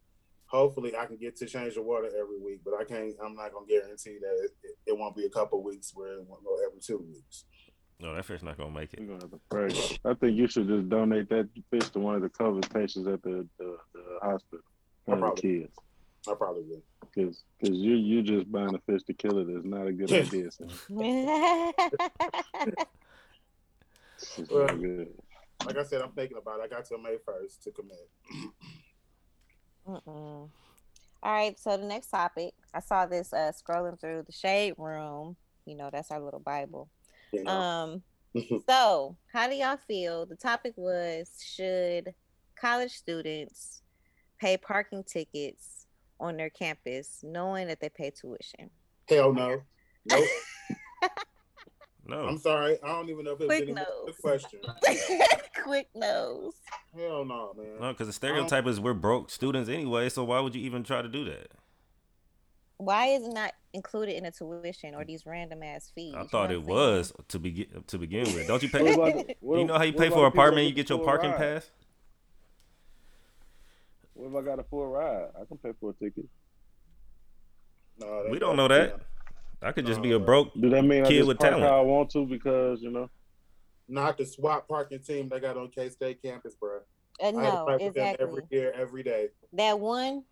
hopefully 0.53 0.95
I 0.95 1.05
can 1.05 1.17
get 1.17 1.35
to 1.37 1.45
change 1.47 1.73
the 1.75 1.81
water 1.81 2.07
every 2.07 2.39
week. 2.39 2.61
But 2.63 2.75
I 2.79 2.83
can't. 2.83 3.13
I'm 3.23 3.35
not 3.35 3.51
gonna 3.51 3.65
guarantee 3.67 4.17
that 4.21 4.35
it, 4.43 4.51
it, 4.63 4.77
it 4.87 4.97
won't 4.97 5.15
be 5.15 5.25
a 5.25 5.29
couple 5.29 5.61
weeks 5.63 5.91
where 5.93 6.13
it 6.13 6.25
won't 6.27 6.43
go 6.43 6.57
every 6.65 6.79
two 6.79 6.99
weeks. 6.99 7.45
No, 7.99 8.13
that 8.15 8.25
fish 8.25 8.41
not 8.41 8.57
gonna 8.57 8.71
make 8.71 8.93
it. 8.93 8.99
We're 8.99 9.07
gonna 9.17 9.21
have 9.21 9.31
to 9.31 9.39
pray. 9.49 9.69
I 10.05 10.13
think 10.13 10.37
you 10.37 10.47
should 10.47 10.67
just 10.67 10.89
donate 10.89 11.29
that 11.29 11.49
fish 11.71 11.89
to 11.89 11.99
one 11.99 12.15
of 12.15 12.21
the 12.21 12.29
COVID 12.29 12.71
patients 12.73 13.07
at 13.07 13.21
the, 13.23 13.47
the, 13.57 13.77
the 13.93 14.19
hospital. 14.21 14.63
One 15.05 15.17
of 15.17 15.21
the 15.21 15.27
Probably. 15.27 15.59
kids. 15.59 15.75
I 16.29 16.33
probably 16.35 16.63
will. 16.63 16.81
Because 17.13 17.43
cause 17.59 17.75
you 17.75 17.95
you 17.95 18.21
just 18.23 18.49
buying 18.51 18.73
a 18.73 18.79
fish 18.91 19.03
to 19.03 19.13
kill 19.13 19.39
it 19.39 19.49
is 19.49 19.65
not 19.65 19.87
a 19.87 19.91
good 19.91 20.11
idea. 20.11 20.49
son. 20.51 20.69
It's 24.15 24.37
just 24.37 24.49
good. 24.49 25.09
Like 25.65 25.77
I 25.77 25.83
said, 25.83 26.01
I'm 26.01 26.11
thinking 26.11 26.37
about 26.37 26.59
it. 26.59 26.63
I 26.63 26.67
got 26.67 26.85
till 26.85 26.97
May 26.97 27.17
first 27.25 27.63
to 27.63 27.71
commit. 27.71 28.09
Mm-mm. 29.87 30.49
All 31.23 31.31
right, 31.31 31.57
so 31.57 31.77
the 31.77 31.85
next 31.85 32.07
topic, 32.09 32.53
I 32.73 32.79
saw 32.79 33.05
this 33.05 33.31
uh 33.33 33.51
scrolling 33.51 33.99
through 33.99 34.23
the 34.25 34.31
shade 34.33 34.73
room. 34.77 35.35
You 35.65 35.75
know, 35.75 35.89
that's 35.91 36.11
our 36.11 36.19
little 36.19 36.39
Bible. 36.39 36.89
You 37.31 37.43
know? 37.43 37.51
Um, 37.51 38.03
so 38.69 39.15
how 39.31 39.47
do 39.47 39.55
y'all 39.55 39.77
feel? 39.87 40.25
The 40.25 40.35
topic 40.35 40.73
was 40.75 41.29
should 41.43 42.13
college 42.59 42.91
students 42.91 43.81
pay 44.39 44.57
parking 44.57 45.03
tickets 45.03 45.85
on 46.19 46.37
their 46.37 46.49
campus 46.49 47.19
knowing 47.23 47.67
that 47.67 47.79
they 47.79 47.89
pay 47.89 48.11
tuition? 48.11 48.69
Hell 49.07 49.33
no. 49.33 49.61
Nope. 50.05 50.25
No, 52.05 52.25
I'm 52.25 52.37
sorry. 52.37 52.77
I 52.83 52.87
don't 52.87 53.09
even 53.09 53.23
know 53.23 53.31
if 53.31 53.39
it 53.41 53.47
was 53.47 53.57
Quick 53.57 53.61
any 53.63 53.73
more 53.73 53.85
no. 54.07 54.13
question. 54.21 54.59
Quick 55.63 55.87
nose. 55.95 56.53
Hell 56.93 57.23
no, 57.23 57.53
man. 57.57 57.65
no, 57.79 57.91
because 57.93 58.07
the 58.07 58.13
stereotype 58.13 58.67
is 58.67 58.79
we're 58.79 58.93
broke 58.93 59.29
students 59.29 59.69
anyway. 59.69 60.09
So 60.09 60.23
why 60.25 60.39
would 60.41 60.53
you 60.53 60.61
even 60.61 60.83
try 60.83 61.01
to 61.01 61.07
do 61.07 61.23
that? 61.25 61.47
Why 62.77 63.05
is 63.07 63.23
it 63.25 63.33
not 63.33 63.53
included 63.71 64.17
in 64.17 64.23
the 64.25 64.31
tuition 64.31 64.93
or 64.95 65.05
these 65.05 65.25
random 65.25 65.63
ass 65.63 65.91
fees? 65.95 66.13
I 66.17 66.23
You 66.23 66.27
thought 66.27 66.49
know 66.49 66.55
it 66.57 66.63
what 66.63 66.77
I'm 66.77 66.83
saying? 66.87 66.97
was 66.97 67.13
to 67.29 67.39
begin 67.39 67.83
to 67.87 67.97
begin 67.97 68.23
with. 68.33 68.47
Don't 68.47 68.61
you 68.61 68.69
pay? 68.71 68.93
about 68.93 69.13
the- 69.13 69.35
what- 69.39 69.59
you 69.59 69.65
know 69.65 69.75
how 69.77 69.83
you 69.83 69.93
pay 69.93 70.09
for 70.09 70.15
the 70.19 70.25
an 70.25 70.31
people 70.31 70.41
apartment, 70.41 70.67
you 70.67 70.73
get 70.73 70.89
your 70.89 70.99
parking 70.99 71.29
ride? 71.31 71.37
pass. 71.37 71.71
What 74.15 74.29
if 74.29 74.35
I 74.35 74.41
got 74.45 74.59
a 74.59 74.63
full 74.63 74.87
ride? 74.87 75.29
I 75.41 75.45
can 75.45 75.57
pay 75.57 75.71
for 75.79 75.91
a 75.91 75.93
ticket. 75.93 76.25
No, 77.99 78.25
We 78.29 78.39
don't 78.39 78.57
know 78.57 78.67
that. 78.67 78.99
I 79.63 79.71
could 79.71 79.85
just 79.85 80.01
be 80.01 80.11
a 80.11 80.19
broke. 80.19 80.53
Do 80.59 80.69
that 80.69 80.83
mean 80.83 81.05
I 81.05 81.07
Kid 81.07 81.17
just 81.19 81.27
with 81.27 81.39
park 81.39 81.51
talent. 81.53 81.69
how 81.69 81.79
I 81.79 81.81
want 81.83 82.09
to 82.11 82.25
because 82.25 82.81
you 82.81 82.91
know? 82.91 83.09
Not 83.87 84.17
the 84.17 84.25
SWAT 84.25 84.67
parking 84.67 84.99
team 84.99 85.29
they 85.29 85.39
got 85.39 85.57
on 85.57 85.69
K 85.69 85.89
State 85.89 86.21
campus, 86.21 86.55
bro. 86.55 86.79
Uh, 87.21 87.23
I 87.23 87.25
had 87.25 87.31
to 87.33 87.41
no, 87.41 87.65
with 87.65 87.79
them 87.79 87.87
exactly. 87.89 88.25
every 88.27 88.43
year, 88.49 88.73
every 88.75 89.03
day. 89.03 89.27
That 89.53 89.79
one. 89.79 90.23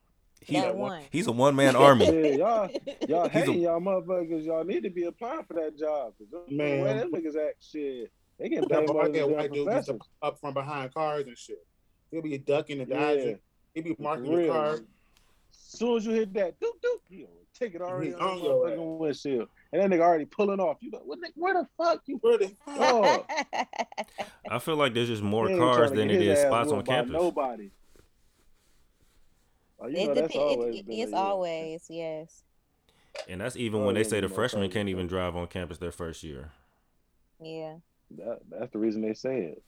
He, 0.44 0.56
that 0.60 0.76
one- 0.76 0.92
one. 0.94 1.04
he's 1.12 1.28
a 1.28 1.32
one 1.32 1.56
man 1.56 1.76
army. 1.88 2.06
Yeah, 2.06 2.36
y'all, 2.36 2.70
y'all 3.08 3.30
He's 3.30 3.48
a- 3.48 3.54
y'all 3.54 3.80
motherfuckers. 3.80 4.44
Y'all 4.46 4.64
need 4.64 4.82
to 4.84 4.90
be 4.90 5.04
applying 5.04 5.44
for 5.44 5.54
that 5.54 5.78
job. 5.78 6.14
'Cause 6.18 6.28
them- 6.32 6.58
Man. 6.58 6.78
the 6.80 6.84
way 6.84 6.94
them 6.98 7.12
niggas 7.12 7.48
act, 7.48 7.64
shit, 7.64 8.12
they 8.40 8.50
get 8.50 8.62
That 8.68 8.70
paid 8.80 8.88
boy, 8.88 8.94
more 8.94 9.04
than 9.04 9.12
that 9.14 9.20
the 9.20 9.28
white 9.28 9.54
dude 9.54 9.56
used 9.58 9.68
to 9.88 9.94
professors. 9.94 10.02
up 10.24 10.40
from 10.40 10.54
behind 10.56 10.94
cars 10.94 11.28
and 11.28 11.38
shit. 11.38 11.64
He'll 12.10 12.24
be 12.24 12.38
ducking 12.40 12.80
and 12.82 12.90
Yeah, 12.90 13.00
dodging. 13.00 13.40
He'll 13.76 13.84
be 13.84 13.96
marking 14.00 14.26
for 14.26 14.42
the 14.42 14.48
car. 14.48 14.74
As 14.74 14.80
soon 15.54 15.98
as 15.98 16.06
you 16.08 16.14
hit 16.14 16.34
that, 16.34 16.60
doop 16.60 16.74
doop, 16.84 17.00
you 17.10 17.24
know, 17.26 17.30
ticket 17.62 17.82
already 17.82 18.08
He 18.10 18.14
on 18.16 18.20
the 18.20 18.26
on 18.26 18.44
your 18.44 18.54
motherfucking 18.70 18.98
windshield, 18.98 19.48
and 19.72 19.82
that 19.82 19.90
nigga 19.90 20.02
already 20.02 20.26
pulling 20.26 20.60
off. 20.60 20.78
You 20.82 20.92
like, 20.92 21.04
what? 21.06 21.20
the- 21.22 21.32
Where 21.36 21.54
the 21.54 21.68
fuck 21.78 22.02
you? 22.06 22.18
Where 22.18 22.38
the 22.38 22.52
Oh, 22.68 23.26
I 24.50 24.60
feel 24.60 24.76
like 24.76 24.94
there's 24.94 25.08
just 25.08 25.22
more 25.24 25.48
cars 25.48 25.92
than 25.92 26.08
get 26.08 26.16
it 26.18 26.22
his 26.22 26.40
is 26.40 26.46
ass 26.46 26.50
spots 26.52 26.72
on 26.72 26.84
campus. 26.84 27.14
Nobody. 27.14 27.72
Oh, 29.80 29.88
you 29.88 29.98
it 29.98 30.08
know 30.08 30.14
that's 30.14 30.28
depends. 30.34 30.36
always 30.58 30.76
It, 30.80 30.86
it's 30.88 31.14
always 31.14 31.86
yes. 31.90 32.44
And 33.28 33.42
that's 33.42 33.56
even 33.56 33.82
Oh, 33.82 33.86
when 33.86 33.96
they 33.96 34.04
say 34.04 34.22
the 34.22 34.30
freshmen 34.30 34.70
can't 34.72 34.90
even 34.90 35.08
drive 35.08 35.36
on 35.36 35.48
campus 35.48 35.78
their 35.78 35.92
first 35.92 36.24
year. 36.24 36.52
Yeah. 37.42 37.76
That, 38.18 38.40
that's 38.50 38.72
the 38.72 38.80
reason 38.80 39.02
they 39.02 39.14
say 39.14 39.42
it. 39.44 39.64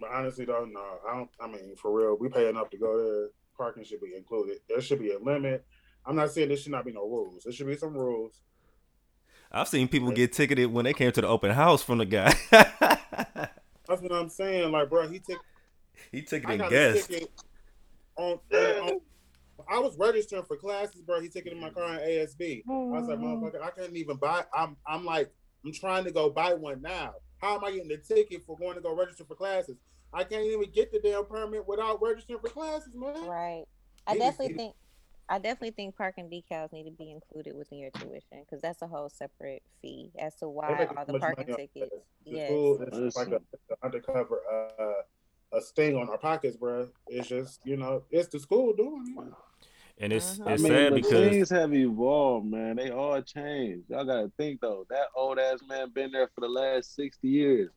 But 0.00 0.10
honestly, 0.10 0.44
though, 0.44 0.64
no. 0.70 0.84
I 1.08 1.14
don't. 1.16 1.30
I 1.40 1.46
mean, 1.48 1.74
for 1.76 1.92
real, 1.92 2.16
we 2.18 2.28
pay 2.28 2.48
enough 2.48 2.70
to 2.70 2.78
go 2.78 3.02
there. 3.02 3.28
Parking 3.56 3.82
should 3.84 4.00
be 4.00 4.14
included. 4.16 4.58
There 4.68 4.80
should 4.80 5.00
be 5.00 5.12
a 5.12 5.18
limit. 5.18 5.64
I'm 6.06 6.16
not 6.16 6.30
saying 6.30 6.48
there 6.48 6.56
should 6.56 6.72
not 6.72 6.84
be 6.84 6.92
no 6.92 7.06
rules. 7.08 7.44
There 7.44 7.52
should 7.52 7.66
be 7.66 7.76
some 7.76 7.94
rules. 7.94 8.40
I've 9.50 9.68
seen 9.68 9.88
people 9.88 10.10
get 10.10 10.32
ticketed 10.32 10.70
when 10.72 10.84
they 10.84 10.92
came 10.92 11.10
to 11.12 11.20
the 11.20 11.26
open 11.28 11.50
house 11.50 11.82
from 11.82 11.98
the 11.98 12.06
guy. 12.06 12.34
That's 12.50 14.02
what 14.02 14.12
I'm 14.12 14.28
saying. 14.28 14.70
Like, 14.70 14.90
bro, 14.90 15.08
he 15.08 15.18
took. 15.18 15.40
he 16.12 16.18
I 16.18 16.22
ticketed 16.22 16.58
got 16.58 16.66
a 16.68 16.70
guests. 16.70 17.06
ticket 17.08 17.30
on, 18.16 18.38
on, 18.52 18.60
on- 18.88 19.00
I 19.70 19.78
was 19.80 19.96
registering 19.98 20.44
for 20.44 20.56
classes, 20.56 21.02
bro. 21.02 21.20
He 21.20 21.28
took 21.28 21.44
it 21.44 21.52
in 21.52 21.60
my 21.60 21.68
car 21.70 21.94
in 21.94 22.00
ASB. 22.00 22.62
I 22.68 22.72
was 22.72 23.08
like, 23.08 23.18
motherfucker, 23.18 23.62
I 23.62 23.70
couldn't 23.70 23.96
even 23.96 24.16
buy. 24.16 24.44
I'm, 24.56 24.76
I'm 24.86 25.04
like, 25.04 25.30
I'm 25.64 25.72
trying 25.72 26.04
to 26.04 26.10
go 26.10 26.30
buy 26.30 26.54
one 26.54 26.80
now. 26.80 27.14
How 27.38 27.56
am 27.56 27.64
I 27.64 27.72
getting 27.72 27.88
the 27.88 27.98
ticket 27.98 28.44
for 28.46 28.56
going 28.56 28.76
to 28.76 28.80
go 28.80 28.94
register 28.94 29.24
for 29.24 29.34
classes? 29.34 29.76
I 30.12 30.24
can't 30.24 30.44
even 30.44 30.70
get 30.70 30.90
the 30.90 31.00
damn 31.00 31.26
permit 31.26 31.66
without 31.68 32.00
registering 32.00 32.38
for 32.40 32.48
classes, 32.48 32.94
man. 32.94 33.26
Right. 33.26 33.64
I 34.06 34.12
He- 34.14 34.18
definitely 34.20 34.48
he- 34.48 34.54
think 34.54 34.74
I 35.30 35.38
definitely 35.38 35.72
think 35.72 35.96
parking 35.96 36.30
decals 36.30 36.72
need 36.72 36.84
to 36.84 36.90
be 36.90 37.10
included 37.10 37.54
within 37.54 37.78
your 37.78 37.90
tuition 37.90 38.40
because 38.40 38.62
that's 38.62 38.80
a 38.80 38.86
whole 38.86 39.10
separate 39.10 39.62
fee 39.82 40.10
as 40.18 40.34
to 40.36 40.48
why 40.48 40.76
make 40.78 40.96
all 40.96 41.04
the 41.04 41.18
parking 41.18 41.46
tickets. 41.46 41.68
this. 41.74 41.90
The 42.26 42.36
Yes. 42.36 42.46
school 42.46 42.82
is 42.82 43.16
like 43.16 43.28
a, 43.28 43.30
Listen. 43.30 43.46
a 43.70 43.86
undercover 43.86 44.40
uh, 44.50 45.56
a 45.56 45.60
sting 45.60 45.96
on 45.96 46.08
our 46.08 46.18
pockets, 46.18 46.56
bro. 46.56 46.88
It's 47.08 47.28
just 47.28 47.60
you 47.64 47.76
know, 47.76 48.04
it's 48.10 48.28
the 48.28 48.38
school 48.38 48.72
doing 48.74 49.14
it. 49.18 49.34
And 50.00 50.12
it's. 50.12 50.40
I 50.44 50.52
it's 50.52 50.62
mean, 50.62 50.72
sad 50.72 50.94
because 50.94 51.30
things 51.30 51.50
have 51.50 51.74
evolved, 51.74 52.46
man. 52.46 52.76
They 52.76 52.90
all 52.90 53.20
changed. 53.20 53.90
Y'all 53.90 54.04
gotta 54.04 54.30
think 54.38 54.60
though. 54.60 54.86
That 54.90 55.08
old 55.14 55.38
ass 55.38 55.58
man 55.68 55.90
been 55.90 56.12
there 56.12 56.30
for 56.34 56.40
the 56.40 56.48
last 56.48 56.94
sixty 56.94 57.28
years. 57.28 57.70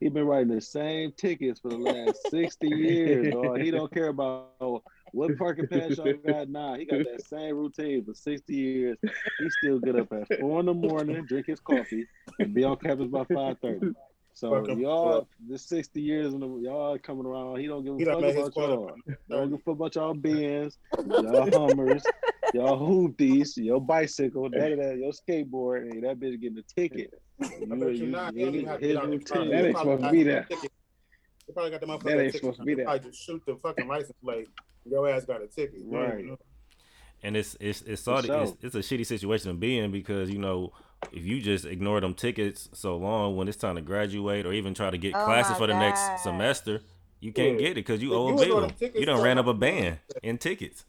He 0.00 0.08
been 0.08 0.26
writing 0.26 0.54
the 0.54 0.60
same 0.60 1.12
tickets 1.16 1.60
for 1.60 1.68
the 1.70 1.78
last 1.78 2.30
sixty 2.30 2.68
years. 2.68 3.32
Dog. 3.34 3.60
He 3.60 3.70
don't 3.70 3.92
care 3.92 4.08
about 4.08 4.82
what 5.12 5.36
parking 5.38 5.66
pass 5.66 5.96
y'all 5.96 6.12
got 6.26 6.48
now. 6.48 6.74
He 6.74 6.84
got 6.84 7.04
that 7.04 7.24
same 7.26 7.56
routine 7.56 8.04
for 8.04 8.14
sixty 8.14 8.54
years. 8.54 8.98
He 9.38 9.50
still 9.50 9.78
get 9.78 9.96
up 9.96 10.12
at 10.12 10.38
four 10.38 10.60
in 10.60 10.66
the 10.66 10.74
morning, 10.74 11.24
drink 11.26 11.46
his 11.46 11.60
coffee, 11.60 12.06
and 12.38 12.52
be 12.54 12.64
on 12.64 12.76
campus 12.76 13.08
by 13.08 13.24
five 13.24 13.58
thirty. 13.60 13.94
So 14.34 14.50
Fucking 14.50 14.80
y'all, 14.80 15.20
fuck. 15.20 15.28
the 15.48 15.58
sixty 15.58 16.02
years 16.02 16.34
and 16.34 16.62
y'all 16.62 16.98
coming 16.98 17.24
around. 17.24 17.58
He 17.58 17.66
don't 17.66 17.84
give 17.84 17.94
a 17.94 17.98
He 17.98 18.04
fuck 18.04 18.18
about 18.18 18.52
quota. 18.52 18.72
y'all. 18.72 18.96
Don't 19.30 19.50
give 19.50 19.58
a 19.58 19.62
fuck 19.62 19.74
about 19.74 19.94
y'all 19.94 20.14
Benz, 20.14 20.76
y'all 21.06 21.50
Hummers, 21.50 22.04
y'all 22.52 22.78
hoopties, 22.78 23.56
your 23.56 23.80
bicycle, 23.80 24.50
that, 24.50 24.76
that, 24.76 24.98
your 24.98 25.12
skateboard, 25.12 25.90
and 25.90 26.04
that 26.04 26.20
bitch 26.20 26.38
getting 26.40 26.58
a 26.58 26.62
ticket. 26.62 27.14
I 27.40 27.46
bet 27.76 27.94
you 27.94 28.08
not. 28.08 28.34
He 28.34 28.44
don't 28.44 28.54
even 28.54 28.66
have 28.66 28.80
to 28.80 28.86
his 28.86 28.94
get 28.96 29.02
out 29.02 29.10
the 29.10 29.18
car. 29.18 29.38
routine. 29.40 29.50
That 29.50 29.60
He 29.60 29.66
ain't 29.68 29.74
probably 29.74 29.92
supposed 29.94 29.98
to 30.00 30.02
got 30.02 30.12
be 30.12 30.22
the 30.22 30.30
there. 30.30 30.46
Ticket. 31.46 31.48
He 31.48 31.52
probably 31.52 31.70
got 31.70 31.80
the 31.80 31.86
motherfucker 31.86 32.02
That 32.16 32.22
ain't 32.22 32.32
ticket. 32.32 32.40
supposed 32.40 32.58
to 32.60 32.64
be 32.64 32.72
He 32.72 32.76
there. 32.76 32.84
Probably 32.86 33.10
just 33.10 33.22
shoot 33.22 33.42
the 33.46 33.56
fucking 33.62 33.88
license 33.88 34.16
plate. 34.22 34.48
Your 34.84 35.08
ass 35.08 35.24
got 35.24 35.42
a 35.42 35.46
ticket. 35.46 35.80
Right. 35.84 36.12
even 36.14 36.26
know. 36.28 36.38
and 37.22 37.36
it's 37.36 37.56
it's 37.60 37.82
it's 37.82 38.02
sort 38.02 38.20
of 38.20 38.24
sure. 38.26 38.42
it's, 38.42 38.52
it's 38.62 38.74
a 38.74 38.78
shitty 38.94 39.06
situation 39.06 39.50
to 39.50 39.56
be 39.56 39.78
in 39.78 39.90
because 39.90 40.30
you 40.30 40.38
know 40.38 40.72
if 41.12 41.24
you 41.24 41.40
just 41.40 41.64
ignore 41.64 42.00
them 42.00 42.14
tickets 42.14 42.68
so 42.72 42.96
long 42.96 43.36
when 43.36 43.48
it's 43.48 43.56
time 43.56 43.74
to 43.76 43.82
graduate 43.82 44.46
or 44.46 44.52
even 44.52 44.74
try 44.74 44.90
to 44.90 44.98
get 44.98 45.14
Oh 45.14 45.24
classes 45.24 45.56
for 45.56 45.66
the 45.66 45.72
God. 45.72 45.80
next 45.80 46.22
semester, 46.22 46.80
you 47.20 47.32
can't 47.32 47.54
Yeah. 47.60 47.68
get 47.68 47.70
it 47.72 47.74
because 47.76 48.02
you 48.02 48.12
If 48.12 48.16
owe 48.16 48.28
you 48.28 48.34
a 48.34 48.46
bill. 48.46 48.60
them 48.62 48.70
tickets, 48.70 49.00
You 49.00 49.06
done 49.06 49.18
so 49.18 49.24
ran 49.24 49.38
up 49.38 49.46
a 49.46 49.52
much- 49.52 49.60
band 49.60 49.98
in 50.22 50.38
tickets. 50.38 50.84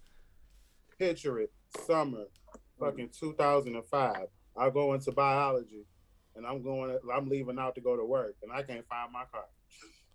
Picture 0.99 1.39
it. 1.39 1.51
Summer, 1.85 2.25
fucking 2.79 3.09
2005. 3.19 4.27
I 4.57 4.69
go 4.71 4.93
into 4.93 5.11
biology, 5.11 5.85
and 6.35 6.45
I'm 6.45 6.63
going. 6.63 6.97
I'm 7.13 7.29
leaving 7.29 7.59
out 7.59 7.75
to 7.75 7.81
go 7.81 7.95
to 7.95 8.03
work, 8.03 8.35
and 8.41 8.51
I 8.51 8.63
can't 8.63 8.85
find 8.87 9.11
my 9.11 9.23
car. 9.31 9.45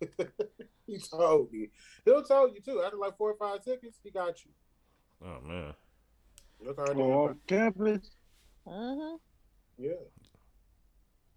he 0.87 0.97
told 0.97 1.51
me. 1.51 1.69
He'll 2.05 2.23
tell 2.23 2.47
you 2.53 2.59
too. 2.61 2.81
After 2.83 2.97
like 2.97 3.17
four 3.17 3.31
or 3.31 3.37
five 3.37 3.63
tickets, 3.63 3.99
he 4.03 4.11
got 4.11 4.43
you. 4.43 4.51
Oh 5.25 5.39
man. 5.47 5.73
Your 6.63 6.73
car 6.73 6.85
Oh, 6.89 6.93
didn't. 6.93 7.11
off 7.11 7.35
campus. 7.47 8.11
hmm 8.67 9.15
Yeah. 9.77 9.91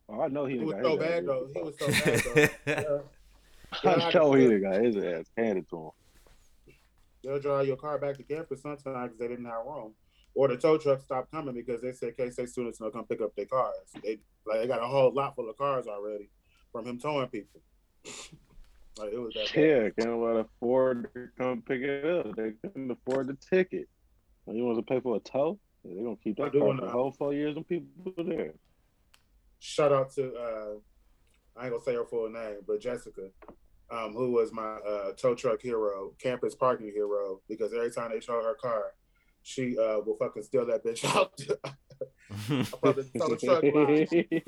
Oh, 0.09 0.21
I 0.21 0.29
know 0.29 0.47
he 0.47 0.59
He 0.59 0.65
was 0.65 0.75
got 0.75 0.83
so 0.85 0.91
his 0.91 0.99
bad 1.01 1.19
ass 1.19 1.25
though. 1.27 1.49
He 1.53 1.63
was 1.63 1.79
so 1.79 1.87
bad 1.87 2.23
though. 2.25 3.03
Yeah. 3.83 3.91
I 3.91 4.13
know 4.13 4.33
he 4.33 4.59
got 4.61 4.81
his 4.83 4.97
ass 4.97 5.25
handed 5.37 5.69
to 5.71 5.77
him. 5.77 5.91
They'll 7.25 7.41
drive 7.41 7.67
your 7.67 7.77
car 7.77 7.99
back 7.99 8.17
to 8.17 8.23
campus 8.23 8.63
sometimes 8.63 8.85
because 9.13 9.19
they 9.19 9.27
didn't 9.29 9.47
have 9.47 9.67
room, 9.67 9.95
or 10.35 10.47
the 10.47 10.57
tow 10.57 10.79
truck 10.79 11.01
stopped 11.03 11.33
coming 11.33 11.55
because 11.55 11.81
they 11.83 11.91
said 11.93 12.17
K 12.17 12.31
State 12.31 12.49
students 12.49 12.79
will 12.81 12.93
come 12.93 13.05
pick 13.07 13.21
up 13.21 13.35
their 13.35 13.47
cars. 13.47 13.75
They 14.05 14.19
like 14.47 14.61
they 14.61 14.67
got 14.69 14.83
a 14.83 14.87
whole 14.87 15.13
lot 15.13 15.35
full 15.35 15.51
of 15.51 15.59
cars 15.59 15.89
already 15.89 16.31
from 16.71 16.87
him 16.87 17.01
towing 17.01 17.27
people. 17.29 17.61
Like 18.99 19.13
it 19.13 19.19
was 19.19 19.35
that 19.35 19.53
bad. 19.55 19.65
Yeah, 19.65 19.91
can't 19.91 20.11
nobody 20.11 20.41
afford 20.41 21.13
to 21.15 21.29
come 21.39 21.63
pick 21.63 21.83
it 21.83 22.05
up. 22.05 22.37
They 22.37 22.53
couldn't 22.63 22.91
afford 22.91 23.29
the 23.29 23.37
ticket. 23.51 23.89
You 24.47 24.65
want 24.65 24.79
to 24.79 24.83
pay 24.83 25.01
for 25.01 25.17
a 25.17 25.21
tow? 25.21 25.59
They're 25.85 26.03
gonna 26.03 26.17
keep 26.17 26.37
that 26.37 26.53
car 26.53 26.61
for 26.61 26.81
the 26.81 26.91
whole 26.91 27.13
four 27.13 27.33
years 27.33 27.57
and 27.57 27.67
people 27.67 28.13
there. 28.17 28.55
Shout 29.59 29.93
out 29.93 30.13
to 30.13 30.35
uh, 30.35 30.75
I 31.57 31.65
ain't 31.65 31.73
gonna 31.73 31.85
say 31.85 31.95
her 31.95 32.05
full 32.05 32.31
name, 32.31 32.59
but 32.67 32.81
Jessica, 32.81 33.29
um, 33.91 34.13
who 34.13 34.33
was 34.33 34.53
my 34.53 34.63
uh, 34.63 35.13
tow 35.13 35.35
truck 35.35 35.63
hero, 35.63 36.13
campus 36.21 36.55
parking 36.55 36.93
hero, 36.95 37.41
because 37.49 37.73
every 37.73 37.91
time 37.91 38.11
they 38.11 38.21
tow 38.21 38.43
her 38.43 38.55
car, 38.55 38.93
she 39.43 39.79
uh, 39.79 40.01
will 40.01 40.17
fucking 40.19 40.43
steal 40.43 40.67
that 40.67 40.85
bitch 40.85 41.05
out 41.17 41.37
the 41.37 41.59
truck 43.43 43.63
line. 43.63 44.07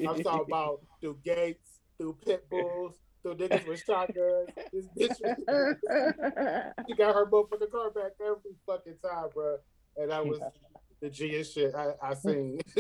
I'm 0.09 0.22
talking 0.22 0.46
about 0.49 0.80
through 1.01 1.18
gates, 1.24 1.80
through 1.99 2.18
pit 2.24 2.49
bulls, 2.51 2.96
through 3.37 3.49
niggas 3.49 3.66
with 3.66 3.83
shotguns. 3.85 4.49
This 4.72 4.87
bitch, 4.99 5.18
she 6.89 6.95
got 6.95 7.14
her 7.14 7.26
motherfucking 7.26 7.70
car 7.70 7.91
back 7.91 8.12
every 8.20 8.55
fucking 8.66 8.97
time, 9.05 9.26
bro. 9.35 9.57
And 9.97 10.12
I 10.12 10.20
was 10.20 10.39
the 11.01 11.11
G 11.11 11.43
shit 11.45 11.74
I, 11.74 11.93
I 12.03 12.14
seen. 12.14 12.61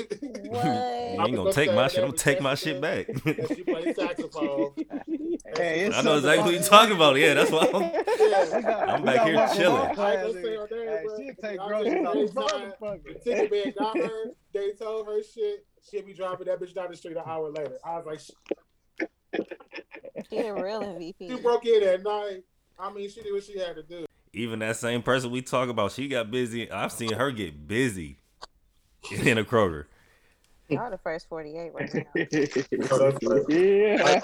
What? 0.48 0.64
You 0.64 0.70
I 0.70 1.24
ain't 1.26 1.36
gonna 1.36 1.52
take 1.52 1.72
my 1.74 1.88
shit. 1.88 2.02
I'm 2.02 2.10
with 2.12 2.20
take 2.20 2.40
my 2.40 2.54
shit 2.54 2.80
back. 2.80 3.06
she 3.48 3.62
played 3.62 3.94
saxophone. 3.94 4.72
Hey, 5.56 5.86
I 5.86 5.88
know 5.88 5.92
something 5.92 6.14
exactly 6.16 6.44
what 6.44 6.52
you're 6.54 6.62
talking 6.62 6.96
about. 6.96 7.16
Yeah, 7.16 7.34
that's 7.34 7.50
why 7.50 7.68
I'm. 7.72 7.82
Yeah. 7.82 8.60
Got- 8.62 8.88
I'm 8.88 9.04
back 9.04 9.26
here 9.26 9.48
chilling. 9.54 9.76
our 9.76 9.84
I 9.84 9.86
ain't 9.88 9.94
class, 9.96 10.16
gonna 10.26 10.32
say 10.32 10.40
nigga. 10.48 10.68
her 10.70 10.76
name, 10.76 11.06
bro. 11.06 11.16
she'll 11.18 11.34
take 11.42 11.60
I 11.60 11.68
groceries 11.68 11.94
just- 11.94 12.06
off 12.06 12.14
every 12.16 12.26
the 12.26 12.40
time 12.42 12.72
motherfucker. 12.80 13.24
The 13.24 13.30
ticket 13.30 13.50
man 13.52 13.74
got 13.78 13.98
her. 13.98 14.24
They 14.54 14.72
told 14.72 15.06
her 15.06 15.22
shit. 15.22 15.66
She'll 15.90 16.02
be 16.04 16.12
driving 16.14 16.46
that 16.46 16.60
bitch 16.60 16.74
down 16.74 16.90
the 16.90 16.96
street 16.96 17.16
an 17.16 17.22
hour 17.26 17.50
later. 17.50 17.78
I 17.84 17.96
was 17.98 18.06
like, 18.06 18.20
she, 19.34 19.42
She 20.30 20.36
a 20.38 20.54
real 20.54 20.80
MVP. 20.82 21.14
she 21.20 21.36
broke 21.40 21.64
in 21.66 21.82
at 21.82 22.02
night. 22.02 22.42
I 22.78 22.92
mean, 22.92 23.08
she 23.10 23.22
did 23.22 23.32
what 23.32 23.44
she 23.44 23.58
had 23.58 23.76
to 23.76 23.82
do. 23.82 24.06
Even 24.32 24.58
that 24.60 24.76
same 24.76 25.02
person 25.02 25.30
we 25.30 25.42
talk 25.42 25.68
about, 25.68 25.92
she 25.92 26.08
got 26.08 26.30
busy. 26.30 26.70
I've 26.70 26.92
seen 26.92 27.12
her 27.14 27.30
get 27.30 27.66
busy 27.66 28.18
in 29.22 29.38
a 29.38 29.44
Kroger. 29.44 29.84
Y'all 30.68 30.90
the 30.90 30.98
first 30.98 31.28
48 31.30 31.72
right 31.74 31.94
now. 31.94 32.02
That's 32.14 33.22
right. 33.24 33.42
yeah. 33.48 34.22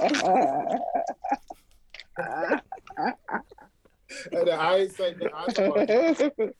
And 4.33 4.49
I 4.51 4.77
ain't 4.77 4.93
say 4.93 5.15
that. 5.15 5.31
I 5.35 5.47
talk 5.53 5.77
about 5.77 6.55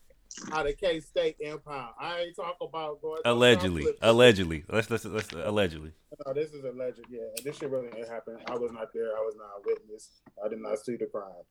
out 0.51 0.67
of 0.67 0.77
K 0.77 0.99
State 0.99 1.37
Empire. 1.41 1.87
I 1.99 2.19
ain't 2.21 2.35
talk 2.35 2.57
about 2.61 3.01
going. 3.01 3.21
Allegedly, 3.23 3.85
allegedly. 4.01 4.65
Let's 4.67 4.89
let's 4.89 5.05
let's 5.05 5.31
allegedly. 5.31 5.91
No, 6.25 6.33
this 6.33 6.51
is 6.51 6.63
alleged. 6.63 7.01
Yeah, 7.09 7.21
and 7.35 7.45
this 7.45 7.57
shit 7.57 7.69
really 7.69 7.89
didn't 7.89 8.09
happen. 8.09 8.37
I 8.47 8.55
was 8.55 8.71
not 8.71 8.91
there. 8.93 9.15
I 9.15 9.21
was 9.21 9.35
not 9.37 9.49
a 9.57 9.61
witness. 9.65 10.21
I 10.43 10.47
did 10.49 10.59
not 10.59 10.79
see 10.79 10.95
the 10.95 11.05
crime. 11.05 11.45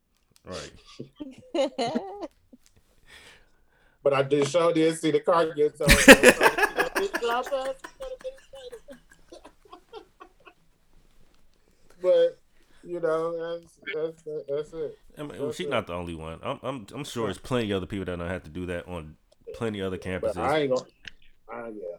Right. 0.44 0.72
But 4.04 4.12
I 4.12 4.22
did 4.22 4.46
show 4.46 4.70
did 4.70 4.96
see 4.98 5.10
the 5.10 5.18
car 5.20 5.46
get 5.54 5.78
towed. 5.78 5.88
but 12.02 12.38
you 12.82 13.00
know, 13.00 13.58
that's 13.58 13.78
that's 13.94 14.22
that's 14.46 14.74
it. 14.74 14.98
I 15.16 15.22
mean, 15.22 15.40
well, 15.40 15.52
she's 15.52 15.68
not 15.68 15.86
the 15.86 15.94
only 15.94 16.14
one. 16.14 16.38
I'm 16.42 16.60
I'm 16.62 16.86
I'm 16.94 17.04
sure 17.04 17.28
there's 17.28 17.38
plenty 17.38 17.70
of 17.70 17.78
other 17.78 17.86
people 17.86 18.04
that 18.04 18.18
don't 18.18 18.28
have 18.28 18.44
to 18.44 18.50
do 18.50 18.66
that 18.66 18.86
on 18.86 19.16
plenty 19.54 19.80
other 19.80 19.96
campuses. 19.96 20.20
But 20.20 20.36
campuses. 20.36 20.50
I 20.50 20.58
ain't 20.58 20.70
gonna. 20.70 20.84
I, 21.48 21.68
yeah, 21.68 21.96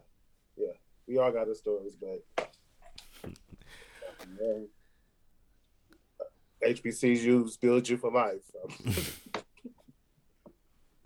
yeah. 0.58 0.74
We 1.08 1.18
all 1.18 1.32
got 1.32 1.48
the 1.48 1.56
stories, 1.56 1.96
but 2.00 2.24
man, 4.40 4.68
HBCUs 6.64 7.60
build 7.60 7.88
you 7.88 7.98
for 7.98 8.12
life. 8.12 8.42
So. 8.52 8.92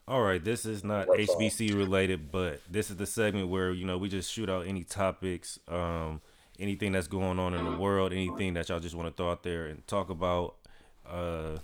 All 0.08 0.24
right, 0.24 0.44
this 0.44 0.66
is 0.66 0.84
not 0.84 1.08
That's 1.08 1.30
all. 1.30 1.40
HBC 1.40 1.76
related, 1.76 2.32
but 2.32 2.62
this 2.70 2.90
is 2.90 2.96
the 2.96 3.06
segment 3.06 3.50
where 3.50 3.72
you 3.72 3.86
know 3.86 3.98
we 4.00 4.10
just 4.10 4.32
shoot 4.32 4.50
out 4.50 4.66
any 4.66 4.84
topics, 4.84 5.60
um, 5.68 6.22
anything 6.58 6.92
that's 6.92 7.08
going 7.08 7.38
on 7.38 7.54
in 7.54 7.64
the 7.64 7.78
world, 7.78 8.12
anything 8.12 8.56
that 8.56 8.70
y'all 8.70 8.80
just 8.80 8.96
want 8.96 9.08
to 9.08 9.14
throw 9.16 9.32
out 9.32 9.44
there 9.44 9.68
and 9.68 9.86
talk 9.86 10.10
about. 10.10 10.56
Uh, 11.08 11.58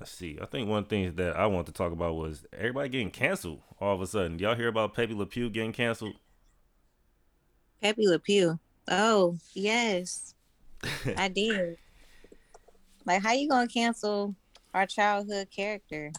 let's 0.00 0.10
see. 0.10 0.38
I 0.42 0.46
think 0.46 0.68
one 0.68 0.84
thing 0.84 1.14
that 1.16 1.36
I 1.36 1.46
want 1.46 1.66
to 1.66 1.72
talk 1.72 1.92
about 1.92 2.16
was 2.16 2.44
everybody 2.52 2.88
getting 2.88 3.12
canceled 3.12 3.60
all 3.80 3.94
of 3.94 4.00
a 4.00 4.06
sudden. 4.08 4.38
Y'all 4.40 4.56
hear 4.56 4.68
about 4.68 4.94
Pepe 4.94 5.14
Le 5.14 5.26
Pew 5.26 5.48
getting 5.48 5.72
canceled? 5.72 6.14
Pepe 7.80 8.08
Le 8.08 8.18
Pew. 8.18 8.58
Oh, 8.88 9.36
yes. 9.54 10.34
I 11.16 11.28
did. 11.28 11.76
Like, 13.04 13.22
how 13.22 13.32
you 13.32 13.48
gonna 13.48 13.68
cancel 13.68 14.34
our 14.74 14.86
childhood 14.86 15.48
character? 15.50 16.12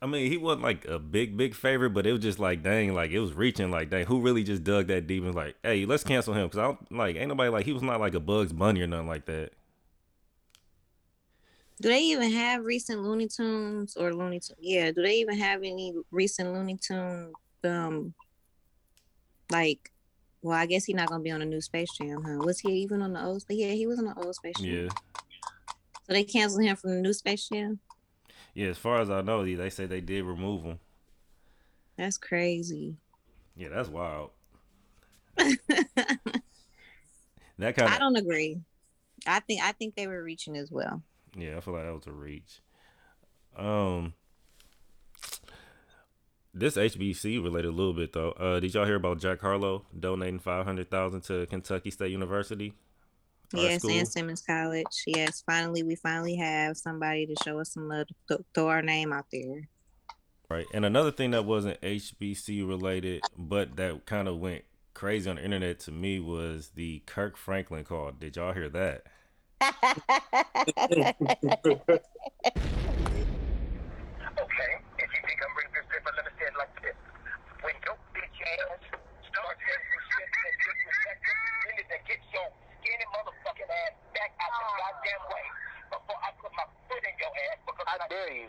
I 0.00 0.06
mean, 0.06 0.30
he 0.30 0.36
wasn't 0.36 0.62
like 0.62 0.84
a 0.86 0.98
big, 0.98 1.36
big 1.36 1.54
favorite, 1.54 1.90
but 1.90 2.06
it 2.06 2.12
was 2.12 2.20
just 2.20 2.38
like, 2.38 2.62
dang, 2.62 2.94
like 2.94 3.10
it 3.10 3.18
was 3.18 3.34
reaching, 3.34 3.70
like, 3.70 3.90
dang, 3.90 4.06
who 4.06 4.20
really 4.20 4.44
just 4.44 4.62
dug 4.62 4.86
that 4.88 5.06
deep 5.06 5.24
and 5.24 5.34
was 5.34 5.36
like, 5.36 5.56
hey, 5.62 5.86
let's 5.86 6.04
cancel 6.04 6.34
him? 6.34 6.46
Because 6.46 6.58
I 6.58 6.62
don't, 6.62 6.92
like, 6.92 7.16
ain't 7.16 7.28
nobody 7.28 7.50
like, 7.50 7.66
he 7.66 7.72
was 7.72 7.82
not 7.82 7.98
like 7.98 8.14
a 8.14 8.20
Bugs 8.20 8.52
Bunny 8.52 8.80
or 8.80 8.86
nothing 8.86 9.08
like 9.08 9.26
that. 9.26 9.50
Do 11.80 11.88
they 11.88 12.00
even 12.00 12.30
have 12.32 12.64
recent 12.64 13.02
Looney 13.02 13.28
Tunes 13.28 13.96
or 13.96 14.12
Looney 14.12 14.40
Tunes? 14.40 14.58
Yeah, 14.60 14.90
do 14.90 15.02
they 15.02 15.16
even 15.16 15.38
have 15.38 15.60
any 15.60 15.94
recent 16.10 16.52
Looney 16.52 16.76
Tune? 16.76 17.32
Um, 17.64 18.14
like, 19.50 19.92
well, 20.42 20.56
I 20.58 20.66
guess 20.66 20.84
he's 20.84 20.96
not 20.96 21.08
gonna 21.08 21.22
be 21.22 21.30
on 21.30 21.42
a 21.42 21.46
new 21.46 21.60
Space 21.60 21.92
Jam, 21.92 22.22
huh? 22.24 22.44
Was 22.44 22.60
he 22.60 22.70
even 22.70 23.02
on 23.02 23.12
the 23.12 23.24
old? 23.24 23.44
Yeah, 23.48 23.72
he 23.72 23.86
was 23.86 23.98
on 23.98 24.06
the 24.06 24.18
old 24.18 24.34
Space 24.34 24.56
Jam. 24.58 24.66
Yeah. 24.66 24.88
So 26.06 26.12
they 26.12 26.24
canceled 26.24 26.62
him 26.64 26.76
from 26.76 26.90
the 26.90 27.02
new 27.02 27.12
Space 27.12 27.48
Jam. 27.48 27.80
Yeah, 28.54 28.68
as 28.68 28.78
far 28.78 29.00
as 29.00 29.10
I 29.10 29.20
know, 29.20 29.44
they 29.44 29.54
they 29.54 29.70
say 29.70 29.86
they 29.86 30.00
did 30.00 30.24
remove 30.24 30.64
him. 30.64 30.78
That's 31.96 32.18
crazy. 32.18 32.96
Yeah, 33.56 33.68
that's 33.70 33.88
wild. 33.88 34.30
That 37.58 37.74
kind 37.76 37.92
I 37.92 37.98
don't 37.98 38.16
agree. 38.16 38.60
I 39.26 39.40
think 39.40 39.62
I 39.62 39.72
think 39.72 39.96
they 39.96 40.06
were 40.06 40.22
reaching 40.22 40.56
as 40.56 40.70
well. 40.70 41.02
yeah, 41.36 41.56
I 41.56 41.60
feel 41.60 41.74
like 41.74 41.84
that 41.84 41.92
was 41.94 42.06
a 42.06 42.12
reach. 42.12 42.60
Um, 43.56 44.14
this 46.54 46.76
HBC 46.76 47.42
related 47.42 47.68
a 47.68 47.72
little 47.72 47.92
bit 47.92 48.12
though. 48.12 48.32
Uh, 48.32 48.60
did 48.60 48.74
y'all 48.74 48.84
hear 48.84 48.96
about 48.96 49.20
Jack 49.20 49.40
Harlow 49.40 49.84
donating 49.98 50.38
five 50.38 50.64
hundred 50.64 50.90
thousand 50.90 51.22
to 51.22 51.46
Kentucky 51.46 51.90
State 51.90 52.10
University? 52.10 52.74
Yes, 53.52 53.80
school? 53.80 53.92
and 53.92 54.08
Simmons 54.08 54.42
College. 54.42 55.04
Yes, 55.06 55.42
finally 55.46 55.82
we 55.82 55.94
finally 55.94 56.36
have 56.36 56.76
somebody 56.76 57.26
to 57.26 57.34
show 57.44 57.58
us 57.60 57.72
some 57.72 57.88
love 57.88 58.06
to 58.08 58.14
th- 58.28 58.40
throw 58.54 58.68
our 58.68 58.82
name 58.82 59.12
out 59.12 59.26
there. 59.32 59.68
Right. 60.50 60.66
And 60.72 60.84
another 60.84 61.10
thing 61.10 61.32
that 61.32 61.44
wasn't 61.44 61.80
HBC 61.80 62.66
related, 62.66 63.22
but 63.36 63.76
that 63.76 64.06
kind 64.06 64.28
of 64.28 64.38
went 64.38 64.64
crazy 64.94 65.28
on 65.28 65.36
the 65.36 65.44
internet 65.44 65.78
to 65.80 65.92
me 65.92 66.20
was 66.20 66.70
the 66.74 67.02
Kirk 67.06 67.36
Franklin 67.36 67.84
call. 67.84 68.12
Did 68.12 68.36
y'all 68.36 68.52
hear 68.52 68.68
that? 68.70 69.04
Okay, 74.38 74.70
if 75.02 75.10
you 75.10 75.20
think 75.26 75.42
I'm 75.42 75.50
bringing 75.50 75.74
this 75.74 75.82
paper, 75.90 76.14
let 76.14 76.22
me 76.22 76.30
say 76.38 76.46
it 76.46 76.54
like 76.54 76.70
this. 76.78 76.94
When 77.58 77.74
your 77.82 77.98
bitch 78.14 78.38
ass 78.38 78.78
starts 79.26 79.58
getting 79.66 79.90
respect 79.98 80.30
and 80.30 80.54
disrespected, 80.62 81.36
you 81.66 81.72
need 81.74 81.88
to 81.90 81.98
get 82.06 82.20
your 82.30 82.46
skinny 82.78 83.06
motherfucking 83.18 83.66
ass 83.66 83.98
back 84.14 84.30
out 84.38 84.54
the 84.54 84.66
goddamn 84.78 85.22
way 85.26 85.46
before 85.90 86.18
I 86.22 86.30
put 86.38 86.54
my 86.54 86.70
foot 86.86 87.02
in 87.02 87.14
your 87.18 87.34
ass 87.50 87.58
because 87.66 87.88
I 87.90 87.98
dare 88.06 88.30
you. 88.30 88.46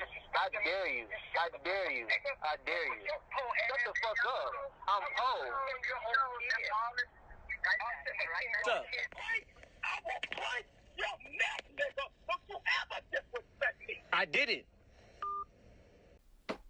I 0.50 0.64
dare 0.66 0.90
you. 0.90 1.06
I 1.38 1.50
dare 1.64 1.92
you. 1.92 2.06
I 2.42 2.56
dare 2.66 2.86
you. 2.90 3.06
Shut 3.06 3.82
the 3.86 3.94
fuck 4.02 4.18
up. 4.26 4.50
I'm 4.88 5.06
old. 5.22 5.54
What's 8.66 8.68
up? 8.68 8.86
I 9.84 10.02
will 10.04 10.22
punch 10.32 10.66
your 10.98 11.16
neck, 11.38 11.64
nigga. 11.78 12.10
Don't 12.26 12.42
you 12.50 12.58
ever 12.82 13.00
disrespect 13.12 13.78
me. 13.88 14.02
I 14.12 14.26
did 14.26 14.50
it. 14.50 14.66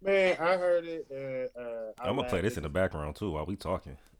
Man, 0.02 0.38
I 0.42 0.58
heard 0.58 0.86
it. 0.86 1.08
And, 1.10 1.50
uh, 1.58 1.92
I 2.00 2.10
I'm 2.10 2.18
gonna 2.18 2.28
play 2.28 2.40
laughed 2.40 2.50
this 2.50 2.58
in 2.58 2.64
the 2.64 2.70
background 2.70 3.16
too 3.16 3.32
while 3.32 3.46
we 3.46 3.56
talking, 3.56 3.98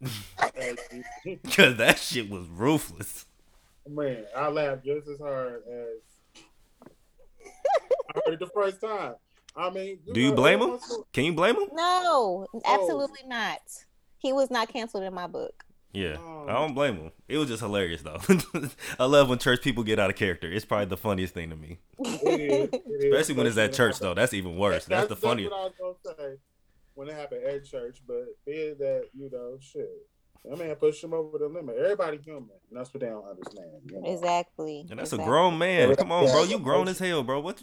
cause 1.52 1.76
that 1.76 1.98
shit 1.98 2.30
was 2.30 2.46
ruthless. 2.48 3.26
Man, 3.86 4.24
I 4.34 4.48
laughed 4.48 4.84
just 4.86 5.06
as 5.06 5.18
hard 5.18 5.62
as 5.70 6.42
I 8.14 8.20
heard 8.24 8.34
it 8.34 8.40
the 8.40 8.46
first 8.54 8.80
time. 8.80 9.14
I 9.56 9.70
mean, 9.70 9.98
Do 10.12 10.20
you 10.20 10.30
know, 10.30 10.36
blame 10.36 10.60
him? 10.60 10.70
once 10.70 10.98
Can 11.12 11.24
you 11.24 11.32
blame 11.32 11.56
him? 11.56 11.68
no, 11.72 12.46
oh. 12.54 12.60
absolutely 12.64 13.22
not. 13.26 13.60
He 14.18 14.32
was 14.32 14.50
not 14.50 14.68
canceled 14.68 15.04
in 15.04 15.14
my 15.14 15.26
book. 15.26 15.64
Yeah, 15.92 16.16
Oh. 16.20 16.46
I 16.48 16.52
don't 16.52 16.74
blame 16.74 16.96
him. 16.96 17.10
It 17.26 17.38
was 17.38 17.48
just 17.48 17.60
hilarious 17.60 18.02
though. 18.02 18.20
I 18.98 19.06
love 19.06 19.28
when 19.28 19.38
church 19.38 19.60
people 19.60 19.82
get 19.82 19.98
out 19.98 20.08
of 20.08 20.16
character. 20.16 20.50
It's 20.50 20.64
probably 20.64 20.86
the 20.86 20.96
funniest 20.96 21.34
thing 21.34 21.50
to 21.50 21.56
me, 21.56 21.78
It 21.98 22.40
is, 22.40 22.68
it 22.72 22.82
is, 22.86 23.04
especially 23.04 23.34
when 23.34 23.46
it's 23.46 23.56
at 23.56 23.72
church 23.72 23.98
though. 23.98 24.14
That's 24.14 24.32
even 24.34 24.56
worse. 24.56 24.84
That's, 24.84 25.08
the 25.08 25.16
funniest. 25.16 25.50
That's 25.50 25.78
what 25.78 25.84
I 25.84 25.88
was 25.88 25.96
gonna 26.04 26.16
say 26.16 26.36
when 26.94 27.08
it 27.08 27.14
happened 27.14 27.44
at 27.44 27.64
church, 27.64 28.02
but 28.06 28.26
being 28.46 28.76
that 28.78 29.06
you 29.14 29.30
know, 29.30 29.56
shit, 29.60 29.88
that 30.44 30.58
man 30.58 30.74
pushed 30.76 31.02
him 31.02 31.12
over 31.12 31.38
the 31.38 31.48
limit. 31.48 31.76
Everybody 31.76 32.18
human, 32.18 32.50
and 32.68 32.78
that's 32.78 32.92
what 32.94 33.00
they 33.00 33.08
don't 33.08 33.26
understand. 33.26 33.70
You 33.90 34.00
know? 34.00 34.12
Exactly. 34.12 34.86
And 34.90 34.98
that's 35.00 35.12
a 35.12 35.18
grown 35.18 35.58
man. 35.58 35.96
Come 35.96 36.12
on, 36.12 36.26
bro. 36.26 36.44
You 36.44 36.58
grown 36.58 36.88
as 36.88 36.98
hell, 36.98 37.22
bro. 37.22 37.40
What? 37.40 37.62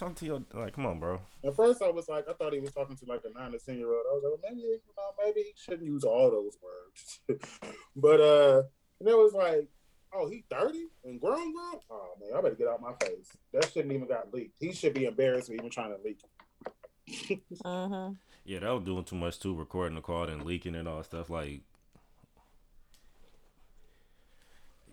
What 0.00 0.08
talk 0.08 0.16
to 0.16 0.26
your 0.26 0.42
like. 0.54 0.74
Come 0.74 0.86
on, 0.86 0.98
bro. 1.00 1.20
At 1.44 1.56
first, 1.56 1.82
I 1.82 1.90
was 1.90 2.08
like, 2.08 2.28
I 2.28 2.32
thought 2.32 2.52
he 2.52 2.60
was 2.60 2.72
talking 2.72 2.96
to 2.96 3.04
like 3.06 3.22
a 3.24 3.38
nine 3.38 3.52
to 3.52 3.58
ten 3.58 3.78
year 3.78 3.88
old. 3.88 4.04
I 4.10 4.14
was 4.14 4.22
like, 4.24 4.32
well, 4.42 4.50
maybe 4.50 4.62
you 4.62 4.80
know, 4.96 5.24
maybe 5.24 5.40
he 5.40 5.52
shouldn't 5.56 5.84
use 5.84 6.04
all 6.04 6.30
those 6.30 6.56
words. 6.62 7.20
but 7.96 8.20
uh, 8.20 8.62
and 9.00 9.08
it 9.08 9.16
was 9.16 9.32
like, 9.34 9.68
oh, 10.14 10.28
he 10.28 10.44
thirty 10.50 10.86
and 11.04 11.20
grown, 11.20 11.52
grown. 11.52 11.80
Oh 11.90 12.14
man, 12.20 12.30
I 12.36 12.40
better 12.40 12.54
get 12.54 12.68
out 12.68 12.80
my 12.80 12.92
face. 13.00 13.36
That 13.52 13.70
shouldn't 13.72 13.92
even 13.92 14.08
got 14.08 14.32
leaked. 14.32 14.56
He 14.60 14.72
should 14.72 14.94
be 14.94 15.06
embarrassed 15.06 15.48
for 15.48 15.54
even 15.54 15.70
trying 15.70 15.96
to 15.96 16.02
leak. 16.02 16.20
it. 16.20 17.40
Mhm. 17.64 18.16
Yeah, 18.44 18.60
that 18.60 18.70
was 18.70 18.84
doing 18.84 19.04
too 19.04 19.16
much 19.16 19.38
too. 19.38 19.54
Recording 19.54 19.94
the 19.96 20.00
call 20.00 20.24
and 20.24 20.44
leaking 20.44 20.74
and 20.74 20.88
all 20.88 21.02
stuff. 21.02 21.28
Like, 21.28 21.60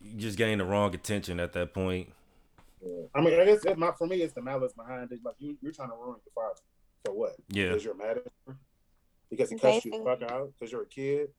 you 0.01 0.17
just 0.17 0.37
gained 0.37 0.59
the 0.59 0.65
wrong 0.65 0.93
attention 0.93 1.39
at 1.39 1.53
that 1.53 1.73
point. 1.73 2.11
Yeah. 2.83 3.03
I 3.13 3.21
mean, 3.21 3.39
I 3.39 3.45
guess 3.45 3.63
it, 3.65 3.77
not 3.77 3.97
for 3.97 4.07
me. 4.07 4.21
It's 4.21 4.33
the 4.33 4.41
malice 4.41 4.73
behind 4.73 5.11
it. 5.11 5.19
Like 5.23 5.35
you, 5.39 5.57
you're 5.61 5.71
trying 5.71 5.89
to 5.89 5.95
ruin 5.95 6.17
your 6.25 6.33
father 6.33 6.59
for 7.03 7.13
what? 7.13 7.35
Yeah. 7.49 7.69
Because 7.69 7.83
you're 7.83 7.95
mad 7.95 8.17
at 8.17 8.25
him. 8.47 8.57
Because 9.29 9.49
he 9.49 9.57
cussed 9.57 9.85
you 9.85 9.91
the 9.91 10.03
fuck 10.03 10.21
out. 10.31 10.51
Because 10.57 10.71
you're 10.71 10.83
a 10.83 10.87
kid. 10.87 11.29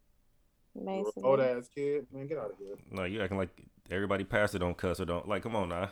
You're 0.75 1.11
old 1.23 1.41
ass 1.41 1.69
kid. 1.75 2.07
Man, 2.13 2.27
get 2.27 2.39
out 2.39 2.51
of 2.51 2.59
here. 2.59 2.77
No, 2.91 3.05
you're 3.05 3.23
acting 3.23 3.39
like 3.39 3.49
everybody 3.91 4.25
pastor 4.25 4.59
don't 4.59 4.77
cuss 4.77 5.01
or 5.01 5.05
don't 5.07 5.27
like. 5.27 5.43
Come 5.43 5.57
on 5.57 5.71
now, 5.71 5.89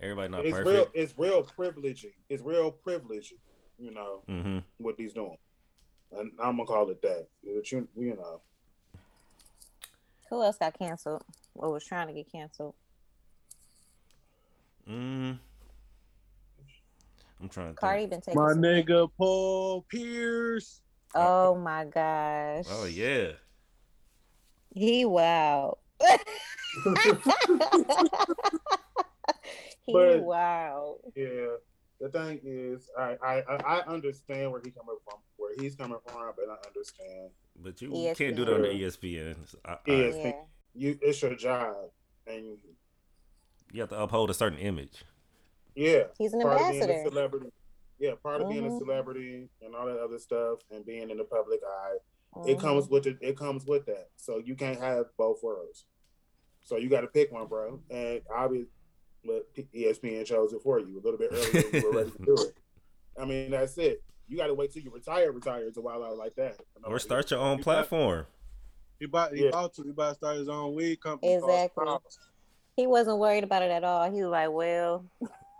everybody 0.00 0.28
not 0.28 0.44
it's 0.44 0.56
perfect. 0.56 0.68
real. 0.68 0.86
It's 0.94 1.14
real 1.16 1.42
privileging. 1.44 2.12
It's 2.28 2.42
real 2.42 2.74
privileging. 2.84 3.38
You 3.78 3.92
know 3.92 4.22
Mm-hmm. 4.28 4.58
what 4.78 4.96
he's 4.98 5.12
doing, 5.12 5.38
and 6.12 6.32
I'm 6.42 6.56
gonna 6.56 6.66
call 6.66 6.90
it 6.90 7.00
that. 7.02 7.28
But 7.44 7.70
you, 7.70 7.86
you 7.96 8.16
know, 8.16 8.40
Who 10.28 10.42
else 10.42 10.58
got 10.58 10.76
canceled? 10.78 11.22
Or 11.54 11.72
was 11.72 11.84
trying 11.84 12.08
to 12.08 12.12
get 12.12 12.30
canceled? 12.32 12.74
Mm. 14.90 15.38
I'm 17.40 17.48
trying 17.48 17.68
to. 17.68 17.74
Cardi 17.74 18.00
Think. 18.00 18.10
been 18.10 18.20
taking. 18.20 18.40
My 18.42 18.52
some- 18.52 18.62
nigga 18.62 19.08
Paul 19.16 19.82
Pierce. 19.88 20.80
Oh 21.14 21.54
my 21.56 21.84
gosh. 21.84 22.66
Oh 22.70 22.84
yeah. 22.86 23.32
He 24.74 25.04
wow. 25.04 25.78
he 29.86 29.92
But- 29.92 30.22
wow. 30.22 30.96
yeah. 31.16 31.46
The 32.00 32.08
thing 32.08 32.40
is, 32.44 32.88
I, 32.98 33.18
I, 33.22 33.42
I 33.46 33.56
I 33.56 33.80
understand 33.82 34.50
where 34.50 34.62
he 34.64 34.70
coming 34.70 34.96
from, 35.04 35.18
where 35.36 35.52
he's 35.60 35.74
coming 35.76 35.98
from, 36.06 36.32
but 36.34 36.46
I 36.48 36.56
understand. 36.66 37.28
But 37.62 37.82
you 37.82 37.90
ESPN. 37.90 38.16
can't 38.16 38.36
do 38.36 38.44
that 38.46 38.54
on 38.54 38.62
the 38.62 38.68
ESPN. 38.68 39.36
I, 39.66 39.72
I, 39.72 39.76
Yeah. 39.86 40.06
Yeah. 40.14 40.32
You, 40.74 40.98
it's 41.02 41.20
your 41.20 41.34
job, 41.34 41.74
and 42.26 42.56
You 43.72 43.80
have 43.80 43.90
to 43.90 44.00
uphold 44.00 44.30
a 44.30 44.34
certain 44.34 44.58
image. 44.58 45.04
yeah, 45.74 46.04
He's 46.18 46.32
an 46.32 46.42
part 46.42 46.60
of 46.60 46.68
being 46.70 46.80
a 46.80 46.84
ambassador. 46.84 47.08
celebrity. 47.10 47.52
Yeah, 47.98 48.14
part 48.22 48.40
of 48.40 48.48
being 48.48 48.66
a 48.66 48.70
Mhm. 48.70 48.78
celebrity 48.78 49.48
and 49.62 49.74
all 49.74 49.86
that 49.86 49.98
other 49.98 50.18
stuff, 50.18 50.58
and 50.70 50.84
being 50.86 51.10
in 51.10 51.18
the 51.18 51.24
public 51.24 51.60
eye, 51.62 51.96
Mhm. 52.36 52.48
it 52.48 52.58
comes 52.58 52.88
with 52.88 53.06
it. 53.06 53.18
It 53.20 53.36
comes 53.36 53.66
with 53.66 53.86
that. 53.86 54.08
So 54.16 54.38
you 54.38 54.54
can't 54.56 54.78
have 54.80 55.14
both 55.16 55.42
worlds. 55.42 55.84
So 56.62 56.76
you 56.76 56.88
got 56.88 57.02
to 57.02 57.06
pick 57.08 57.30
one, 57.30 57.46
bro. 57.46 57.80
And 57.90 58.22
obviously, 58.34 58.70
but 59.24 59.52
P- 59.52 59.68
E 59.74 59.84
ESPN 59.86 60.24
chose 60.24 60.52
it 60.54 60.62
for 60.62 60.78
you 60.80 60.98
a 60.98 61.02
little 61.02 61.18
bit 61.18 61.30
earlier. 61.32 61.62
than 61.70 61.80
you 61.82 61.88
were 61.90 61.96
ready 61.98 62.10
to 62.10 62.18
do 62.24 62.34
it. 62.34 62.54
I 63.18 63.24
mean, 63.26 63.50
that's 63.50 63.76
it. 63.78 64.02
You 64.28 64.36
got 64.36 64.46
to 64.46 64.54
wait 64.54 64.72
till 64.72 64.82
you 64.82 64.90
retire, 64.90 65.30
retire 65.32 65.70
to 65.70 65.80
wild 65.80 66.02
out 66.02 66.16
like 66.16 66.34
that. 66.36 66.58
Or 66.84 66.98
start 66.98 67.30
your 67.30 67.40
own 67.40 67.58
You 67.58 67.64
got- 67.64 67.64
platform. 67.64 68.26
He 68.98 69.06
bought, 69.06 69.34
he 69.34 69.42
Yeah. 69.42 69.48
about 69.50 69.74
to 69.74 69.82
he 69.82 69.90
about 69.90 70.10
to 70.10 70.14
start 70.16 70.36
his 70.38 70.48
own 70.48 70.74
weed 70.74 71.00
company. 71.02 71.34
Exactly. 71.34 71.84
Sprouts. 72.70 72.76
He 72.76 72.86
wasn't 72.86 73.18
worried 73.18 73.44
about 73.44 73.62
it 73.62 73.70
at 73.70 73.84
all. 73.84 74.10
He 74.10 74.22
was 74.22 74.30
like, 74.30 74.50
well, 74.50 75.04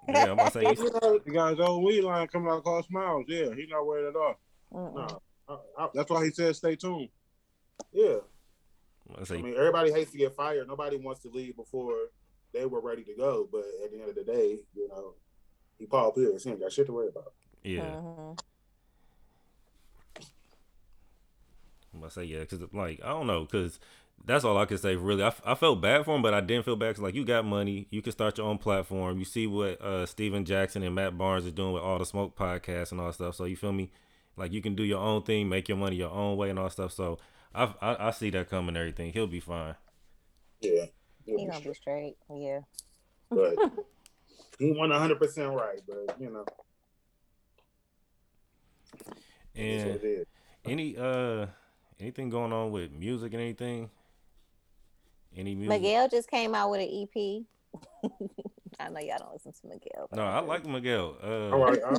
Yeah, 0.09 0.25
I'm 0.25 0.31
about 0.33 0.53
to 0.53 0.61
say. 0.61 0.63
You 0.63 0.85
You, 0.85 0.91
know, 1.03 1.21
He 1.25 1.31
got 1.33 1.51
his 1.51 1.61
own 1.61 1.83
weed 1.85 2.03
line 2.03 2.27
coming 2.29 2.49
out 2.51 2.65
called 2.65 2.85
Smiles. 2.87 3.25
Yeah, 3.29 3.55
he's 3.55 3.69
not 3.69 3.87
worried 3.87 4.09
at 4.09 4.17
all. 4.17 4.35
mm-mm. 4.73 4.95
no, 4.95 5.23
I, 5.79 5.85
I, 5.85 5.89
That's 5.95 6.11
why 6.11 6.25
he 6.25 6.31
said 6.31 6.57
stay 6.57 6.77
tuned. 6.77 7.09
yeah. 7.93 8.17
I 9.19 9.35
I 9.35 9.43
mean, 9.43 9.55
everybody 9.57 9.91
hates 9.93 10.13
to 10.13 10.19
get 10.19 10.37
fired. 10.37 10.69
Nobody 10.69 10.97
wants 10.97 11.21
to 11.23 11.29
leave 11.31 11.57
before 11.57 11.95
they 12.53 12.65
were 12.65 12.81
ready 12.81 13.03
to 13.03 13.15
go. 13.17 13.49
But 13.51 13.65
at 13.85 13.91
the 13.91 13.99
end 14.01 14.09
of 14.09 14.15
the 14.15 14.23
day, 14.23 14.59
you 14.77 14.89
know, 14.89 15.15
he 15.79 15.87
Paul 15.87 16.13
Pierce. 16.13 16.45
He 16.45 16.51
ain't 16.51 16.61
got 16.61 16.71
shit 16.73 16.87
to 16.87 16.93
worry 16.93 17.09
about. 17.09 17.33
yeah. 17.65 17.81
Mhm. 17.81 18.39
I'm 21.93 21.99
about 21.99 22.11
to 22.11 22.21
say 22.21 22.25
yeah, 22.25 22.41
because 22.41 22.61
like 22.73 23.01
I 23.03 23.09
don't 23.09 23.27
know, 23.27 23.45
because 23.45 23.81
that's 24.25 24.45
all 24.45 24.59
I 24.59 24.67
can 24.67 24.79
say. 24.79 24.97
Really, 24.97 25.23
I, 25.23 25.29
f- 25.29 25.43
I 25.45 25.55
felt 25.55 25.81
bad 25.81 26.05
for 26.05 26.15
him, 26.15 26.23
but 26.23 26.35
I 26.35 26.41
didn't 26.41 26.65
feel 26.65 26.77
bad. 26.77 26.95
Cause 26.95 27.03
like 27.03 27.15
you 27.15 27.25
got 27.25 27.45
money, 27.45 27.87
you 27.91 28.03
can 28.03 28.13
start 28.13 28.39
your 28.39 28.47
own 28.47 28.59
platform. 28.59 29.19
You 29.19 29.25
see 29.25 29.47
what 29.47 29.81
uh 29.81 30.07
Stephen 30.07 30.45
Jackson 30.45 30.83
and 30.83 30.95
Matt 30.95 31.17
Barnes 31.19 31.47
is 31.47 31.53
doing 31.53 31.73
with 31.73 31.83
all 31.83 31.99
the 31.99 32.07
smoke 32.07 32.37
podcasts 32.37 32.93
and 32.93 33.01
all 33.01 33.09
that 33.09 33.15
stuff. 33.15 33.35
So 33.37 33.45
you 33.45 33.57
feel 33.57 33.73
me? 33.73 33.91
Like 34.37 34.53
you 34.53 34.63
can 34.63 34.75
do 34.75 34.85
your 34.85 35.01
own 35.01 35.23
thing, 35.23 35.49
make 35.49 35.69
your 35.69 35.79
money 35.79 35.97
your 35.97 36.11
own 36.11 36.37
way 36.37 36.51
and 36.51 36.59
all 36.59 36.67
that 36.67 36.73
stuff. 36.73 36.93
So 36.93 37.19
I 37.55 37.75
I, 37.81 38.09
I 38.09 38.11
see 38.13 38.31
that 38.31 38.49
coming. 38.51 38.77
Everything, 38.77 39.13
he'll 39.13 39.27
be 39.27 39.41
fine. 39.41 39.75
Yeah, 40.61 40.87
he'll 41.25 41.39
He 41.39 41.47
be 41.47 41.51
gonna 41.51 41.61
be 41.61 41.73
straight. 41.73 41.75
straight. 41.75 42.17
Yeah. 42.31 42.61
but 43.31 43.57
he 44.59 44.73
won 44.73 44.91
hundred 44.91 45.19
percent 45.19 45.53
right. 45.55 45.81
But 45.87 46.21
you 46.21 46.31
know, 46.31 46.45
And 49.55 50.01
what 50.01 50.27
any 50.65 50.97
uh 50.97 51.47
anything 51.99 52.31
going 52.31 52.53
on 52.53 52.71
with 52.73 52.93
music 52.93 53.33
and 53.33 53.43
anything? 53.43 53.91
Any 55.37 55.55
music? 55.55 55.69
Miguel 55.81 56.09
just 56.09 56.31
came 56.31 56.55
out 56.55 56.71
with 56.71 56.81
an 56.81 56.89
EP. 57.15 57.45
I 58.81 58.89
know 58.89 59.01
y'all 59.01 59.19
don't 59.19 59.33
listen 59.33 59.53
to 59.53 59.69
Miguel. 59.69 60.09
No, 60.13 60.23
I 60.25 60.41
like 60.41 60.67
Miguel. 60.67 61.17
All 61.23 61.55
Uh, 61.55 61.57
right, 61.59 61.79
I, 61.85 61.97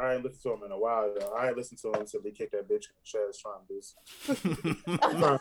I 0.00 0.14
ain't 0.14 0.24
listened 0.24 0.42
to 0.42 0.52
him 0.52 0.62
in 0.66 0.72
a 0.72 0.78
while. 0.78 1.12
Though. 1.18 1.32
I 1.32 1.48
ain't 1.48 1.56
listened 1.56 1.80
to 1.80 1.88
him 1.88 2.00
until 2.00 2.20
he 2.22 2.30
kicked 2.30 2.52
that 2.52 2.68
bitch 2.68 2.86
in 2.88 2.94
the 2.98 3.04
chest 3.04 3.40
trying 3.40 3.66
to 3.66 4.98
do 4.98 5.18
trying, 5.18 5.38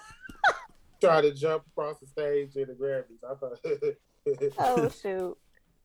try 1.01 1.21
to 1.21 1.33
jump 1.33 1.65
across 1.67 1.99
the 1.99 2.07
stage 2.07 2.55
in 2.55 2.67
the 2.67 2.73
Grammys. 2.73 3.23
I 3.29 3.35
thought, 3.35 3.59
oh 4.59 4.89
shoot. 4.89 5.37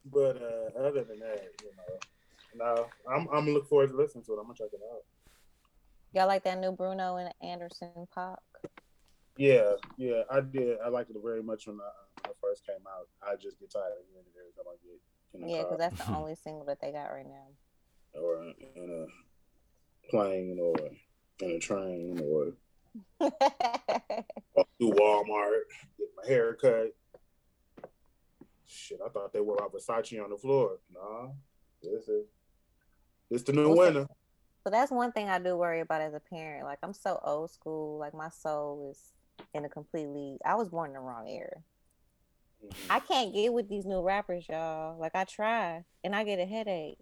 but 0.07 0.40
uh, 0.40 0.78
other 0.80 1.05
than 1.05 1.18
that, 1.18 1.49
you 1.62 1.70
know, 1.76 2.64
no, 2.74 2.86
I'm 3.11 3.26
I'm 3.32 3.46
looking 3.49 3.68
forward 3.68 3.90
to 3.90 3.96
listening 3.96 4.24
to 4.24 4.32
it. 4.34 4.36
I'm 4.38 4.44
gonna 4.44 4.55
check 4.55 4.68
it 4.72 4.80
out. 4.92 5.03
Y'all 6.14 6.26
like 6.26 6.44
that 6.44 6.59
new 6.59 6.72
Bruno 6.72 7.16
and 7.16 7.32
Anderson 7.42 7.90
.Paak? 8.16 8.36
Yeah, 9.39 9.74
yeah, 9.97 10.22
I 10.28 10.41
did. 10.41 10.78
I 10.84 10.89
liked 10.89 11.11
it 11.11 11.16
very 11.22 11.45
much 11.45 11.68
when, 11.68 11.76
uh, 11.76 11.91
when 12.24 12.30
it 12.32 12.36
first 12.43 12.66
came 12.66 12.84
out. 12.89 13.07
I 13.22 13.36
just 13.36 13.61
get 13.61 13.70
tired 13.70 13.93
of 13.93 14.05
hearing 14.11 14.26
it 14.26 14.34
every 14.36 14.53
time 14.53 14.64
I 14.66 14.76
get 14.82 15.01
in 15.32 15.41
the 15.41 15.49
Yeah, 15.49 15.62
because 15.62 15.78
that's 15.78 16.05
the 16.09 16.12
only 16.16 16.34
single 16.34 16.64
that 16.66 16.80
they 16.80 16.91
got 16.91 17.05
right 17.05 17.24
now. 17.24 18.20
or 18.20 18.43
in 18.43 19.07
a 19.07 20.11
plane 20.11 20.59
or 20.61 20.74
in 21.41 21.51
a 21.53 21.59
train 21.61 22.20
or 22.20 22.55
through 24.78 24.91
Walmart, 24.91 25.61
get 25.97 26.09
my 26.16 26.26
hair 26.26 26.55
cut. 26.55 26.97
Shit, 28.66 28.99
I 29.05 29.09
thought 29.09 29.32
they 29.32 29.41
were 29.41 29.57
Versace 29.57 30.20
on 30.22 30.30
the 30.30 30.36
floor. 30.36 30.80
Nah, 30.93 31.28
this 31.80 32.09
is 32.09 32.26
this 33.30 33.43
the 33.45 33.53
new 33.53 33.72
winner. 33.72 34.09
So 34.64 34.70
that's 34.70 34.91
one 34.91 35.12
thing 35.12 35.28
I 35.28 35.39
do 35.39 35.57
worry 35.57 35.80
about 35.80 36.03
as 36.03 36.12
a 36.12 36.20
parent. 36.20 36.64
Like 36.64 36.78
I'm 36.82 36.93
so 36.93 37.20
old 37.22 37.53
school. 37.53 37.99
Like 37.99 38.14
my 38.14 38.30
soul 38.30 38.91
is 38.91 39.12
in 39.55 39.64
a 39.64 39.68
completely. 39.68 40.38
I 40.44 40.55
was 40.55 40.68
born 40.68 40.90
in 40.90 40.94
the 40.94 41.01
wrong 41.01 41.28
era. 41.28 41.62
Mhm. 42.64 42.72
I 42.90 43.01
can't 43.01 43.32
get 43.34 43.53
with 43.53 43.68
these 43.68 43.86
new 43.86 44.03
rappers, 44.03 44.46
y'all. 44.49 44.99
Like 44.99 45.14
I 45.14 45.24
try, 45.24 45.84
and 46.05 46.14
I 46.14 46.24
get 46.24 46.38
a 46.38 46.46
headache. 46.46 46.99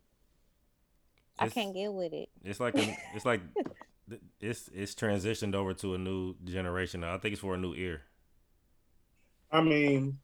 I 1.38 1.49
can't 1.49 1.74
get 1.74 1.92
with 1.92 2.12
it. 2.12 2.30
It's 2.42 2.61
like 2.61 2.76
a, 2.76 2.97
it's 3.14 3.24
like 3.24 3.42
it's 4.40 4.68
it's 4.72 4.94
transitioned 4.94 5.55
over 5.55 5.74
to 5.74 5.94
a 5.94 5.99
new 5.99 6.34
generation. 6.44 7.05
I 7.05 7.18
think 7.18 7.32
it's 7.32 7.40
for 7.42 7.55
a 7.55 7.59
new 7.59 7.74
ear. 7.74 8.03
I 9.51 9.61
mean, 9.61 10.18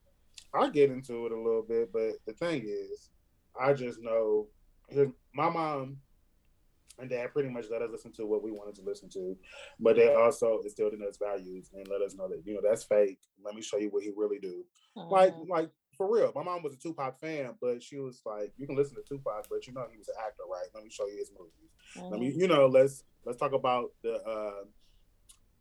I 0.55 0.69
get 0.71 0.91
into 0.91 1.27
it 1.27 1.33
a 1.33 1.37
little 1.37 1.63
bit, 1.63 1.93
but 1.93 2.13
the 2.27 2.33
thing 2.33 2.65
is, 2.67 3.11
I 3.59 3.73
just 3.73 4.01
know 4.01 4.49
my 5.33 5.49
mom 5.49 5.99
and 6.99 7.11
dad 7.11 7.33
pretty 7.33 7.49
much 7.49 7.67
let 7.71 7.83
us 7.83 7.91
listen 7.91 8.13
to 8.13 8.27
what 8.27 8.43
we 8.43 8.51
wanted 8.51 8.75
to 8.77 8.83
listen 8.83 9.09
to, 9.11 9.37
but 9.81 9.97
they 9.97 10.13
also 10.15 10.61
instilled 10.63 10.95
in 10.95 11.03
us 11.03 11.17
values 11.17 11.71
and 11.75 11.87
let 11.89 12.03
us 12.03 12.15
know 12.15 12.29
that 12.29 12.43
you 12.45 12.55
know 12.55 12.61
that's 12.63 12.85
fake. 12.85 13.19
Let 13.45 13.55
me 13.55 13.63
show 13.63 13.79
you 13.79 13.89
what 13.91 14.03
he 14.03 14.11
really 14.17 14.39
do. 14.39 14.65
Like, 14.97 15.35
Mhm. 15.35 15.49
like 15.49 15.71
for 15.97 16.11
real. 16.13 16.33
My 16.35 16.43
mom 16.43 16.63
was 16.63 16.75
a 16.75 16.79
Tupac 16.79 17.21
fan, 17.21 17.55
but 17.61 17.83
she 17.83 17.99
was 17.99 18.23
like, 18.25 18.53
you 18.57 18.67
can 18.67 18.77
listen 18.77 18.97
to 18.97 19.03
Tupac, 19.03 19.47
but 19.51 19.67
you 19.67 19.73
know 19.73 19.87
he 19.91 19.99
was 19.99 20.09
an 20.09 20.15
actor, 20.27 20.43
right? 20.51 20.67
Let 20.75 20.85
me 20.85 20.91
show 20.91 21.07
you 21.07 21.17
his 21.19 21.31
movies. 21.39 21.71
Let 22.11 22.19
me, 22.21 22.31
Mhm. 22.33 22.41
you 22.41 22.49
know, 22.49 22.67
let's 22.67 23.05
let's 23.25 23.39
talk 23.39 23.53
about 23.53 23.93
the. 24.03 24.15
Uh, 24.23 24.65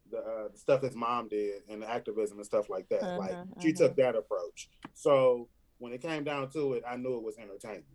the, 0.09 0.17
uh, 0.17 0.47
the 0.51 0.57
stuff 0.57 0.81
his 0.81 0.95
mom 0.95 1.29
did 1.29 1.61
and 1.69 1.81
the 1.83 1.89
activism 1.89 2.37
and 2.37 2.45
stuff 2.45 2.69
like 2.69 2.89
that. 2.89 3.17
like 3.17 3.31
Mhm, 3.31 3.61
she 3.61 3.71
took 3.71 3.95
that 3.95 4.15
approach. 4.15 4.69
So 4.93 5.47
when 5.77 5.93
it 5.93 6.01
came 6.01 6.25
down 6.25 6.49
to 6.49 6.73
it, 6.73 6.83
I 6.85 6.97
knew 6.97 7.15
it 7.15 7.23
was 7.23 7.37
entertaining. 7.37 7.85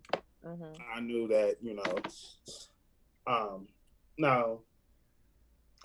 I 0.95 0.99
knew 0.99 1.27
that 1.27 1.57
you 1.61 1.75
know, 1.75 1.83
um, 3.27 3.67
no, 4.17 4.61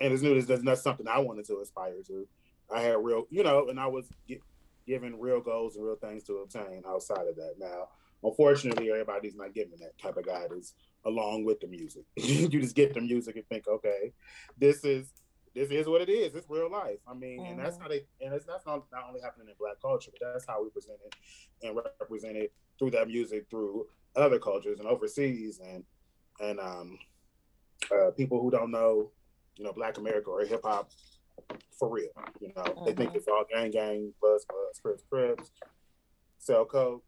and 0.01 0.13
as 0.13 0.23
new. 0.23 0.35
As 0.35 0.47
that's 0.47 0.63
that's 0.63 0.81
something 0.81 1.07
I 1.07 1.19
wanted 1.19 1.45
to 1.45 1.59
aspire 1.59 2.01
to. 2.07 2.27
I 2.73 2.81
had 2.81 2.97
real, 2.97 3.25
you 3.29 3.43
know, 3.43 3.69
and 3.69 3.79
I 3.79 3.87
was 3.87 4.07
gi- 4.27 4.41
given 4.87 5.19
real 5.19 5.41
goals 5.41 5.75
and 5.75 5.85
real 5.85 5.97
things 5.97 6.23
to 6.23 6.37
obtain 6.37 6.83
outside 6.87 7.27
of 7.27 7.35
that. 7.35 7.55
Now, 7.59 7.89
unfortunately, 8.23 8.89
everybody's 8.89 9.35
not 9.35 9.53
given 9.53 9.73
that 9.81 9.97
type 10.01 10.17
of 10.17 10.25
guidance 10.25 10.73
along 11.05 11.43
with 11.43 11.59
the 11.59 11.67
music. 11.67 12.03
you 12.15 12.47
just 12.47 12.75
get 12.75 12.93
the 12.93 13.01
music 13.01 13.35
and 13.35 13.47
think, 13.47 13.67
okay, 13.67 14.13
this 14.57 14.83
is 14.83 15.11
this 15.53 15.69
is 15.69 15.87
what 15.87 16.01
it 16.01 16.09
is. 16.09 16.33
It's 16.33 16.49
real 16.49 16.71
life. 16.71 16.97
I 17.07 17.13
mean, 17.13 17.45
and 17.45 17.59
that's 17.59 17.77
how 17.77 17.87
they, 17.87 18.05
and 18.21 18.33
it's 18.33 18.45
that's 18.45 18.65
not, 18.65 18.85
not 18.91 19.03
only 19.07 19.21
happening 19.21 19.47
in 19.49 19.53
black 19.59 19.79
culture, 19.81 20.11
but 20.19 20.33
that's 20.33 20.45
how 20.47 20.63
we 20.63 20.69
present 20.69 20.97
it 21.05 21.15
and 21.67 21.75
represent 21.99 22.37
it 22.37 22.51
through 22.79 22.91
that 22.91 23.07
music 23.07 23.45
through 23.49 23.85
other 24.15 24.39
cultures 24.39 24.79
and 24.79 24.87
overseas 24.87 25.59
and 25.63 25.83
and 26.39 26.59
um 26.59 26.97
uh, 27.91 28.11
people 28.11 28.41
who 28.41 28.49
don't 28.51 28.71
know, 28.71 29.11
you 29.57 29.63
know, 29.65 29.73
Black 29.73 29.97
America 29.97 30.29
or 30.29 30.45
hip 30.45 30.61
hop 30.63 30.89
for 31.77 31.89
real. 31.89 32.09
You 32.39 32.51
know, 32.55 32.83
they 32.85 32.93
think 32.93 33.11
Mhm. 33.11 33.15
it's 33.15 33.27
all 33.27 33.45
gang 33.51 33.71
gang, 33.71 34.13
buzz 34.21 34.45
buzz, 34.45 34.79
crips 34.81 35.03
crips, 35.09 35.51
sell 36.37 36.65
coke, 36.65 37.03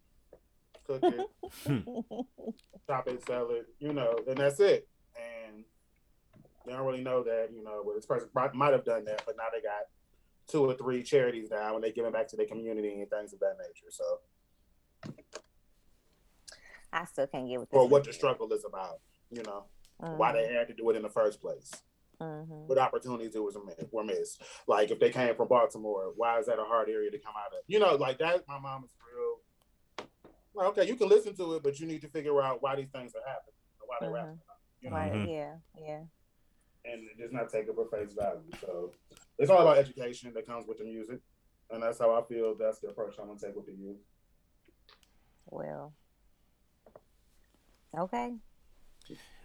cook 0.86 1.04
it, 1.04 1.30
chop 2.88 3.08
it, 3.08 3.24
sell 3.26 3.50
it, 3.52 3.68
you 3.80 3.94
know, 3.94 4.16
and 4.28 4.38
that's 4.38 4.60
it. 4.60 4.88
And 5.16 5.64
they 6.66 6.74
don't 6.74 6.86
really 6.86 7.04
know 7.04 7.24
that, 7.24 7.50
you 7.54 7.64
know, 7.64 7.82
well, 7.86 7.96
this 7.96 8.06
person 8.06 8.30
might, 8.34 8.54
might 8.54 8.74
have 8.74 8.86
done 8.86 9.06
that, 9.06 9.24
but 9.26 9.38
now 9.38 9.46
they 9.54 9.62
got 9.62 9.84
two 10.48 10.66
or 10.66 10.74
three 10.76 11.02
charities 11.04 11.50
now 11.52 11.76
and 11.76 11.84
they 11.84 11.92
giving 11.92 12.12
back 12.12 12.28
to 12.30 12.36
their 12.36 12.46
community 12.46 13.00
and 13.02 13.10
things 13.10 13.34
of 13.34 13.40
that 13.40 13.58
nature. 13.60 13.90
So, 13.90 14.04
I 16.94 17.06
still 17.06 17.28
can't 17.28 17.48
get 17.48 17.60
with 17.60 17.70
or 17.72 17.88
what 17.88 18.04
the 18.06 18.14
struggle 18.14 18.52
is 18.54 18.64
about, 18.66 19.00
you 19.30 19.44
know, 19.44 19.66
why 19.98 20.32
Mm-hmm. 20.32 20.38
they 20.38 20.54
had 20.54 20.68
to 20.68 20.74
do 20.74 20.90
it 20.90 20.96
in 20.96 21.02
the 21.04 21.10
first 21.10 21.42
place. 21.42 21.72
Mhm. 22.22 22.68
What 22.68 22.78
opportunities 22.78 23.36
it 23.36 23.44
was 23.44 23.58
were 23.92 24.04
missed. 24.04 24.42
Like 24.68 24.90
if 24.92 25.00
they 25.00 25.10
came 25.12 25.36
from 25.36 25.48
Baltimore, 25.50 26.14
why 26.16 26.40
is 26.40 26.46
that 26.46 26.60
a 26.60 26.64
hard 26.64 26.90
area 26.90 27.12
to 27.12 27.20
come 27.20 27.34
out 27.38 27.52
of? 27.54 27.60
You 27.68 27.80
know, 27.80 27.96
like 27.96 28.20
that. 28.20 28.48
My 28.48 28.58
mom 28.60 28.86
is 28.86 28.92
real. 29.14 30.08
Like, 30.54 30.68
okay, 30.70 30.88
you 30.88 30.96
can 30.96 31.10
listen 31.10 31.36
to 31.36 31.56
it, 31.56 31.64
but 31.64 31.78
you 31.80 31.88
need 31.88 32.02
to 32.02 32.08
figure 32.08 32.42
out 32.42 32.62
why 32.62 32.76
these 32.78 32.90
things 32.90 33.14
are 33.16 33.28
happening, 33.28 33.56
and 33.82 33.88
why 33.88 33.98
they're 34.00 34.10
Mhm. 34.12 34.16
happening. 34.18 34.40
You 34.82 34.90
know, 34.92 34.96
Right? 34.96 35.30
Yeah. 35.30 35.58
Yeah. 35.78 36.04
and 36.88 37.10
just 37.18 37.34
not 37.34 37.50
take 37.50 37.68
it 37.68 37.74
for 37.74 37.86
face 37.90 38.14
value. 38.14 38.44
So 38.62 38.92
it's 39.40 39.50
all 39.50 39.60
about 39.62 39.80
education 39.80 40.32
that 40.36 40.46
comes 40.46 40.68
with 40.68 40.78
the 40.78 40.84
music, 40.86 41.20
and 41.72 41.82
that's 41.82 41.98
how 41.98 42.14
I 42.14 42.22
feel. 42.28 42.54
That's 42.56 42.78
the 42.80 42.90
approach 42.90 43.18
I'm 43.20 43.26
gonna 43.28 43.40
take 43.40 43.56
with 43.56 43.66
the 43.66 43.74
youth. 43.74 43.98
Well. 45.48 45.94
Okay. 47.98 48.38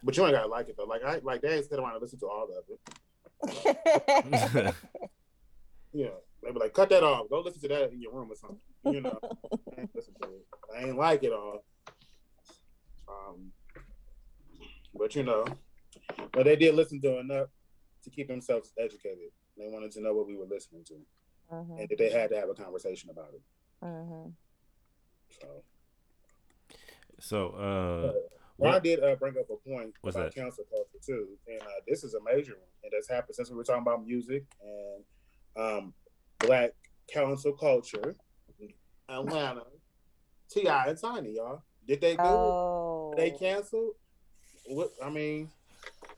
But 0.02 0.16
you 0.16 0.24
ain't 0.24 0.34
gotta 0.34 0.48
like 0.48 0.68
it 0.68 0.76
though. 0.76 0.84
Like 0.84 1.02
I 1.04 1.20
like 1.22 1.42
they 1.42 1.56
ain't 1.56 1.68
sit 1.68 1.78
around 1.78 1.92
and 1.92 2.02
listen 2.02 2.18
to 2.20 2.26
all 2.26 2.44
of 2.44 2.64
it. 2.68 2.80
yeah. 5.92 6.04
know, 6.04 6.14
they 6.42 6.52
be 6.52 6.58
like, 6.58 6.72
cut 6.72 6.88
that 6.90 7.02
off. 7.02 7.28
Go 7.28 7.40
listen 7.40 7.60
to 7.62 7.68
that 7.68 7.92
in 7.92 8.00
your 8.00 8.12
room 8.12 8.30
or 8.30 8.36
something. 8.36 8.58
You 8.84 9.00
know, 9.02 9.18
I 9.22 9.80
ain't 9.80 9.92
to 9.92 10.00
it. 10.00 10.46
I 10.76 10.84
ain't 10.84 10.96
like 10.96 11.22
it 11.22 11.32
all. 11.32 11.64
Um, 13.08 13.52
but 14.94 15.14
you 15.14 15.22
know, 15.22 15.44
but 16.32 16.44
they 16.44 16.56
did 16.56 16.74
listen 16.74 17.00
to 17.02 17.18
enough 17.18 17.48
to 18.04 18.10
keep 18.10 18.28
themselves 18.28 18.72
educated. 18.78 19.30
They 19.58 19.68
wanted 19.68 19.90
to 19.92 20.00
know 20.00 20.14
what 20.14 20.26
we 20.26 20.36
were 20.36 20.46
listening 20.46 20.84
to, 20.84 20.94
Mhm. 21.52 21.80
and 21.80 21.88
that 21.88 21.98
they 21.98 22.10
had 22.10 22.30
to 22.30 22.36
have 22.36 22.48
a 22.48 22.54
conversation 22.54 23.10
about 23.10 23.34
it. 23.34 23.42
Mhm. 23.82 24.32
So, 25.40 25.64
So, 27.18 27.48
uh, 27.50 28.12
well, 28.60 28.70
I 28.72 28.74
what, 28.74 28.84
did 28.84 29.02
uh, 29.02 29.16
bring 29.16 29.34
up 29.38 29.46
a 29.50 29.68
point 29.68 29.94
What's 30.02 30.16
about 30.16 30.34
that? 30.34 30.40
cancel 30.40 30.64
culture 30.70 30.98
too, 31.04 31.28
and 31.48 31.60
uh, 31.62 31.80
this 31.88 32.04
is 32.04 32.14
a 32.14 32.22
major 32.22 32.52
one, 32.52 32.68
and 32.84 32.92
that's 32.92 33.08
happened 33.08 33.34
since 33.34 33.50
we 33.50 33.56
were 33.56 33.64
talking 33.64 33.82
about 33.82 34.04
music 34.06 34.44
and 34.62 35.04
um, 35.56 35.94
black 36.38 36.70
cancel 37.12 37.52
culture. 37.52 38.16
Atlanta, 39.08 39.62
T.I. 40.50 40.86
and 40.86 40.98
Tiny, 41.00 41.34
y'all. 41.34 41.62
Did 41.86 42.00
they 42.00 42.14
do? 42.14 42.22
Oh. 42.22 43.12
They 43.16 43.30
canceled? 43.32 43.94
What? 44.66 44.90
I 45.02 45.10
mean, 45.10 45.50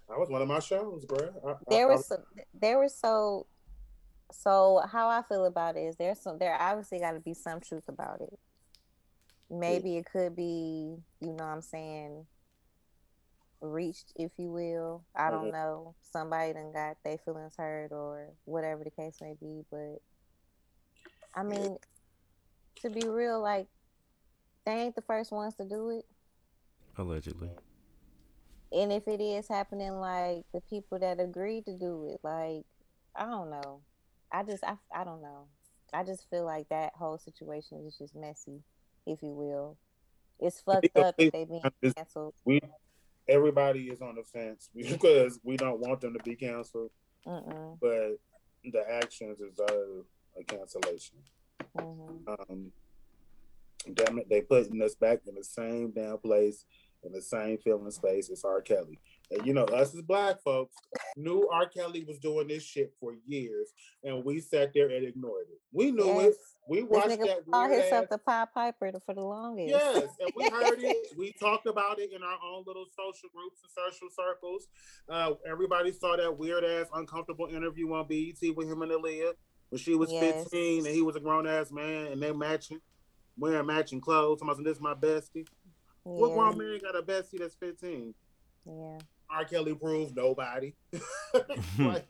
that 0.09 0.19
was 0.19 0.29
one 0.29 0.43
of 0.43 0.49
my 0.49 0.59
shows, 0.59 1.07
bro. 1.07 1.31
I, 1.47 1.51
I- 1.53 1.55
there 1.71 1.91
I- 1.91 1.95
was 1.95 2.07
some, 2.07 2.19
there 2.53 2.79
was 2.79 2.95
so 2.95 3.47
so 4.31 4.83
how 4.91 5.09
I 5.09 5.23
feel 5.23 5.45
about 5.45 5.77
it 5.77 5.81
is 5.81 5.97
there's 5.97 6.21
some 6.21 6.39
there 6.39 6.57
obviously 6.61 6.99
got 6.99 7.13
to 7.13 7.21
be 7.21 7.35
some 7.35 7.61
truth 7.61 7.89
about 7.89 8.21
it. 8.21 8.39
Maybe 9.51 9.97
it 9.99 10.07
could 10.11 10.35
be, 10.35 10.97
you 11.21 11.29
know 11.29 11.33
what 11.35 11.45
I'm 11.45 11.61
saying, 11.63 12.27
reached, 13.63 14.13
if 14.17 14.33
you 14.39 14.51
will. 14.51 15.05
I 15.17 15.31
don't 15.31 15.49
Mhm. 15.49 15.53
know. 15.53 15.95
Somebody 16.03 16.53
done 16.53 16.73
got 16.73 17.03
their 17.05 17.19
feelings 17.19 17.57
hurt 17.57 17.93
or 17.93 18.35
whatever 18.45 18.85
the 18.85 18.91
case 18.91 19.21
may 19.23 19.35
be. 19.35 19.65
But 19.71 20.03
I 21.35 21.43
mean, 21.43 21.79
to 22.83 22.91
be 22.91 23.09
real, 23.09 23.41
like 23.41 23.69
they 24.67 24.73
ain't 24.73 24.95
the 24.95 25.03
first 25.03 25.33
ones 25.33 25.55
to 25.57 25.65
do 25.65 25.91
it. 25.91 26.07
allegedly. 26.99 27.51
and 28.73 28.93
if 28.93 29.07
it 29.09 29.21
is 29.21 29.49
happening 29.49 29.93
like 29.99 30.45
the 30.53 30.61
people 30.63 30.99
that 30.99 31.21
agreed 31.21 31.65
to 31.67 31.77
do 31.77 32.07
it 32.07 32.21
like 32.23 32.65
i 33.17 33.25
don't 33.27 33.51
know 33.51 33.83
i 34.31 34.43
just 34.43 34.63
i, 34.65 34.77
I 34.95 35.05
don't 35.05 35.21
know 35.23 35.49
i 35.93 36.03
just 36.05 36.29
feel 36.31 36.45
like 36.45 36.69
that 36.71 36.95
whole 36.95 37.19
situation 37.19 37.85
is 37.87 37.97
just 37.99 38.15
messy 38.15 38.63
if 39.07 39.23
you 39.23 39.33
will 39.35 39.77
it's 40.41 40.61
fucked 40.61 40.97
up 40.97 41.17
that 41.17 41.33
they 41.33 41.45
being 41.45 41.63
canceled 41.97 42.35
we 42.45 42.61
everybody 43.29 43.89
is 43.89 44.03
on 44.03 44.17
the 44.17 44.23
fence 44.23 44.69
because 44.77 45.39
we 45.43 45.57
don't 45.57 45.81
want 45.81 46.01
them 46.01 46.15
to 46.15 46.23
be 46.23 46.37
canceled, 46.37 46.91
Mm-mm, 47.27 47.79
but 47.81 48.19
the 48.65 48.85
actions 48.91 49.39
deserve 49.39 50.05
a 50.39 50.45
cancellation. 50.45 51.17
mhm. 51.77 52.29
Um, 52.29 52.73
damn 53.95 54.19
it, 54.19 54.29
they 54.29 54.41
putting 54.41 54.81
us 54.83 54.95
back 54.95 55.21
in 55.27 55.35
the 55.35 55.45
same 55.45 55.91
damn 55.91 56.19
place 56.19 56.65
in 57.05 57.13
the 57.13 57.21
same 57.23 57.59
feeling 57.59 57.91
space 57.91 58.31
as 58.31 58.45
R. 58.45 58.61
Kelly. 58.61 59.01
And 59.31 59.45
you 59.47 59.55
know, 59.55 59.65
us 59.65 59.95
as 59.95 60.03
black 60.03 60.41
folks 60.43 60.77
knew 61.17 61.49
R. 61.53 61.67
Kelly 61.67 62.05
was 62.05 62.19
doing 62.19 62.49
this 62.49 62.63
shit 62.63 62.93
for 63.01 63.15
years, 63.27 63.73
and 64.05 64.25
we 64.25 64.41
sat 64.41 64.73
there 64.73 64.89
and 64.89 65.05
ignored 65.05 65.47
it. 65.51 65.61
We 65.73 65.91
knew 65.91 66.21
it. 66.21 66.35
Yes. 66.63 66.69
We 66.69 66.81
This 66.83 66.91
watched 66.91 67.09
nigga 67.09 67.27
that 67.27 67.51
called 67.51 67.71
weird 67.71 67.83
himself 67.83 68.09
the 68.09 68.19
Pied 68.19 68.49
Piper 68.55 68.93
for 69.05 69.15
the 69.15 69.21
longest. 69.21 69.71
Yes, 69.71 70.09
and 70.21 70.33
we 70.37 70.45
heard 70.49 70.79
it. 70.81 70.97
We 71.17 71.33
talked 71.33 71.67
about 71.67 71.99
it 71.99 72.13
in 72.13 72.23
our 72.23 72.39
own 72.45 72.65
little 72.67 72.87
social 72.97 73.29
groups 73.35 73.61
and 73.63 73.71
social 73.71 74.09
circles. 74.11 74.69
Uh, 75.09 75.35
everybody 75.51 75.93
saw 75.93 76.17
that 76.17 76.39
weird 76.39 76.65
ass, 76.65 76.87
uncomfortable 76.95 77.47
interview 77.47 77.93
on 77.93 78.07
BET 78.07 78.57
with 78.57 78.69
him 78.69 78.83
and 78.83 78.93
Aaliyah 78.93 79.33
when 79.71 79.79
she 79.79 79.95
was 79.95 80.13
Yes. 80.13 80.45
15 80.45 80.87
and 80.87 80.95
he 80.95 81.03
was 81.03 81.17
a 81.17 81.21
grown 81.21 81.47
ass 81.47 81.71
man 81.73 82.07
and 82.13 82.23
they 82.23 82.33
matching, 82.33 82.81
wearing 83.37 83.67
matching 83.67 84.01
clothes. 84.01 84.39
Somebody 84.39 84.59
said, 84.59 84.67
This 84.67 84.77
is 84.77 84.83
my 84.83 84.95
bestie. 84.95 85.47
What 86.05 86.29
yeah, 86.31 86.35
grown 86.35 86.59
man 86.59 86.79
got 86.83 86.97
a 86.97 87.03
bestie 87.03 87.39
that's 87.39 87.55
15? 87.57 88.15
yeah. 88.67 88.99
R. 89.31 89.45
Kelly 89.47 89.75
proved 89.75 90.15
nobody. 90.15 90.75
like, 91.79 92.07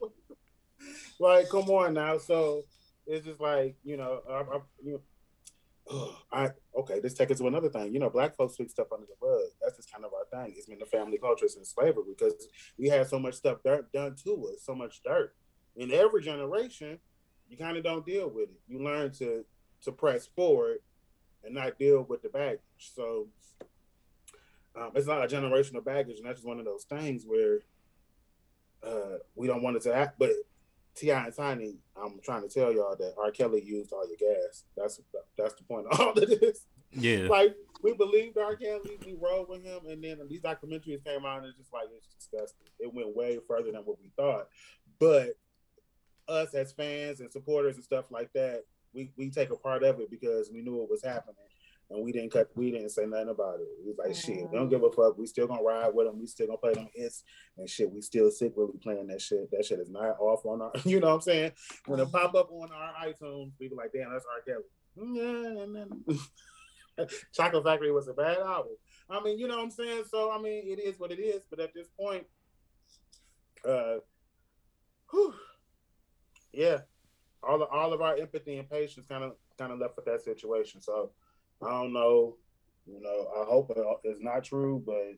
like, 1.20 1.48
come 1.48 1.70
on 1.70 1.94
now. 1.94 2.18
So 2.18 2.64
it's 3.06 3.26
just 3.26 3.40
like, 3.40 3.76
you 3.84 3.96
know, 3.96 4.20
I, 4.28 4.34
I, 4.34 4.58
you 4.82 4.92
know, 4.92 5.00
I 6.32 6.50
okay, 6.78 7.00
this 7.00 7.14
take 7.14 7.30
us 7.30 7.38
to 7.38 7.46
another 7.46 7.68
thing. 7.68 7.92
You 7.92 8.00
know, 8.00 8.10
black 8.10 8.36
folks 8.36 8.56
sweep 8.56 8.70
stuff 8.70 8.92
under 8.92 9.06
the 9.06 9.26
rug. 9.26 9.40
That's 9.60 9.76
just 9.76 9.92
kind 9.92 10.04
of 10.04 10.12
our 10.12 10.44
thing. 10.44 10.54
It's 10.56 10.66
been 10.66 10.78
the 10.78 10.86
family 10.86 11.18
culture 11.18 11.48
since 11.48 11.70
slavery 11.70 12.04
because 12.16 12.46
we 12.78 12.88
had 12.88 13.08
so 13.08 13.18
much 13.18 13.34
stuff 13.34 13.58
dirt 13.64 13.90
done 13.92 14.14
to 14.24 14.50
us, 14.52 14.62
so 14.64 14.74
much 14.74 15.02
dirt. 15.04 15.34
In 15.76 15.90
every 15.90 16.22
generation, 16.22 16.98
you 17.48 17.56
kind 17.56 17.76
of 17.76 17.84
don't 17.84 18.06
deal 18.06 18.28
with 18.28 18.50
it. 18.50 18.60
You 18.68 18.82
learn 18.82 19.12
to 19.14 19.44
to 19.82 19.92
press 19.92 20.26
forward 20.26 20.78
and 21.44 21.54
not 21.54 21.78
deal 21.78 22.06
with 22.08 22.22
the 22.22 22.28
baggage. 22.28 22.60
So 22.78 23.28
um, 24.76 24.92
it's 24.94 25.06
not 25.06 25.24
a 25.24 25.26
generational 25.26 25.84
baggage, 25.84 26.18
and 26.18 26.26
that's 26.26 26.38
just 26.38 26.48
one 26.48 26.58
of 26.58 26.64
those 26.64 26.84
things 26.84 27.24
where 27.26 27.60
uh, 28.86 29.18
we 29.34 29.46
don't 29.46 29.62
want 29.62 29.76
it 29.76 29.82
to 29.82 29.94
happen. 29.94 30.14
But 30.18 30.30
T.I. 30.94 31.24
and 31.24 31.34
Tiny, 31.34 31.76
I'm 31.96 32.20
trying 32.22 32.42
to 32.42 32.48
tell 32.48 32.72
y'all 32.72 32.96
that 32.96 33.14
R. 33.18 33.30
Kelly 33.30 33.62
used 33.64 33.92
all 33.92 34.06
your 34.06 34.16
gas. 34.16 34.64
That's 34.76 35.00
that's 35.36 35.54
the 35.54 35.64
point 35.64 35.86
of 35.90 36.00
all 36.00 36.12
of 36.12 36.28
this. 36.28 36.66
Yeah. 36.92 37.28
Like 37.28 37.54
we 37.82 37.94
believed 37.94 38.36
R. 38.38 38.56
Kelly, 38.56 38.98
we 39.04 39.14
rode 39.20 39.48
with 39.48 39.64
him, 39.64 39.80
and 39.88 40.04
then 40.04 40.18
these 40.28 40.42
documentaries 40.42 41.04
came 41.04 41.24
out, 41.24 41.38
and 41.38 41.46
it's 41.46 41.58
just 41.58 41.72
like 41.72 41.88
it's 41.96 42.06
disgusting. 42.14 42.66
It 42.78 42.92
went 42.92 43.16
way 43.16 43.38
further 43.48 43.72
than 43.72 43.82
what 43.82 43.98
we 44.00 44.10
thought. 44.16 44.48
But 44.98 45.30
us 46.28 46.54
as 46.54 46.72
fans 46.72 47.20
and 47.20 47.32
supporters 47.32 47.76
and 47.76 47.84
stuff 47.84 48.06
like 48.10 48.32
that, 48.34 48.64
we 48.92 49.10
we 49.16 49.30
take 49.30 49.50
a 49.50 49.56
part 49.56 49.82
of 49.82 50.00
it 50.00 50.10
because 50.10 50.50
we 50.52 50.62
knew 50.62 50.82
it 50.82 50.90
was 50.90 51.02
happening. 51.02 51.36
And 51.92 52.02
we 52.02 52.10
didn't 52.10 52.30
cut. 52.30 52.48
We 52.54 52.70
didn't 52.70 52.88
say 52.88 53.04
nothing 53.04 53.28
about 53.28 53.60
it. 53.60 53.68
We 53.84 53.90
was 53.90 53.98
like, 53.98 54.14
"Shit, 54.14 54.48
we 54.50 54.56
don't 54.56 54.70
give 54.70 54.82
a 54.82 54.90
fuck. 54.90 55.18
We 55.18 55.26
still 55.26 55.46
gonna 55.46 55.62
ride 55.62 55.94
with 55.94 56.06
them. 56.06 56.18
We 56.18 56.26
still 56.26 56.46
gonna 56.46 56.56
play 56.56 56.72
them 56.72 56.88
hits 56.94 57.22
and 57.58 57.68
shit. 57.68 57.90
We 57.90 58.00
still 58.00 58.30
secretly 58.30 58.78
playing 58.82 59.08
that 59.08 59.20
shit. 59.20 59.50
That 59.50 59.64
shit 59.66 59.78
is 59.78 59.90
not 59.90 60.18
off 60.18 60.44
on 60.46 60.62
our. 60.62 60.72
You 60.84 61.00
know 61.00 61.08
what 61.08 61.14
I'm 61.14 61.20
saying? 61.20 61.52
When 61.86 62.00
it 62.00 62.10
pop 62.10 62.34
up 62.34 62.50
on 62.50 62.70
our 62.72 63.06
iTunes, 63.06 63.52
we 63.60 63.68
be 63.68 63.74
like, 63.74 63.92
"Damn, 63.92 64.10
that's 64.10 64.24
R. 64.24 64.40
Kelly." 64.40 64.64
Yeah, 64.96 65.62
and 65.62 65.76
then 65.76 67.08
Chocolate 67.34 67.64
Factory 67.64 67.92
was 67.92 68.08
a 68.08 68.14
bad 68.14 68.38
album. 68.38 68.72
I 69.10 69.22
mean, 69.22 69.38
you 69.38 69.46
know 69.46 69.56
what 69.56 69.64
I'm 69.64 69.70
saying? 69.70 70.04
So 70.10 70.30
I 70.30 70.40
mean, 70.40 70.62
it 70.66 70.80
is 70.80 70.98
what 70.98 71.12
it 71.12 71.18
is. 71.18 71.42
But 71.48 71.60
at 71.60 71.74
this 71.74 71.88
point, 71.88 72.24
uh, 73.68 73.96
whew, 75.10 75.34
yeah, 76.52 76.78
all 77.42 77.62
of, 77.62 77.68
all 77.70 77.92
of 77.92 78.00
our 78.00 78.16
empathy 78.16 78.58
and 78.58 78.68
patience 78.68 79.06
kind 79.06 79.24
of 79.24 79.32
kind 79.58 79.72
of 79.72 79.78
left 79.78 79.96
with 79.96 80.06
that 80.06 80.22
situation. 80.22 80.80
So 80.80 81.10
I 81.64 81.70
don't 81.70 81.92
know. 81.92 82.36
You 82.86 83.00
know, 83.00 83.28
I 83.40 83.44
hope 83.44 83.70
it's 84.04 84.20
not 84.20 84.44
true, 84.44 84.82
but 84.84 85.14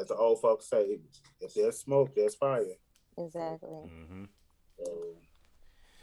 as 0.00 0.08
the 0.08 0.16
old 0.16 0.40
folks 0.40 0.68
say, 0.68 0.98
if 1.40 1.54
there's 1.54 1.78
smoke, 1.78 2.14
there's 2.14 2.34
fire. 2.34 2.64
Exactly. 3.18 3.68
hmm 3.68 4.24
So, 4.78 4.92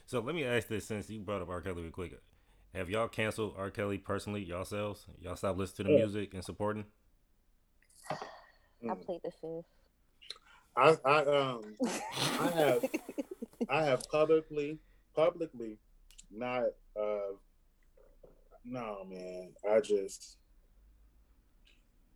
So 0.05 0.19
let 0.21 0.35
me 0.35 0.45
ask 0.45 0.67
this 0.67 0.87
since 0.87 1.09
you 1.09 1.21
brought 1.21 1.41
up 1.41 1.49
R. 1.49 1.61
Kelly 1.61 1.83
real 1.83 1.91
quick. 1.91 2.13
Have 2.73 2.89
y'all 2.89 3.07
canceled 3.07 3.55
R. 3.57 3.69
Kelly 3.69 3.97
personally 3.97 4.43
yourselves? 4.43 5.05
Y'all 5.19 5.35
stopped 5.35 5.59
listening 5.59 5.87
to 5.87 5.91
the 5.91 5.97
Yeah. 5.99 6.05
music 6.05 6.33
and 6.33 6.43
supporting? 6.43 6.85
I 8.09 8.15
mm. 8.85 9.05
plead 9.05 9.21
the 9.23 9.31
fifth. 9.31 9.65
I, 10.75 10.97
I 11.05 11.25
um 11.25 11.77
I 12.39 12.49
have 12.51 12.83
I 13.69 13.83
have 13.83 14.03
publicly 14.09 14.79
publicly 15.15 15.77
not 16.31 16.63
uh 16.99 17.33
no 18.65 19.05
man. 19.09 19.51
I 19.69 19.79
just 19.79 20.37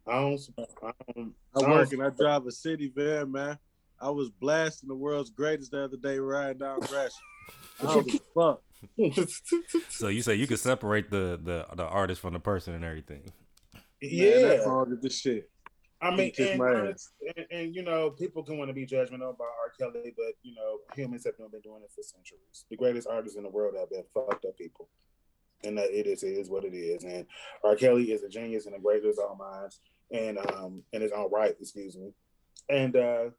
I 0.08 0.14
don't 0.14 0.39
I 0.84 0.91
don't 1.14 1.34
I 1.56 1.64
I 1.64 1.70
work 1.70 1.91
and 1.91 2.04
I 2.04 2.10
drive 2.10 2.45
a 2.45 2.52
city 2.52 2.91
van, 2.95 3.32
man. 3.32 3.58
I 4.00 4.10
was 4.10 4.30
blasting 4.30 4.89
the 4.89 4.95
world's 4.95 5.32
greatest 5.32 5.72
the 5.72 5.84
other 5.84 5.98
day 5.98 6.20
riding 6.20 6.60
down 6.60 6.80
Gresham. 6.82 7.12
I 7.82 7.84
don't 7.84 8.08
give 8.08 8.22
a 8.36 8.41
fuck. 8.41 8.62
So 9.89 10.08
you 10.10 10.22
say 10.22 10.36
you 10.36 10.48
could 10.48 10.60
separate 10.60 11.10
the 11.10 11.39
the 11.43 11.66
the 11.76 11.84
artist 11.84 12.22
from 12.22 12.34
the 12.34 12.39
person 12.39 12.74
and 12.76 12.84
everything. 12.84 13.24
Man, 13.74 13.82
yeah. 14.02 14.41
that 14.41 14.64
song 14.64 14.91
is 14.93 15.02
the 15.02 15.10
shit. 15.10 15.50
I 16.00 16.16
mean, 16.16 16.32
kiss 16.32 16.52
and, 16.52 16.62
and, 16.62 16.95
and, 17.36 17.45
and, 17.50 17.76
you 17.76 17.82
know, 17.82 18.12
people 18.12 18.43
can 18.43 18.60
want 18.60 18.70
to 18.70 18.74
be 18.74 18.86
judgmental 18.86 19.32
about 19.34 19.50
R. 19.66 19.72
Kelly, 19.80 20.14
but 20.16 20.34
you 20.43 20.54
know, 20.54 20.78
humans 20.95 21.24
have 21.26 21.38
been 21.38 21.62
doing 21.62 21.82
it 21.84 21.89
for 21.95 22.04
centuries. 22.04 22.66
The 22.70 22.78
greatest 22.78 23.08
artists 23.08 23.36
in 23.36 23.43
the 23.43 23.50
world 23.50 23.74
have 23.80 23.89
been 23.89 24.04
fucked 24.14 24.45
up 24.45 24.56
people, 24.58 24.89
and 25.64 25.78
that 25.78 25.89
it 25.91 26.08
is 26.08 26.24
it 26.24 26.30
is 26.38 26.49
what 26.49 26.64
it 26.66 26.74
is. 26.74 27.03
And 27.03 27.26
R. 27.64 27.76
Kelly 27.76 28.12
is 28.12 28.24
a 28.24 28.30
genius 28.30 28.66
and 28.66 28.76
a 28.76 28.80
great 28.80 29.01
in 29.03 29.08
his 29.10 29.20
own 29.20 29.38
minds, 29.38 29.80
and 30.12 30.38
um, 30.38 30.84
in 30.93 31.01
his 31.01 31.12
own 31.12 31.30
right, 31.32 31.55
excuse 31.60 31.95
me. 31.97 32.12
And 32.70 32.95
uh, 32.95 33.30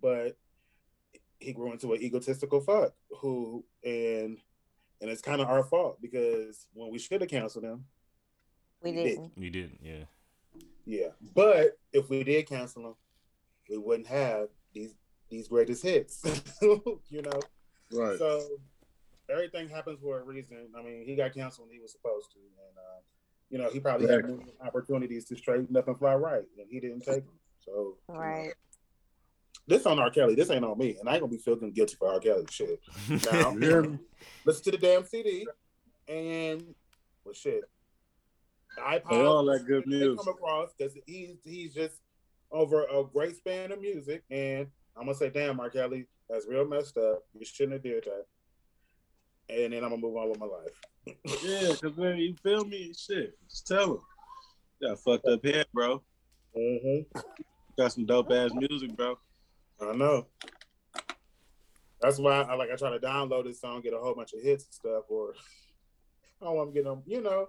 but 0.00 0.36
he 1.38 1.52
grew 1.52 1.72
into 1.72 1.92
an 1.92 2.00
egotistical 2.02 2.60
fuck 2.60 2.92
who, 3.20 3.64
and 3.84 4.38
and 5.00 5.10
it's 5.10 5.22
kind 5.22 5.40
of 5.40 5.48
our 5.48 5.64
fault 5.64 5.98
because 6.00 6.66
when 6.74 6.90
we 6.92 6.98
should 6.98 7.20
have 7.20 7.30
canceled 7.30 7.64
him, 7.64 7.84
We 8.82 8.90
We 8.92 8.96
did. 8.96 9.04
didn't. 9.04 9.32
You 9.36 9.50
didn't, 9.50 9.80
yeah. 9.82 10.04
Yeah, 10.84 11.08
but 11.34 11.78
if 11.92 12.08
we 12.10 12.24
did 12.24 12.48
cancel 12.48 12.86
him, 12.88 12.94
we 13.70 13.78
wouldn't 13.78 14.08
have 14.08 14.48
these 14.74 14.94
these 15.30 15.48
greatest 15.48 15.82
hits. 15.82 16.22
you 16.62 17.22
know, 17.22 17.40
Right. 17.92 18.18
so 18.18 18.46
everything 19.32 19.68
happens 19.68 19.98
for 20.00 20.20
a 20.20 20.24
reason. 20.24 20.68
I 20.78 20.82
mean, 20.82 21.04
he 21.06 21.16
got 21.16 21.34
canceled 21.34 21.68
when 21.68 21.74
he 21.76 21.80
was 21.82 21.92
supposed 21.92 22.30
to, 22.32 22.38
and 22.38 22.76
uh, 22.78 23.00
you 23.50 23.58
know, 23.58 23.70
he 23.70 23.80
probably 23.80 24.06
had 24.06 24.20
Exactly. 24.20 24.52
opportunities 24.64 25.24
to 25.26 25.36
straighten 25.36 25.76
up 25.76 25.88
and 25.88 25.98
fly 25.98 26.14
right, 26.14 26.44
and 26.58 26.66
he 26.70 26.80
didn't 26.80 27.00
take 27.02 27.24
them. 27.24 27.34
So 27.60 27.96
you 28.08 28.14
know, 28.14 28.20
Right. 28.20 28.52
this 29.66 29.86
on 29.86 29.98
R. 29.98 30.10
Kelly. 30.10 30.34
This 30.34 30.50
ain't 30.50 30.64
on 30.64 30.78
me, 30.78 30.96
and 30.98 31.08
I 31.08 31.12
ain't 31.14 31.20
gonna 31.22 31.30
be 31.32 31.38
feeling 31.38 31.70
guilty 31.72 31.96
for 31.96 32.08
R. 32.08 32.20
Kelly 32.20 32.46
shit. 32.50 32.80
Now, 33.30 33.50
You 33.56 33.98
listen 34.44 34.64
to 34.64 34.70
the 34.72 34.78
damn 34.78 35.04
CD, 35.04 35.46
and 36.08 36.74
well, 37.24 37.34
shit. 37.34 37.62
iPod, 38.78 39.04
Play 39.04 39.24
all 39.24 39.44
that 39.46 39.66
good 39.66 39.84
they 39.84 39.98
music. 39.98 40.18
come 40.24 40.34
across 40.34 40.70
because 40.76 40.94
he's 41.06 41.36
he's 41.44 41.74
just 41.74 42.00
over 42.50 42.84
a 42.84 43.04
great 43.04 43.36
span 43.36 43.70
of 43.72 43.80
music, 43.80 44.24
and 44.30 44.66
I'm 44.96 45.04
gonna 45.04 45.14
say, 45.14 45.30
damn, 45.30 45.56
Mark 45.56 45.74
Kelly, 45.74 46.06
that's 46.28 46.46
real 46.46 46.66
messed 46.66 46.96
up. 46.96 47.22
You 47.38 47.44
shouldn't 47.44 47.74
have 47.74 47.82
did 47.82 48.04
that. 48.04 48.24
And 49.52 49.72
then 49.72 49.84
I'm 49.84 49.90
gonna 49.90 50.00
move 50.02 50.16
on 50.16 50.30
with 50.30 50.38
my 50.40 50.46
life. 50.46 50.70
Yeah, 51.44 51.74
cause 51.82 51.96
man, 51.96 52.16
you 52.18 52.34
feel 52.42 52.64
me? 52.64 52.92
Shit, 52.98 53.36
just 53.50 53.66
tell 53.66 53.92
him. 53.94 53.98
Got 54.80 54.98
fucked 55.00 55.26
up 55.26 55.44
head, 55.44 55.66
bro. 55.74 56.02
Mm-hmm. 56.56 57.20
Got 57.78 57.92
some 57.92 58.06
dope 58.06 58.30
ass 58.30 58.50
music, 58.54 58.96
bro. 58.96 59.18
I 59.80 59.92
know. 59.94 60.26
That's 62.00 62.18
why 62.18 62.42
I 62.42 62.54
like 62.54 62.70
I 62.70 62.76
try 62.76 62.90
to 62.90 62.98
download 62.98 63.44
this 63.44 63.60
song, 63.60 63.80
get 63.80 63.94
a 63.94 63.98
whole 63.98 64.14
bunch 64.14 64.32
of 64.32 64.42
hits 64.42 64.64
and 64.64 64.74
stuff, 64.74 65.04
or 65.08 65.34
I 66.40 66.44
don't 66.46 66.56
want 66.56 66.70
to 66.70 66.74
get 66.74 66.84
them. 66.84 67.02
You 67.06 67.20
know, 67.22 67.48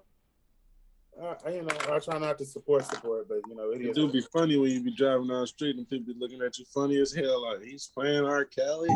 I, 1.21 1.35
I- 1.45 1.49
you 1.51 1.61
know, 1.63 1.75
I 1.91 1.99
try 1.99 2.17
not 2.19 2.37
to 2.39 2.45
support 2.45 2.85
support, 2.85 3.27
but 3.27 3.39
you 3.47 3.55
know, 3.55 3.71
it 3.71 3.81
It 3.81 3.89
is. 3.89 3.95
do 3.95 4.11
be 4.11 4.21
funny 4.21 4.57
when 4.57 4.71
you 4.71 4.81
be 4.83 4.93
driving 4.95 5.27
down 5.27 5.41
the 5.41 5.47
street 5.47 5.77
and 5.77 5.89
people 5.89 6.13
be 6.13 6.19
looking 6.19 6.41
at 6.41 6.57
you 6.59 6.65
funny 6.73 6.99
as 6.99 7.13
hell, 7.13 7.43
like 7.43 7.63
he's 7.63 7.87
playing 7.87 8.25
R. 8.25 8.45
Kelly. 8.45 8.89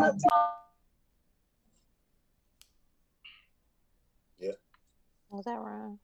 Was 5.29 5.45
that 5.45 5.59
wrong? 5.59 5.99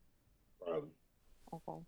Probably. 0.60 0.92
Okay. 1.52 1.86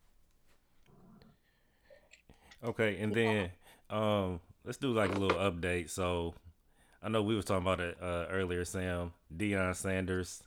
Okay, 2.63 2.97
and 2.99 3.13
then 3.13 3.51
um 3.89 4.39
let's 4.63 4.77
do 4.77 4.91
like 4.93 5.11
a 5.11 5.19
little 5.19 5.37
update. 5.37 5.89
So 5.89 6.33
I 7.03 7.09
know 7.09 7.21
we 7.21 7.35
was 7.35 7.45
talking 7.45 7.63
about 7.63 7.79
it 7.79 7.97
uh, 8.01 8.25
earlier, 8.29 8.65
Sam, 8.65 9.13
Deion 9.35 9.75
Sanders 9.75 10.43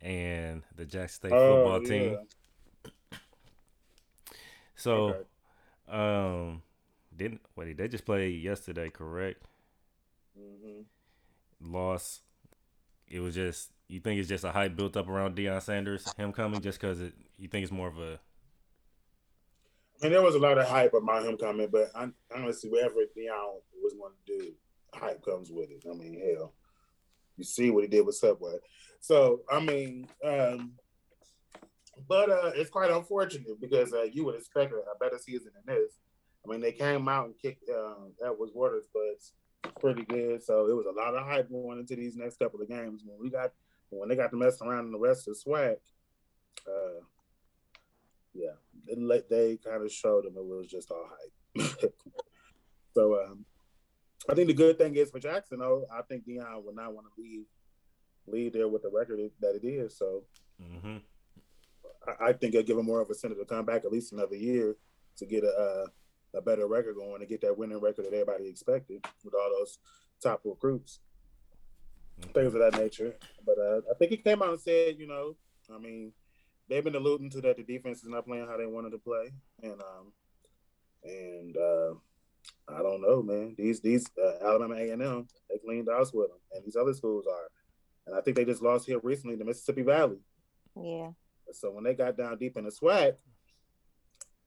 and 0.00 0.62
the 0.76 0.84
Jack 0.84 1.10
State 1.10 1.40
football 1.40 1.80
Oh, 1.80 1.80
team. 1.80 2.18
yeah. 2.18 2.24
So 4.76 5.16
Okay. 5.16 5.24
um 5.88 6.62
didn't 7.16 7.42
wait, 7.56 7.76
they 7.76 7.88
just 7.88 8.04
played 8.04 8.42
yesterday, 8.42 8.90
correct? 8.90 9.42
Mm-hmm. 10.38 10.82
Loss. 11.60 12.22
It 13.08 13.20
was 13.20 13.34
just 13.34 13.70
you 13.90 14.00
think 14.00 14.20
it's 14.20 14.28
just 14.28 14.44
a 14.44 14.52
hype 14.52 14.76
built 14.76 14.96
up 14.96 15.08
around 15.08 15.36
Deion 15.36 15.60
Sanders, 15.60 16.12
him 16.16 16.32
coming 16.32 16.60
just 16.60 16.80
because 16.80 17.00
it 17.00 17.12
you 17.38 17.48
think 17.48 17.64
it's 17.64 17.72
more 17.72 17.88
of 17.88 17.98
a? 17.98 18.20
I 20.00 20.04
mean, 20.04 20.12
there 20.12 20.22
was 20.22 20.34
a 20.34 20.38
lot 20.38 20.58
of 20.58 20.66
hype 20.66 20.94
about 20.94 21.26
him 21.26 21.36
coming, 21.36 21.68
but 21.70 21.90
hon- 21.94 22.14
honestly, 22.34 22.70
whatever 22.70 22.96
Deion 23.16 23.60
was 23.82 23.94
going 23.94 24.12
to 24.26 24.38
do, 24.38 24.52
hype 24.94 25.22
comes 25.24 25.50
with 25.50 25.70
it. 25.70 25.84
I 25.90 25.94
mean, 25.94 26.20
hell, 26.20 26.54
you 27.36 27.44
see 27.44 27.70
what 27.70 27.84
he 27.84 27.88
did 27.88 28.06
with 28.06 28.14
Subway. 28.14 28.54
So, 29.00 29.40
I 29.50 29.60
mean, 29.60 30.08
um, 30.24 30.72
but 32.08 32.30
uh, 32.30 32.52
it's 32.54 32.70
quite 32.70 32.90
unfortunate 32.90 33.60
because 33.60 33.92
uh, 33.92 34.04
you 34.04 34.24
would 34.24 34.36
expect 34.36 34.72
a, 34.72 34.98
better 34.98 35.18
season 35.18 35.50
than 35.54 35.76
this. 35.76 35.98
I 36.44 36.50
mean, 36.50 36.60
they 36.60 36.72
came 36.72 37.08
out 37.08 37.26
and 37.26 37.38
kicked 37.38 37.68
um, 37.68 38.12
Edwards 38.24 38.52
Waters, 38.54 38.86
but 38.94 39.74
pretty 39.80 40.04
good. 40.04 40.42
So 40.42 40.66
it 40.66 40.74
was 40.74 40.86
a 40.86 40.98
lot 40.98 41.14
of 41.14 41.26
hype 41.26 41.50
going 41.50 41.78
into 41.78 41.96
these 41.96 42.16
next 42.16 42.38
couple 42.38 42.62
of 42.62 42.68
games. 42.68 43.02
When 43.04 43.18
we 43.20 43.30
got 43.30 43.52
when 43.90 44.08
they 44.08 44.16
got 44.16 44.30
to 44.30 44.36
mess 44.36 44.60
around 44.62 44.86
in 44.86 44.92
the 44.92 44.98
rest 44.98 45.26
of 45.28 45.34
the 45.34 45.50
SWAC, 45.50 45.76
uh, 46.66 47.00
yeah, 48.34 48.52
it, 48.86 48.98
let- 48.98 49.28
they 49.28 49.56
kind 49.56 49.82
of 49.84 49.90
showed 49.92 50.24
them 50.24 50.34
it 50.36 50.44
was 50.44 50.68
just 50.68 50.90
all 50.90 51.08
hype. 51.08 51.92
so 52.94 53.20
um, 53.24 53.44
I 54.28 54.34
think 54.34 54.46
the 54.48 54.54
good 54.54 54.78
thing 54.78 54.94
is 54.96 55.10
for 55.10 55.18
Jackson, 55.18 55.58
though, 55.58 55.86
I 55.92 56.02
think 56.02 56.26
Deion 56.26 56.64
will 56.64 56.74
not 56.74 56.94
want 56.94 57.06
to 57.14 57.22
leave 57.22 57.44
leave 58.26 58.52
there 58.52 58.68
with 58.68 58.82
the 58.82 58.90
record 58.90 59.18
that 59.40 59.58
it 59.60 59.66
is. 59.66 59.98
So 59.98 60.22
hmm 60.60 60.98
I, 62.06 62.26
I 62.28 62.32
think 62.32 62.54
it'll 62.54 62.66
give 62.66 62.78
him 62.78 62.86
more 62.86 63.00
of 63.00 63.08
a 63.08 63.12
incentive 63.12 63.38
to 63.38 63.44
come 63.44 63.64
back 63.64 63.84
at 63.84 63.90
least 63.90 64.12
another 64.12 64.36
year 64.36 64.76
to 65.16 65.26
get 65.26 65.42
a 65.42 65.48
uh, 65.48 65.86
a 66.38 66.40
better 66.40 66.68
record 66.68 66.94
going 66.94 67.20
and 67.20 67.28
get 67.28 67.40
that 67.40 67.58
winning 67.58 67.80
record 67.80 68.04
that 68.04 68.12
everybody 68.14 68.46
expected 68.48 69.04
with 69.24 69.34
all 69.34 69.50
those 69.58 69.78
top 70.22 70.40
recruits, 70.44 71.00
things 72.28 72.54
of 72.54 72.60
that 72.60 72.78
nature. 72.78 73.14
But 73.44 73.58
uh, 73.58 73.80
I 73.90 73.94
think 73.98 74.10
he 74.10 74.16
came 74.16 74.42
out 74.42 74.50
and 74.50 74.60
said, 74.60 74.96
you 74.98 75.06
know, 75.06 75.36
I 75.74 75.78
mean, 75.78 76.12
they've 76.68 76.84
been 76.84 76.94
alluding 76.94 77.30
to 77.30 77.40
that 77.42 77.56
the 77.56 77.62
defense 77.62 78.02
is 78.02 78.08
not 78.08 78.26
playing 78.26 78.46
how 78.46 78.56
they 78.56 78.66
wanted 78.66 78.90
to 78.90 78.98
play, 78.98 79.32
and 79.62 79.80
um, 79.80 80.12
and 81.04 81.56
uh, 81.56 81.94
I 82.68 82.82
don't 82.82 83.02
know, 83.02 83.22
man. 83.22 83.54
These 83.56 83.80
these 83.80 84.08
uh, 84.22 84.44
Alabama 84.46 84.74
A 84.76 84.90
and 84.90 85.02
M 85.02 85.28
they 85.48 85.58
cleaned 85.58 85.88
house 85.88 86.12
with 86.12 86.28
them, 86.28 86.38
and 86.52 86.64
these 86.64 86.76
other 86.76 86.94
schools 86.94 87.26
are, 87.26 87.48
and 88.06 88.16
I 88.16 88.20
think 88.22 88.36
they 88.36 88.44
just 88.44 88.62
lost 88.62 88.86
here 88.86 89.00
recently 89.02 89.36
to 89.36 89.44
Mississippi 89.44 89.82
Valley. 89.82 90.18
Yeah. 90.76 91.10
So 91.52 91.72
when 91.72 91.84
they 91.84 91.94
got 91.94 92.16
down 92.16 92.38
deep 92.38 92.56
in 92.56 92.64
the 92.64 92.70
SWAC, 92.70 93.08
it 93.08 93.16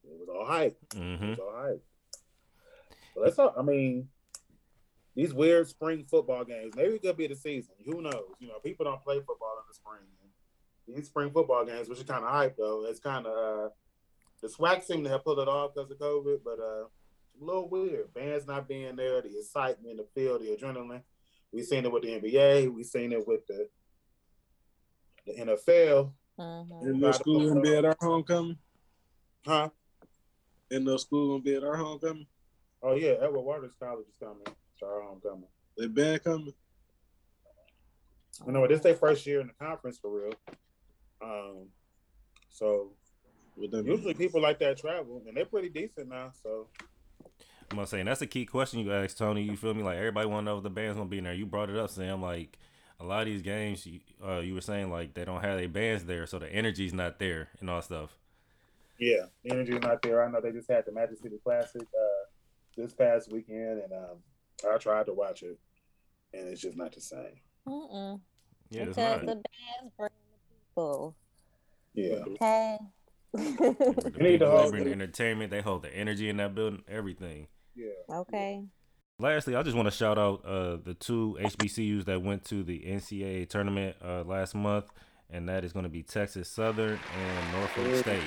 was 0.04 0.30
all 0.30 0.46
hype. 0.46 0.78
It 0.94 0.98
hmm 0.98 1.30
was 1.30 1.40
all 1.40 1.54
hype. 1.56 1.84
But 3.16 3.26
that's 3.26 3.40
all. 3.40 3.54
I 3.58 3.62
mean, 3.62 4.08
these 5.16 5.34
weird 5.34 5.68
spring 5.68 6.05
football 6.09 6.43
games. 6.43 6.76
Maybe 6.76 6.95
it 6.95 7.01
could 7.01 7.18
be 7.18 7.28
the 7.28 7.36
season. 7.36 7.76
Who 7.86 8.01
knows? 8.01 8.34
You 8.39 8.47
know, 8.47 8.59
people 8.64 8.86
don't 8.86 9.01
play 9.03 9.18
football 9.18 9.57
in 9.59 9.66
the 9.68 9.74
spring. 9.74 10.01
These 10.88 11.07
spring 11.07 11.32
football 11.32 11.66
games, 11.66 11.88
which 11.88 11.99
is 11.99 12.03
kind 12.03 12.24
of 12.26 12.32
hype 12.32 12.57
though, 12.57 12.86
it's 12.86 12.99
kind 12.99 13.26
of 13.26 13.32
uh, 13.32 13.70
the 14.41 14.49
SWAC 14.49 14.84
seem 14.84 15.03
to 15.05 15.09
have 15.09 15.24
pulled 15.24 15.39
it 15.39 15.47
off 15.47 15.74
because 15.74 15.89
of 15.89 15.97
COVID, 15.97 16.39
but 16.43 16.59
uh, 16.59 16.84
a 16.84 17.39
little 17.39 17.70
weird. 17.70 18.14
Bands 18.14 18.45
not 18.45 18.68
being 18.68 18.95
there, 18.97 19.22
the 19.22 19.30
excitement, 19.39 19.97
the 19.97 20.05
feel, 20.14 20.38
the 20.38 20.47
adrenaline. 20.47 21.01
We 21.53 21.64
seen 21.64 21.86
it 21.86 21.91
with 21.91 22.03
the 22.03 22.20
NBA. 22.20 22.74
We 22.74 22.84
seen 22.84 23.14
it 23.14 23.26
with 23.26 23.47
the 23.47 23.70
the 25.26 25.34
NFL. 25.34 26.11
hmm 26.38 26.88
And 26.88 26.99
no 26.99 27.11
school 27.14 27.47
gonna 27.47 27.61
be 27.61 27.76
at 27.76 27.86
our 27.86 27.95
homecoming. 28.01 28.57
Huh? 29.45 29.70
And 30.70 30.84
no 30.84 30.97
school 30.97 31.30
gonna 31.30 31.43
be 31.43 31.55
at 31.55 31.64
our 31.64 31.78
homecoming. 31.78 32.28
Oh 32.82 32.95
yeah, 32.95 33.14
Edward 33.22 33.41
Waters 33.41 33.76
College 33.80 34.07
is 34.09 34.18
coming. 34.18 34.43
It's 34.74 34.84
our 34.84 35.02
homecoming. 35.02 35.48
They 35.78 35.88
been 35.88 36.20
coming. 36.20 36.54
I 38.48 38.52
know, 38.52 38.68
this 38.68 38.82
their 38.82 38.96
first 38.96 39.26
year 39.28 39.42
in 39.42 39.48
the 39.48 39.54
conference 39.66 40.00
for 40.00 40.12
real. 40.12 40.34
Um, 41.22 41.68
so 42.50 42.92
With 43.56 43.72
them. 43.72 43.86
usually 43.88 44.14
people 44.16 44.42
like 44.42 44.60
that 44.60 44.78
travel, 44.78 45.22
and 45.28 45.38
they're 45.38 45.46
pretty 45.46 45.70
decent 45.70 46.10
now. 46.10 46.32
So 46.42 46.68
I'm 47.72 47.78
gonna 47.78 47.88
say 47.88 48.00
and 48.00 48.08
that's 48.08 48.22
a 48.22 48.28
key 48.28 48.46
question 48.46 48.80
you 48.80 48.92
asked 48.92 49.18
Tony. 49.18 49.44
You 49.44 49.56
feel 49.56 49.74
me? 49.74 49.84
Like 49.84 49.98
everybody 49.98 50.28
want 50.28 50.46
to 50.46 50.52
know 50.52 50.58
if 50.58 50.64
the 50.64 50.70
band's 50.70 50.98
gonna 50.98 51.10
be 51.10 51.20
in 51.20 51.24
there. 51.24 51.34
You 51.34 51.46
brought 51.46 51.70
it 51.70 51.78
up, 51.78 51.90
Sam. 51.92 52.22
Like 52.22 52.58
a 53.00 53.06
lot 53.06 53.22
of 53.22 53.26
these 53.28 53.42
games, 53.42 53.86
you, 53.86 54.00
uh, 54.26 54.40
you 54.40 54.54
were 54.56 54.62
saying 54.62 54.92
like 54.92 55.14
they 55.14 55.26
don't 55.26 55.42
have 55.42 55.58
their 55.60 55.70
bands 55.70 56.06
there, 56.06 56.26
so 56.26 56.40
the 56.40 56.52
energy's 56.52 56.94
not 56.94 57.20
there 57.20 57.50
and 57.60 57.70
all 57.70 57.82
stuff. 57.82 58.18
yeah, 59.00 59.26
the 59.44 59.52
energy's 59.52 59.82
not 59.82 60.02
there. 60.02 60.24
I 60.24 60.30
know 60.32 60.42
they 60.42 60.52
just 60.52 60.70
had 60.70 60.86
the 60.86 60.92
Magic 60.92 61.20
City 61.20 61.38
Classic 61.44 61.82
uh, 61.82 62.26
this 62.76 62.94
past 62.94 63.32
weekend, 63.32 63.80
and 63.84 63.94
um, 63.94 64.18
I 64.66 64.78
tried 64.78 65.05
to 65.07 65.14
watch 65.14 65.43
it, 65.43 65.57
and 66.34 66.47
it's 66.47 66.61
just 66.61 66.78
not 66.78 66.93
the 66.93 67.01
same. 67.01 67.39
Mm-mm. 67.68 68.20
Yeah, 68.70 68.84
it's 68.84 68.89
because 68.89 69.22
not. 69.24 69.26
the 69.26 69.36
bands 69.36 69.93
bring 69.97 70.09
the 70.09 70.70
people. 70.70 71.16
Yeah, 71.93 72.16
Okay. 72.34 72.78
The 73.34 74.11
need 74.20 74.39
people, 74.39 74.57
to 74.57 74.64
they 74.66 74.70
bring 74.70 74.84
the 74.86 74.91
entertainment, 74.91 75.49
they 75.51 75.61
hold 75.61 75.82
the 75.84 75.95
energy 75.95 76.30
in 76.30 76.38
that 76.38 76.53
building, 76.53 76.84
everything. 76.88 77.47
yeah. 77.76 77.88
okay. 78.09 78.64
Lastly, 79.20 79.55
I 79.55 79.64
just 79.64 79.76
want 79.76 79.88
to 79.88 79.91
shout 79.91 80.18
out 80.18 80.43
uh, 80.45 80.78
the 80.84 80.95
two 80.99 81.38
HBCUs 81.39 82.05
that 82.05 82.22
went 82.22 82.43
to 82.45 82.64
the 82.64 82.80
NCAA 82.80 83.47
tournament 83.47 83.95
uh, 84.03 84.24
last 84.24 84.53
month, 84.55 84.86
and 85.30 85.47
that 85.49 85.64
is 85.64 85.72
going 85.72 85.84
to 85.84 85.89
be 85.89 86.01
Texas 86.03 86.47
Southern 86.49 86.99
and 87.20 87.51
Norfolk 87.53 87.95
State. 87.97 88.22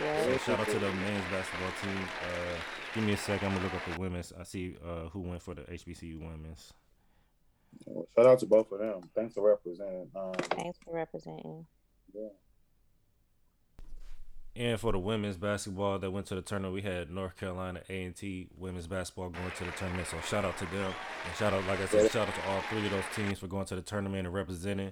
Yeah. 0.00 0.24
So 0.24 0.36
shout 0.38 0.60
out 0.60 0.66
to 0.68 0.78
the 0.78 0.90
men's 0.92 1.24
basketball 1.30 1.70
team. 1.82 2.02
Uh, 2.22 2.58
give 2.94 3.04
me 3.04 3.12
a 3.12 3.16
second. 3.16 3.48
I'm 3.48 3.54
gonna 3.54 3.64
look 3.64 3.74
up 3.74 3.94
the 3.94 4.00
women's. 4.00 4.32
I 4.38 4.42
see 4.44 4.76
uh, 4.84 5.08
who 5.10 5.20
went 5.20 5.42
for 5.42 5.54
the 5.54 5.62
HBCU 5.62 6.20
women's. 6.20 6.72
Shout 8.16 8.26
out 8.26 8.38
to 8.40 8.46
both 8.46 8.70
of 8.72 8.80
them. 8.80 9.00
Thanks 9.14 9.34
for 9.34 9.48
representing. 9.48 10.08
Um, 10.16 10.32
Thanks 10.50 10.78
for 10.84 10.94
representing. 10.94 11.66
yeah. 12.12 12.28
And 14.56 14.80
for 14.80 14.90
the 14.90 14.98
women's 14.98 15.36
basketball 15.36 16.00
that 16.00 16.10
went 16.10 16.26
to 16.26 16.34
the 16.34 16.42
tournament, 16.42 16.74
we 16.74 16.82
had 16.82 17.08
North 17.08 17.36
Carolina 17.36 17.82
A 17.88 18.04
and 18.04 18.16
T 18.16 18.48
women's 18.58 18.88
basketball 18.88 19.30
going 19.30 19.50
to 19.58 19.64
the 19.64 19.70
tournament. 19.70 20.08
So 20.08 20.20
shout 20.22 20.44
out 20.44 20.58
to 20.58 20.66
them, 20.66 20.92
and 21.26 21.36
shout 21.38 21.54
out, 21.54 21.64
like 21.66 21.80
I 21.80 21.86
said, 21.86 22.10
shout 22.10 22.28
out 22.28 22.34
to 22.34 22.48
all 22.48 22.60
three 22.62 22.84
of 22.84 22.90
those 22.90 23.04
teams 23.14 23.38
for 23.38 23.46
going 23.46 23.66
to 23.66 23.76
the 23.76 23.82
tournament 23.82 24.26
and 24.26 24.34
representing. 24.34 24.90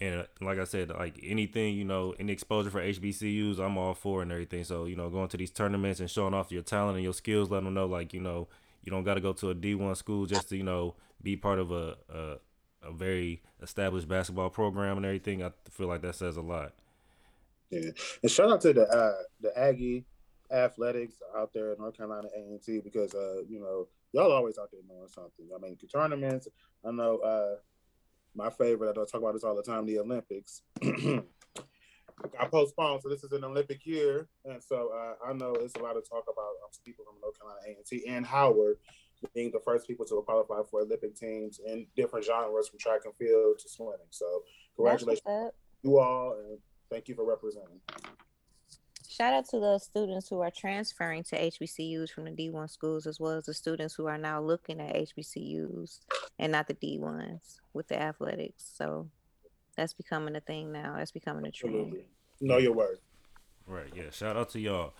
And 0.00 0.20
uh, 0.20 0.24
like 0.40 0.58
I 0.58 0.64
said, 0.64 0.90
like 0.90 1.18
anything 1.22 1.74
you 1.74 1.84
know, 1.84 2.14
any 2.18 2.32
exposure 2.32 2.70
for 2.70 2.80
HBCUs, 2.80 3.58
I'm 3.58 3.76
all 3.76 3.94
for 3.94 4.22
and 4.22 4.30
everything. 4.30 4.64
So 4.64 4.84
you 4.84 4.96
know, 4.96 5.10
going 5.10 5.28
to 5.28 5.36
these 5.36 5.50
tournaments 5.50 6.00
and 6.00 6.10
showing 6.10 6.34
off 6.34 6.52
your 6.52 6.62
talent 6.62 6.96
and 6.96 7.04
your 7.04 7.14
skills, 7.14 7.50
letting 7.50 7.64
them 7.64 7.74
know 7.74 7.86
like 7.86 8.12
you 8.12 8.20
know, 8.20 8.48
you 8.84 8.90
don't 8.90 9.04
got 9.04 9.14
to 9.14 9.20
go 9.20 9.32
to 9.32 9.50
a 9.50 9.54
D1 9.54 9.96
school 9.96 10.26
just 10.26 10.48
to 10.50 10.56
you 10.56 10.62
know 10.62 10.94
be 11.22 11.36
part 11.36 11.58
of 11.58 11.72
a, 11.72 11.96
a 12.12 12.36
a 12.82 12.92
very 12.92 13.42
established 13.62 14.08
basketball 14.08 14.50
program 14.50 14.96
and 14.96 15.06
everything. 15.06 15.42
I 15.42 15.50
feel 15.70 15.88
like 15.88 16.02
that 16.02 16.14
says 16.14 16.36
a 16.36 16.42
lot. 16.42 16.74
Yeah, 17.70 17.90
and 18.22 18.30
shout 18.30 18.50
out 18.50 18.60
to 18.62 18.72
the 18.72 18.88
uh, 18.88 19.22
the 19.40 19.58
Aggie 19.58 20.06
athletics 20.50 21.16
out 21.36 21.52
there 21.52 21.72
in 21.72 21.78
North 21.78 21.96
Carolina 21.96 22.28
A 22.34 22.38
and 22.38 22.62
T 22.62 22.80
because 22.80 23.14
uh, 23.14 23.42
you 23.48 23.60
know 23.60 23.88
y'all 24.12 24.32
always 24.32 24.58
out 24.58 24.70
there 24.70 24.80
doing 24.88 25.08
something. 25.08 25.48
I 25.54 25.58
mean, 25.60 25.76
tournaments. 25.92 26.48
I 26.84 26.90
know 26.92 27.18
uh, 27.18 27.56
my 28.38 28.48
favorite. 28.48 28.88
I 28.88 28.92
don't 28.92 29.06
talk 29.06 29.20
about 29.20 29.34
this 29.34 29.44
all 29.44 29.56
the 29.56 29.62
time. 29.62 29.84
The 29.84 29.98
Olympics. 29.98 30.62
I 32.40 32.46
postponed, 32.46 33.02
so 33.02 33.08
this 33.08 33.22
is 33.22 33.32
an 33.32 33.44
Olympic 33.44 33.84
year, 33.86 34.28
and 34.44 34.62
so 34.62 34.90
uh, 34.92 35.28
I 35.28 35.32
know 35.34 35.52
it's 35.54 35.74
a 35.76 35.82
lot 35.82 35.96
of 35.96 36.08
talk 36.08 36.24
about 36.24 36.54
um, 36.64 36.70
people 36.84 37.04
from 37.04 37.20
North 37.20 37.38
Carolina 37.38 37.60
A 37.68 37.76
and 37.76 37.86
T 37.86 38.04
and 38.08 38.26
Howard 38.26 38.78
being 39.34 39.50
the 39.52 39.60
first 39.60 39.86
people 39.86 40.04
to 40.06 40.22
qualify 40.26 40.60
for 40.68 40.80
Olympic 40.80 41.14
teams 41.16 41.60
in 41.64 41.86
different 41.96 42.24
genres 42.24 42.68
from 42.68 42.78
track 42.78 43.00
and 43.04 43.14
field 43.16 43.58
to 43.58 43.68
swimming. 43.68 44.10
So 44.10 44.42
congratulations 44.76 45.22
to 45.26 45.50
you 45.82 45.98
all, 45.98 46.36
and 46.38 46.58
thank 46.90 47.08
you 47.08 47.14
for 47.14 47.24
representing. 47.24 47.80
Shout 49.18 49.32
out 49.32 49.48
to 49.48 49.58
the 49.58 49.80
students 49.80 50.28
who 50.28 50.40
are 50.42 50.50
transferring 50.52 51.24
to 51.24 51.36
HBCUs 51.36 52.08
from 52.08 52.26
the 52.26 52.30
D1 52.30 52.70
schools, 52.70 53.04
as 53.04 53.18
well 53.18 53.32
as 53.32 53.46
the 53.46 53.54
students 53.54 53.92
who 53.92 54.06
are 54.06 54.16
now 54.16 54.40
looking 54.40 54.80
at 54.80 54.94
HBCUs 54.94 55.98
and 56.38 56.52
not 56.52 56.68
the 56.68 56.74
D1s 56.74 57.58
with 57.72 57.88
the 57.88 58.00
athletics. 58.00 58.70
So 58.76 59.08
that's 59.76 59.92
becoming 59.92 60.36
a 60.36 60.40
thing 60.40 60.70
now. 60.70 60.94
That's 60.96 61.10
becoming 61.10 61.44
a 61.46 61.50
trend. 61.50 61.74
Absolutely. 61.74 62.04
Know 62.40 62.58
your 62.58 62.74
worth. 62.74 63.00
Right. 63.66 63.92
Yeah. 63.92 64.10
Shout 64.12 64.36
out 64.36 64.50
to 64.50 64.60
y'all. 64.60 64.92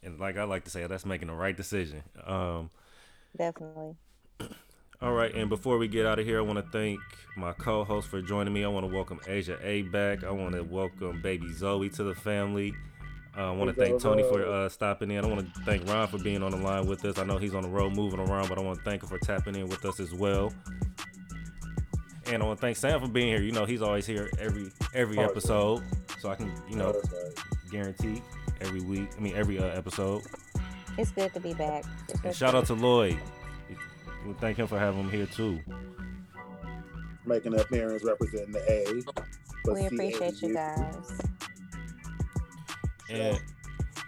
And 0.00 0.20
like 0.20 0.38
I 0.38 0.44
like 0.44 0.62
to 0.66 0.70
say, 0.70 0.86
that's 0.86 1.04
making 1.04 1.26
the 1.26 1.34
right 1.34 1.56
decision. 1.56 2.04
Um, 2.24 2.70
Definitely. 3.36 3.96
all 5.02 5.12
right. 5.12 5.34
And 5.34 5.48
before 5.48 5.76
we 5.76 5.88
get 5.88 6.06
out 6.06 6.20
of 6.20 6.24
here, 6.24 6.38
I 6.38 6.42
want 6.42 6.64
to 6.64 6.70
thank 6.70 7.00
my 7.36 7.52
co-host 7.52 8.06
for 8.06 8.22
joining 8.22 8.54
me. 8.54 8.62
I 8.62 8.68
want 8.68 8.88
to 8.88 8.94
welcome 8.94 9.18
Asia 9.26 9.58
A 9.60 9.82
back. 9.82 10.22
I 10.22 10.30
want 10.30 10.54
to 10.54 10.62
welcome 10.62 11.20
baby 11.20 11.52
Zoe 11.52 11.88
to 11.88 12.04
the 12.04 12.14
family. 12.14 12.74
Uh, 13.38 13.42
I 13.42 13.50
want 13.52 13.72
to 13.72 13.80
thank 13.80 14.02
Tony 14.02 14.24
for 14.24 14.44
uh, 14.44 14.68
stopping 14.68 15.12
in. 15.12 15.24
I 15.24 15.28
want 15.28 15.54
to 15.54 15.60
thank 15.60 15.88
Ron 15.88 16.08
for 16.08 16.18
being 16.18 16.42
on 16.42 16.50
the 16.50 16.56
line 16.56 16.88
with 16.88 17.04
us. 17.04 17.18
I 17.18 17.24
know 17.24 17.38
he's 17.38 17.54
on 17.54 17.62
the 17.62 17.68
road 17.68 17.94
moving 17.94 18.18
around, 18.18 18.48
but 18.48 18.58
I 18.58 18.62
want 18.62 18.78
to 18.78 18.84
thank 18.84 19.04
him 19.04 19.08
for 19.08 19.18
tapping 19.18 19.54
in 19.54 19.68
with 19.68 19.84
us 19.84 20.00
as 20.00 20.12
well. 20.12 20.52
And 22.26 22.42
I 22.42 22.46
want 22.46 22.58
to 22.58 22.60
thank 22.60 22.76
Sam 22.76 23.00
for 23.00 23.06
being 23.06 23.28
here. 23.28 23.40
You 23.40 23.52
know, 23.52 23.64
he's 23.64 23.80
always 23.80 24.06
here 24.06 24.28
every 24.40 24.72
every 24.92 25.16
yeah. 25.16 25.26
episode, 25.26 25.84
so 26.18 26.30
I 26.30 26.34
can 26.34 26.52
you 26.68 26.74
know 26.74 26.92
right. 26.92 27.34
guarantee 27.70 28.22
every 28.60 28.80
week. 28.80 29.08
I 29.16 29.20
mean 29.20 29.36
every 29.36 29.60
uh, 29.60 29.66
episode. 29.66 30.22
It's 30.98 31.12
good 31.12 31.32
to 31.34 31.40
be 31.40 31.54
back. 31.54 31.84
And 32.24 32.34
shout 32.34 32.56
out 32.56 32.66
to 32.66 32.74
Lloyd. 32.74 33.18
We 34.26 34.32
thank 34.34 34.58
him 34.58 34.66
for 34.66 34.80
having 34.80 35.04
him 35.04 35.10
here 35.10 35.26
too. 35.26 35.60
Making 37.24 37.54
an 37.54 37.60
appearance 37.60 38.02
representing 38.02 38.50
the 38.50 38.68
A. 38.68 39.72
We 39.72 39.86
appreciate 39.86 40.42
you 40.42 40.54
guys. 40.54 41.27
And 43.10 43.40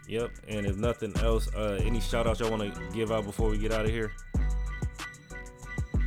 Yep. 0.08 0.30
And 0.48 0.66
if 0.66 0.76
nothing 0.76 1.16
else, 1.18 1.48
uh, 1.54 1.78
any 1.84 2.00
shout 2.00 2.26
outs 2.26 2.40
y'all 2.40 2.50
want 2.50 2.74
to 2.74 2.80
give 2.92 3.12
out 3.12 3.24
before 3.24 3.48
we 3.48 3.58
get 3.58 3.72
out 3.72 3.84
of 3.84 3.90
here? 3.92 4.10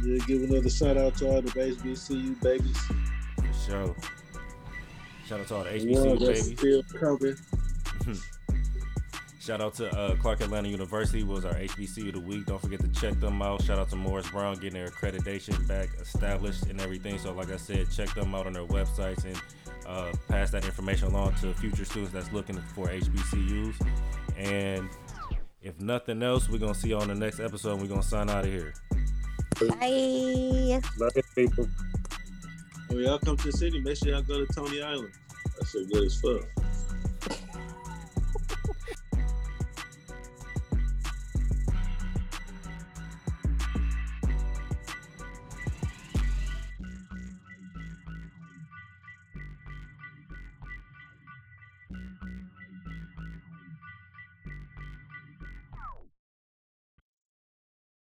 Yeah, 0.03 0.17
give 0.27 0.43
another 0.43 0.69
shout 0.69 0.97
out 0.97 1.15
to 1.17 1.27
all 1.29 1.41
the 1.41 1.49
HBCU 1.51 2.41
babies. 2.41 2.77
For 3.37 3.71
sure. 3.71 3.95
Shout 5.25 5.39
out 5.39 5.47
to 5.47 5.55
all 5.55 5.63
the 5.63 5.79
The 5.79 5.93
one 5.95 6.17
HBCU 6.17 6.25
that's 6.27 6.49
babies. 6.49 6.59
still 6.59 6.83
coming. 6.99 8.17
Shout 9.39 9.59
out 9.59 9.73
to 9.75 9.89
uh, 9.97 10.15
Clark 10.15 10.39
Atlanta 10.39 10.69
University 10.69 11.23
was 11.23 11.43
our 11.43 11.53
HBCU 11.53 12.07
of 12.07 12.13
the 12.13 12.19
week. 12.21 12.45
Don't 12.45 12.61
forget 12.61 12.79
to 12.79 12.87
check 12.89 13.19
them 13.19 13.41
out. 13.41 13.61
Shout 13.61 13.77
out 13.77 13.89
to 13.89 13.97
Morris 13.97 14.29
Brown 14.29 14.55
getting 14.55 14.73
their 14.75 14.87
accreditation 14.87 15.67
back 15.67 15.89
established 15.99 16.63
and 16.67 16.79
everything. 16.79 17.17
So 17.17 17.33
like 17.33 17.51
I 17.51 17.57
said, 17.57 17.91
check 17.91 18.13
them 18.13 18.33
out 18.35 18.47
on 18.47 18.53
their 18.53 18.65
websites 18.65 19.25
and 19.25 19.35
uh, 19.87 20.11
pass 20.27 20.51
that 20.51 20.65
information 20.65 21.09
along 21.09 21.35
to 21.35 21.53
future 21.53 21.85
students 21.85 22.13
that's 22.13 22.31
looking 22.31 22.57
for 22.75 22.87
HBCUs. 22.87 23.75
And 24.37 24.89
if 25.61 25.79
nothing 25.79 26.21
else, 26.23 26.49
we're 26.49 26.59
gonna 26.59 26.75
see 26.75 26.89
you 26.89 26.97
on 26.97 27.07
the 27.07 27.15
next 27.15 27.39
episode. 27.39 27.73
and 27.73 27.81
We're 27.81 27.87
gonna 27.87 28.03
sign 28.03 28.29
out 28.29 28.45
of 28.45 28.51
here. 28.51 28.73
Bye. 29.59 30.81
Love 30.99 31.11
it, 31.15 31.25
people. 31.35 31.67
When 32.87 32.99
y'all 32.99 33.19
come 33.19 33.37
to 33.37 33.47
the 33.47 33.51
city, 33.51 33.79
make 33.79 33.97
sure 33.97 34.09
y'all 34.09 34.21
go 34.21 34.45
to 34.45 34.53
Tony 34.53 34.81
Island. 34.81 35.11
That 35.57 35.67
shit 35.67 35.91
good 35.91 36.03
as 36.03 36.19
fuck. 36.19 36.62